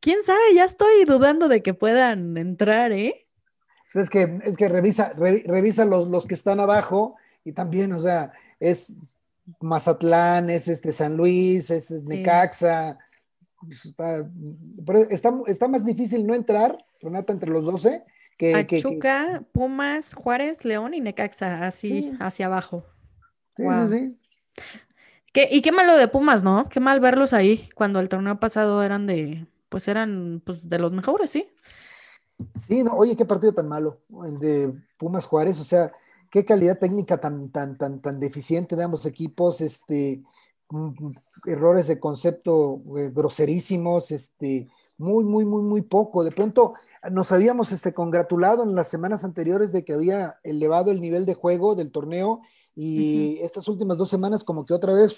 Quién 0.00 0.22
sabe, 0.22 0.54
ya 0.54 0.64
estoy 0.64 1.04
dudando 1.04 1.48
de 1.48 1.62
que 1.62 1.74
puedan 1.74 2.36
entrar, 2.36 2.92
¿eh? 2.92 3.26
Es 3.94 4.10
que, 4.10 4.38
es 4.44 4.56
que 4.56 4.68
revisa, 4.68 5.12
revisa 5.16 5.84
los, 5.84 6.08
los 6.08 6.26
que 6.26 6.34
están 6.34 6.60
abajo 6.60 7.16
y 7.44 7.52
también, 7.52 7.92
o 7.92 8.00
sea, 8.00 8.32
es 8.60 8.94
Mazatlán, 9.60 10.50
es 10.50 10.68
este 10.68 10.92
San 10.92 11.16
Luis, 11.16 11.70
es, 11.70 11.90
Necaxa. 11.90 12.98
Pues, 13.60 15.06
está, 15.10 15.34
está, 15.46 15.68
más 15.68 15.84
difícil 15.84 16.26
no 16.26 16.34
entrar, 16.34 16.84
Renata, 17.00 17.32
entre 17.32 17.50
los 17.50 17.64
12. 17.64 18.04
Que, 18.36 18.52
Pachuca, 18.52 19.42
Pumas, 19.52 20.14
Juárez, 20.14 20.64
León 20.64 20.94
y 20.94 21.00
Necaxa, 21.00 21.66
así 21.66 22.12
hacia 22.20 22.46
abajo. 22.46 22.84
Sí, 23.56 23.64
sí, 23.90 24.16
y 25.50 25.62
qué 25.62 25.72
malo 25.72 25.96
de 25.96 26.08
Pumas, 26.08 26.42
¿no? 26.42 26.68
Qué 26.68 26.80
mal 26.80 27.00
verlos 27.00 27.32
ahí 27.32 27.68
cuando 27.74 28.00
el 28.00 28.08
torneo 28.08 28.40
pasado 28.40 28.82
eran 28.82 29.06
de, 29.06 29.46
pues 29.68 29.88
eran 29.88 30.42
pues, 30.44 30.68
de 30.68 30.78
los 30.78 30.92
mejores, 30.92 31.30
¿sí? 31.30 31.48
Sí, 32.66 32.82
no, 32.82 32.92
oye, 32.92 33.16
qué 33.16 33.24
partido 33.24 33.52
tan 33.52 33.68
malo, 33.68 33.98
el 34.24 34.38
de 34.38 34.72
Pumas 34.96 35.26
Juárez, 35.26 35.58
o 35.58 35.64
sea, 35.64 35.92
qué 36.30 36.44
calidad 36.44 36.78
técnica 36.78 37.20
tan, 37.20 37.50
tan, 37.50 37.76
tan, 37.76 38.00
tan 38.00 38.20
deficiente 38.20 38.76
de 38.76 38.84
ambos 38.84 39.06
equipos, 39.06 39.60
este, 39.60 40.22
mm, 40.70 40.86
mm, 40.86 41.14
errores 41.46 41.88
de 41.88 41.98
concepto 41.98 42.80
eh, 42.96 43.10
groserísimos, 43.12 44.12
este, 44.12 44.68
muy, 44.98 45.24
muy, 45.24 45.44
muy, 45.44 45.62
muy 45.62 45.82
poco. 45.82 46.24
De 46.24 46.30
pronto 46.30 46.74
nos 47.10 47.32
habíamos 47.32 47.72
este, 47.72 47.94
congratulado 47.94 48.64
en 48.64 48.74
las 48.74 48.88
semanas 48.88 49.24
anteriores 49.24 49.72
de 49.72 49.84
que 49.84 49.94
había 49.94 50.38
elevado 50.42 50.90
el 50.90 51.00
nivel 51.00 51.24
de 51.26 51.34
juego 51.34 51.74
del 51.74 51.92
torneo 51.92 52.40
y 52.74 53.38
estas 53.38 53.66
últimas 53.66 53.98
dos 53.98 54.08
semanas 54.08 54.44
como 54.44 54.64
que 54.64 54.74
otra 54.74 54.92
vez 54.92 55.12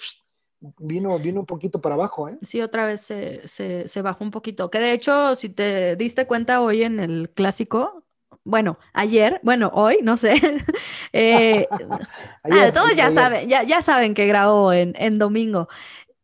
vino, 0.79 1.17
vino 1.19 1.41
un 1.41 1.45
poquito 1.45 1.81
para 1.81 1.95
abajo. 1.95 2.29
¿eh? 2.29 2.37
Sí, 2.43 2.61
otra 2.61 2.85
vez 2.85 3.01
se, 3.01 3.47
se, 3.47 3.87
se 3.87 4.01
bajó 4.01 4.23
un 4.23 4.31
poquito. 4.31 4.69
Que 4.69 4.79
de 4.79 4.93
hecho, 4.93 5.35
si 5.35 5.49
te 5.49 5.95
diste 5.95 6.27
cuenta 6.27 6.61
hoy 6.61 6.83
en 6.83 6.99
el 6.99 7.29
clásico, 7.33 8.05
bueno, 8.43 8.79
ayer, 8.93 9.39
bueno, 9.43 9.71
hoy, 9.73 9.97
no 10.01 10.17
sé. 10.17 10.33
eh, 11.13 11.67
ah, 12.43 12.71
todos 12.73 12.95
ya 12.95 13.11
saben, 13.11 13.47
ya, 13.49 13.63
ya 13.63 13.81
saben 13.81 14.13
que 14.13 14.27
grabó 14.27 14.73
en, 14.73 14.93
en 14.97 15.19
domingo. 15.19 15.67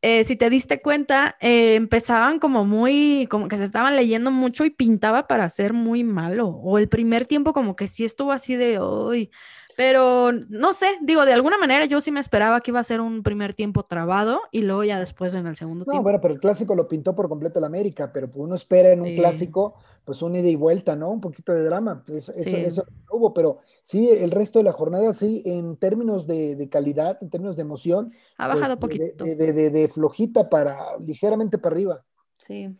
Eh, 0.04 0.24
si 0.24 0.36
te 0.36 0.50
diste 0.50 0.82
cuenta, 0.82 1.38
eh, 1.42 1.76
empezaban 1.76 2.40
como 2.40 2.66
muy, 2.66 3.28
como 3.32 3.48
que 3.48 3.58
se 3.58 3.64
estaban 3.64 3.96
leyendo 3.96 4.32
mucho 4.32 4.64
y 4.64 4.70
pintaba 4.70 5.28
para 5.28 5.50
ser 5.50 5.74
muy 5.74 6.04
malo. 6.04 6.48
O 6.50 6.78
el 6.78 6.88
primer 6.88 7.26
tiempo 7.26 7.52
como 7.54 7.76
que 7.76 7.88
sí 7.88 8.06
estuvo 8.06 8.32
así 8.32 8.56
de 8.56 8.80
hoy. 8.80 9.32
Pero 9.78 10.32
no 10.50 10.74
sé, 10.74 10.88
digo, 11.02 11.24
de 11.24 11.34
alguna 11.34 11.60
manera 11.60 11.86
yo 11.86 12.02
sí 12.02 12.10
me 12.10 12.20
esperaba 12.20 12.62
que 12.62 12.72
iba 12.72 12.80
a 12.80 12.84
ser 12.84 13.00
un 13.00 13.22
primer 13.22 13.54
tiempo 13.54 13.84
trabado 13.84 14.42
y 14.52 14.64
luego 14.64 14.84
ya 14.84 15.00
después 15.00 15.36
en 15.36 15.46
el 15.46 15.56
segundo 15.56 15.86
tiempo. 15.86 15.98
No, 15.98 16.02
bueno, 16.02 16.20
pero 16.20 16.34
el 16.34 16.40
clásico 16.40 16.74
lo 16.74 16.88
pintó 16.88 17.16
por 17.16 17.30
completo 17.30 17.60
el 17.60 17.66
América, 17.66 18.12
pero 18.12 18.28
pues 18.28 18.44
uno 18.44 18.56
espera 18.56 18.92
en 18.92 19.02
un 19.02 19.16
clásico, 19.16 19.76
pues 20.04 20.24
un 20.24 20.36
ida 20.36 20.48
y 20.48 20.56
vuelta, 20.56 20.96
¿no? 20.96 21.12
Un 21.12 21.22
poquito 21.22 21.54
de 21.54 21.64
drama, 21.64 22.04
eso, 22.08 22.34
eso, 22.34 22.86
hubo, 23.12 23.36
pero 23.36 23.60
sí, 23.84 24.10
el 24.10 24.32
resto 24.32 24.58
de 24.58 24.64
la 24.64 24.74
jornada, 24.74 25.14
sí, 25.14 25.44
en 25.46 25.78
términos 25.78 26.26
de, 26.26 26.68
calidad, 26.72 27.20
en 27.22 27.30
términos 27.30 27.56
de 27.56 27.62
emoción. 27.62 28.12
Ha 28.40 28.48
bajado 28.48 28.80
pues, 28.80 28.98
poquito. 28.98 29.26
De, 29.26 29.36
de, 29.70 29.88
flojita 29.90 30.50
para, 30.50 30.98
ligeramente 30.98 31.60
para 31.60 31.76
arriba. 31.76 32.04
Sí. 32.40 32.76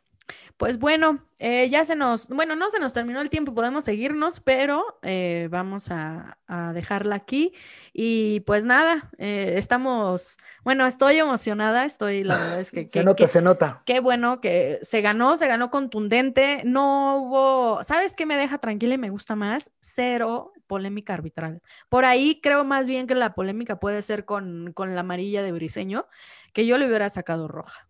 Pues 0.58 0.80
bueno, 0.80 1.24
eh, 1.38 1.70
ya 1.70 1.86
se 1.86 1.96
nos, 1.96 2.30
bueno, 2.30 2.56
no 2.56 2.72
se 2.72 2.80
nos 2.80 2.92
terminó 2.92 3.22
el 3.22 3.30
tiempo, 3.30 3.54
podemos 3.54 3.86
seguirnos, 3.86 4.40
pero 4.40 4.98
eh, 5.04 5.48
vamos 5.52 5.92
a, 5.92 6.36
dejarla 6.74 7.16
aquí. 7.16 7.54
Y 7.94 8.40
pues 8.42 8.66
nada, 8.66 9.12
eh, 9.20 9.54
estamos, 9.58 10.38
bueno, 10.64 10.88
estoy 10.88 11.20
emocionada, 11.20 11.86
estoy, 11.86 12.24
la 12.24 12.38
verdad 12.38 12.60
es 12.60 12.72
que... 12.72 12.88
se 12.88 13.04
nota, 13.04 13.28
se 13.28 13.42
nota. 13.42 13.84
Qué 13.86 14.00
bueno 14.00 14.42
que 14.42 14.80
se 14.82 15.02
ganó, 15.02 15.38
se 15.38 15.48
ganó 15.48 15.70
contundente, 15.70 16.64
no 16.66 17.18
hubo, 17.18 17.84
¿sabes 17.84 18.16
qué 18.16 18.26
me 18.26 18.38
deja 18.38 18.58
tranquila 18.58 18.96
y 18.96 18.98
me 18.98 19.12
gusta 19.12 19.36
más? 19.36 19.72
Cero 19.80 20.54
polémica 20.66 21.14
arbitral. 21.14 21.62
Por 21.88 22.04
ahí 22.04 22.42
creo 22.42 22.64
más 22.64 22.88
bien 22.88 23.06
que 23.06 23.16
la 23.16 23.36
polémica 23.36 23.80
puede 23.80 24.02
ser 24.02 24.26
con, 24.26 24.74
con 24.74 24.96
la 24.96 25.02
amarilla 25.02 25.44
de 25.44 25.52
Briseño, 25.52 26.08
que 26.52 26.66
yo 26.66 26.80
le 26.80 26.88
hubiera 26.88 27.10
sacado 27.10 27.48
roja 27.48 27.87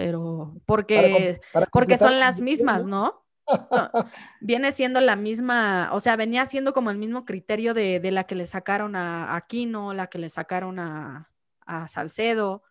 pero 0.00 0.54
porque, 0.64 1.42
porque 1.72 1.98
son 1.98 2.18
las 2.18 2.40
mismas, 2.40 2.86
¿no? 2.86 3.22
Viene 4.40 4.72
siendo 4.72 4.98
la 5.02 5.14
misma, 5.14 5.90
o 5.92 6.00
sea, 6.00 6.16
venía 6.16 6.46
siendo 6.46 6.72
como 6.72 6.90
el 6.90 6.96
mismo 6.96 7.26
criterio 7.26 7.74
de, 7.74 8.00
la 8.10 8.24
que 8.24 8.34
le 8.34 8.46
sacaron 8.46 8.96
a 8.96 9.36
Aquino, 9.36 9.92
la 9.92 10.06
que 10.06 10.18
le 10.18 10.30
sacaron 10.30 10.78
a, 10.78 11.26
Salcedo. 11.86 12.62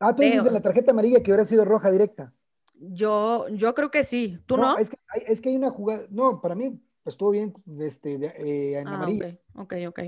Ah, 0.00 0.14
tú 0.14 0.22
dices 0.22 0.50
la 0.50 0.60
tarjeta 0.60 0.90
amarilla 0.90 1.22
que 1.22 1.30
hubiera 1.30 1.44
sido 1.44 1.64
roja 1.64 1.92
directa. 1.92 2.32
Yo, 2.74 3.46
yo 3.50 3.72
creo 3.74 3.90
que 3.90 4.02
sí. 4.02 4.40
¿Tú 4.46 4.56
no? 4.56 4.76
Es, 4.78 4.90
que 4.90 4.96
hay, 5.08 5.22
es, 5.26 5.40
que 5.40 5.50
hay, 5.50 5.56
una 5.56 5.70
jugada. 5.70 6.06
No, 6.10 6.40
para 6.40 6.56
mí 6.56 6.70
pues, 7.04 7.14
estuvo 7.14 7.30
bien 7.30 7.54
este, 7.78 8.14
eh, 8.14 8.80
en 8.80 8.88
ah, 8.88 8.94
amarilla. 8.94 9.38
Ok, 9.54 9.74
ok. 9.86 10.00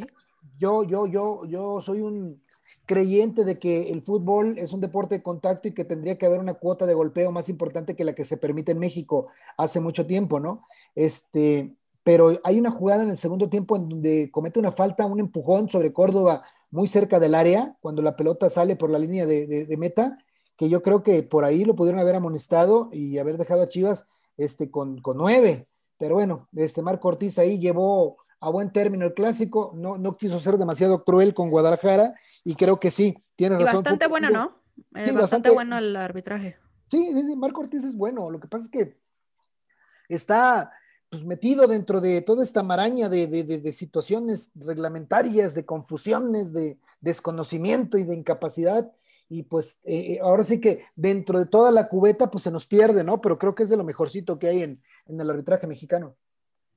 Yo, 0.59 0.83
yo, 0.83 1.07
yo, 1.07 1.45
yo 1.47 1.81
soy 1.81 2.01
un 2.01 2.43
creyente 2.89 3.45
de 3.45 3.59
que 3.59 3.91
el 3.93 4.01
fútbol 4.03 4.57
es 4.57 4.73
un 4.73 4.81
deporte 4.81 5.17
de 5.17 5.23
contacto 5.23 5.69
y 5.69 5.75
que 5.75 5.85
tendría 5.85 6.17
que 6.17 6.25
haber 6.25 6.41
una 6.41 6.55
cuota 6.55 6.87
de 6.87 6.95
golpeo 6.95 7.31
más 7.31 7.51
importante 7.51 7.95
que 7.95 8.03
la 8.03 8.15
que 8.15 8.25
se 8.25 8.39
permite 8.39 8.73
en 8.73 8.79
México 8.79 9.29
hace 9.59 9.79
mucho 9.79 10.07
tiempo, 10.07 10.41
¿no? 10.41 10.67
Este, 10.95 11.77
pero 12.03 12.41
hay 12.43 12.59
una 12.59 12.71
jugada 12.71 13.03
en 13.03 13.11
el 13.11 13.19
segundo 13.19 13.51
tiempo 13.51 13.77
en 13.77 13.91
donde 13.91 14.31
comete 14.31 14.59
una 14.59 14.73
falta, 14.73 15.05
un 15.05 15.21
empujón 15.21 15.69
sobre 15.69 15.93
Córdoba 15.93 16.45
muy 16.71 16.89
cerca 16.89 17.21
del 17.21 17.35
área, 17.35 17.77
cuando 17.83 18.01
la 18.01 18.17
pelota 18.17 18.49
sale 18.49 18.75
por 18.75 18.91
la 18.91 18.99
línea 18.99 19.27
de, 19.27 19.77
meta, 19.79 20.17
que 20.57 20.71
yo 20.71 20.81
creo 20.81 21.03
que 21.03 21.23
por 21.23 21.45
ahí 21.45 21.65
lo 21.65 21.77
pudieron 21.77 22.01
haber 22.01 22.15
amonestado 22.15 22.89
y 22.91 23.19
haber 23.19 23.37
dejado 23.37 23.63
a 23.63 23.69
Chivas 23.69 24.07
este, 24.39 24.71
con, 24.71 25.03
con 25.03 25.19
nueve. 25.19 25.69
Pero 25.99 26.15
bueno, 26.15 26.49
este 26.57 26.81
Marco 26.81 27.09
Ortiz 27.09 27.39
ahí 27.39 27.59
llevó 27.59 28.17
a 28.41 28.51
buen 28.51 28.73
término 28.73 29.05
el 29.05 29.15
clásico, 29.15 29.73
no, 29.75 29.99
no 29.99 30.17
quiso 30.17 30.39
ser 30.39 30.59
demasiado 30.59 31.05
cruel 31.05 31.35
con 31.35 31.51
Guadalajara 31.51 32.15
y 32.45 32.55
creo 32.55 32.79
que 32.79 32.91
sí, 32.91 33.23
tiene 33.37 33.57
razón. 33.57 33.75
bastante 33.75 34.07
bueno, 34.07 34.31
¿no? 34.31 34.59
bastante, 35.15 35.51
bueno 35.51 35.79
el 35.79 35.97
arbitraje. 35.97 36.57
Sí, 36.91 37.13
sí, 37.15 37.37
Marco 37.37 37.61
Ortiz 37.61 37.85
es 37.85 37.97
bueno, 37.97 38.31
lo 38.31 38.41
que 38.41 38.49
pasa 38.49 38.65
es 38.65 38.71
que 38.71 38.97
está 40.09 40.73
pues, 41.11 41.25
metido 41.25 41.67
dentro 41.67 42.01
de 42.01 42.23
toda 42.23 42.45
esta 42.45 42.63
maraña 42.63 43.09
de, 43.09 43.73
situaciones 43.73 44.51
reglamentarias, 44.55 45.55
de 45.55 45.67
confusiones, 45.67 46.53
de 46.53 46.79
desconocimiento 47.01 47.99
y 47.99 48.05
de 48.05 48.15
incapacidad. 48.15 48.93
Y 49.31 49.43
pues 49.43 49.79
eh, 49.85 50.15
eh, 50.15 50.21
ahora 50.23 50.43
sí 50.43 50.59
que 50.59 50.87
dentro 50.97 51.39
de 51.39 51.45
toda 51.45 51.71
la 51.71 51.89
cubeta 51.89 52.31
pues 52.31 52.45
se 52.45 52.51
nos 52.51 52.67
pierde, 52.67 53.05
¿no? 53.05 53.21
Pero 53.21 53.39
creo 53.39 53.55
que 53.55 53.65
es 53.65 53.69
de 53.69 53.77
lo 53.77 53.85
mejorcito 53.85 54.39
que 54.39 54.49
hay 54.49 54.63
en, 54.63 54.83
en 55.07 55.21
el 55.21 55.29
arbitraje 55.29 55.67
mexicano. 55.67 56.17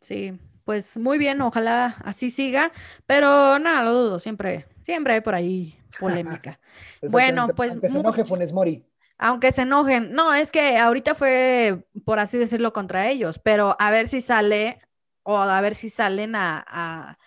Sí, 0.02 0.38
pues 0.64 0.98
muy 0.98 1.18
bien, 1.18 1.42
ojalá 1.42 1.98
así 2.04 2.32
siga, 2.32 2.72
pero 3.06 3.60
nada, 3.60 3.84
lo 3.84 3.94
dudo, 3.94 4.20
siempre, 4.20 4.68
siempre 4.82 5.14
hay 5.14 5.22
por 5.22 5.36
ahí 5.36 5.78
polémica. 6.00 6.60
bueno, 7.12 7.48
pues... 7.56 7.78
se 7.82 7.88
enoje 7.88 8.26
Funes 8.26 8.54
Mori. 8.54 8.86
Aunque 9.18 9.52
se 9.52 9.62
enojen. 9.62 10.14
No, 10.14 10.34
es 10.34 10.52
que 10.52 10.80
ahorita 10.80 11.14
fue, 11.14 11.86
por 12.06 12.18
así 12.18 12.40
decirlo, 12.40 12.74
contra 12.74 13.08
ellos, 13.08 13.38
pero 13.38 13.76
a 13.80 13.92
ver 13.92 14.08
si 14.08 14.20
sale 14.20 14.82
o 15.22 15.38
a 15.38 15.62
ver 15.62 15.76
si 15.76 15.92
salen 15.92 16.34
a, 16.36 17.18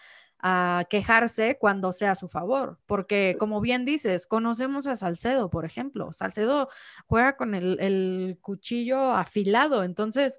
quejarse 0.91 1.57
cuando 1.59 1.93
sea 1.93 2.11
a 2.11 2.17
su 2.17 2.29
favor. 2.29 2.79
Porque, 2.85 3.37
como 3.39 3.61
bien 3.61 3.85
dices, 3.85 4.27
conocemos 4.27 4.87
a 4.87 4.97
Salcedo, 4.97 5.49
por 5.49 5.65
ejemplo. 5.65 6.13
Salcedo 6.13 6.69
juega 7.07 7.37
con 7.37 7.55
el, 7.55 7.79
el 7.81 8.39
cuchillo 8.43 9.13
afilado, 9.13 9.85
entonces 9.85 10.39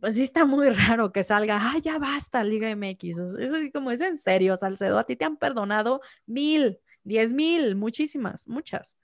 pues 0.00 0.14
sí 0.14 0.22
está 0.22 0.44
muy 0.44 0.68
raro 0.70 1.12
que 1.12 1.24
salga, 1.24 1.58
ah, 1.60 1.78
ya 1.82 1.98
basta, 1.98 2.44
Liga 2.44 2.68
MX. 2.74 3.18
Es 3.38 3.52
así 3.52 3.70
como, 3.70 3.90
es 3.90 4.00
en 4.00 4.18
serio, 4.18 4.56
Salcedo, 4.56 4.98
a 4.98 5.04
ti 5.04 5.16
te 5.16 5.24
han 5.24 5.36
perdonado 5.36 6.00
mil, 6.26 6.78
diez 7.02 7.32
mil, 7.32 7.76
muchísimas, 7.76 8.48
muchas. 8.48 8.98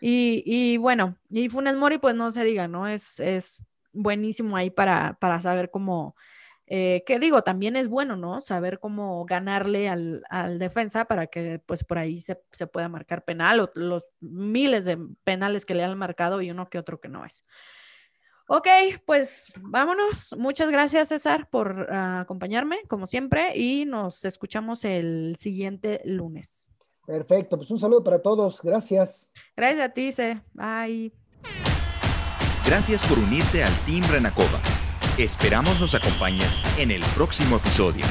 Y, 0.00 0.76
bueno, 0.78 1.18
y 1.28 1.48
Funes 1.50 1.76
Mori, 1.76 1.98
pues 1.98 2.14
no 2.14 2.30
se 2.30 2.44
diga, 2.44 2.68
¿no? 2.68 2.88
Es, 2.88 3.20
es 3.20 3.62
buenísimo 3.92 4.56
ahí 4.56 4.70
para, 4.70 5.18
para 5.20 5.40
saber 5.42 5.70
cómo, 5.70 6.16
eh, 6.66 7.04
digo, 7.20 7.42
también 7.42 7.76
es 7.76 7.88
bueno, 7.88 8.16
¿no? 8.16 8.40
Saber 8.40 8.78
cómo 8.78 9.24
ganarle 9.26 9.88
al, 9.88 10.22
defensa 10.58 11.04
para 11.04 11.26
que 11.26 11.60
pues 11.66 11.84
por 11.84 11.98
ahí 11.98 12.20
se, 12.20 12.40
se, 12.52 12.66
pueda 12.66 12.88
marcar 12.88 13.24
penal 13.24 13.60
o 13.60 13.70
los 13.74 14.04
miles 14.20 14.84
de 14.86 14.98
penales 15.24 15.66
que 15.66 15.74
le 15.74 15.84
han 15.84 15.98
marcado 15.98 16.40
y 16.40 16.50
uno 16.50 16.70
que 16.70 16.78
otro 16.78 17.00
que 17.00 17.08
no 17.08 17.24
es. 17.26 17.44
Ok, 18.52 18.66
pues 19.06 19.52
vámonos. 19.60 20.34
Muchas 20.36 20.72
gracias, 20.72 21.06
César, 21.06 21.48
por 21.48 21.86
ah, 21.88 22.18
acompañarme, 22.22 22.80
como 22.88 23.06
siempre, 23.06 23.56
y 23.56 23.84
nos 23.84 24.24
escuchamos 24.24 24.84
el 24.84 25.36
siguiente 25.38 26.00
lunes. 26.04 26.68
Perfecto, 27.06 27.56
pues 27.56 27.70
un 27.70 27.78
saludo 27.78 28.02
para 28.02 28.20
todos. 28.20 28.60
Gracias. 28.60 29.32
Gracias 29.56 29.88
a 29.88 29.92
ti, 29.92 30.10
C. 30.10 30.42
Bye. 30.52 31.12
Gracias 32.66 33.06
por 33.06 33.20
unirte 33.20 33.62
al 33.62 33.72
Team 33.86 34.02
Renacova. 34.10 34.60
Esperamos 35.16 35.80
nos 35.80 35.94
acompañes 35.94 36.60
en 36.76 36.90
el 36.90 37.02
próximo 37.14 37.58
episodio. 37.58 38.04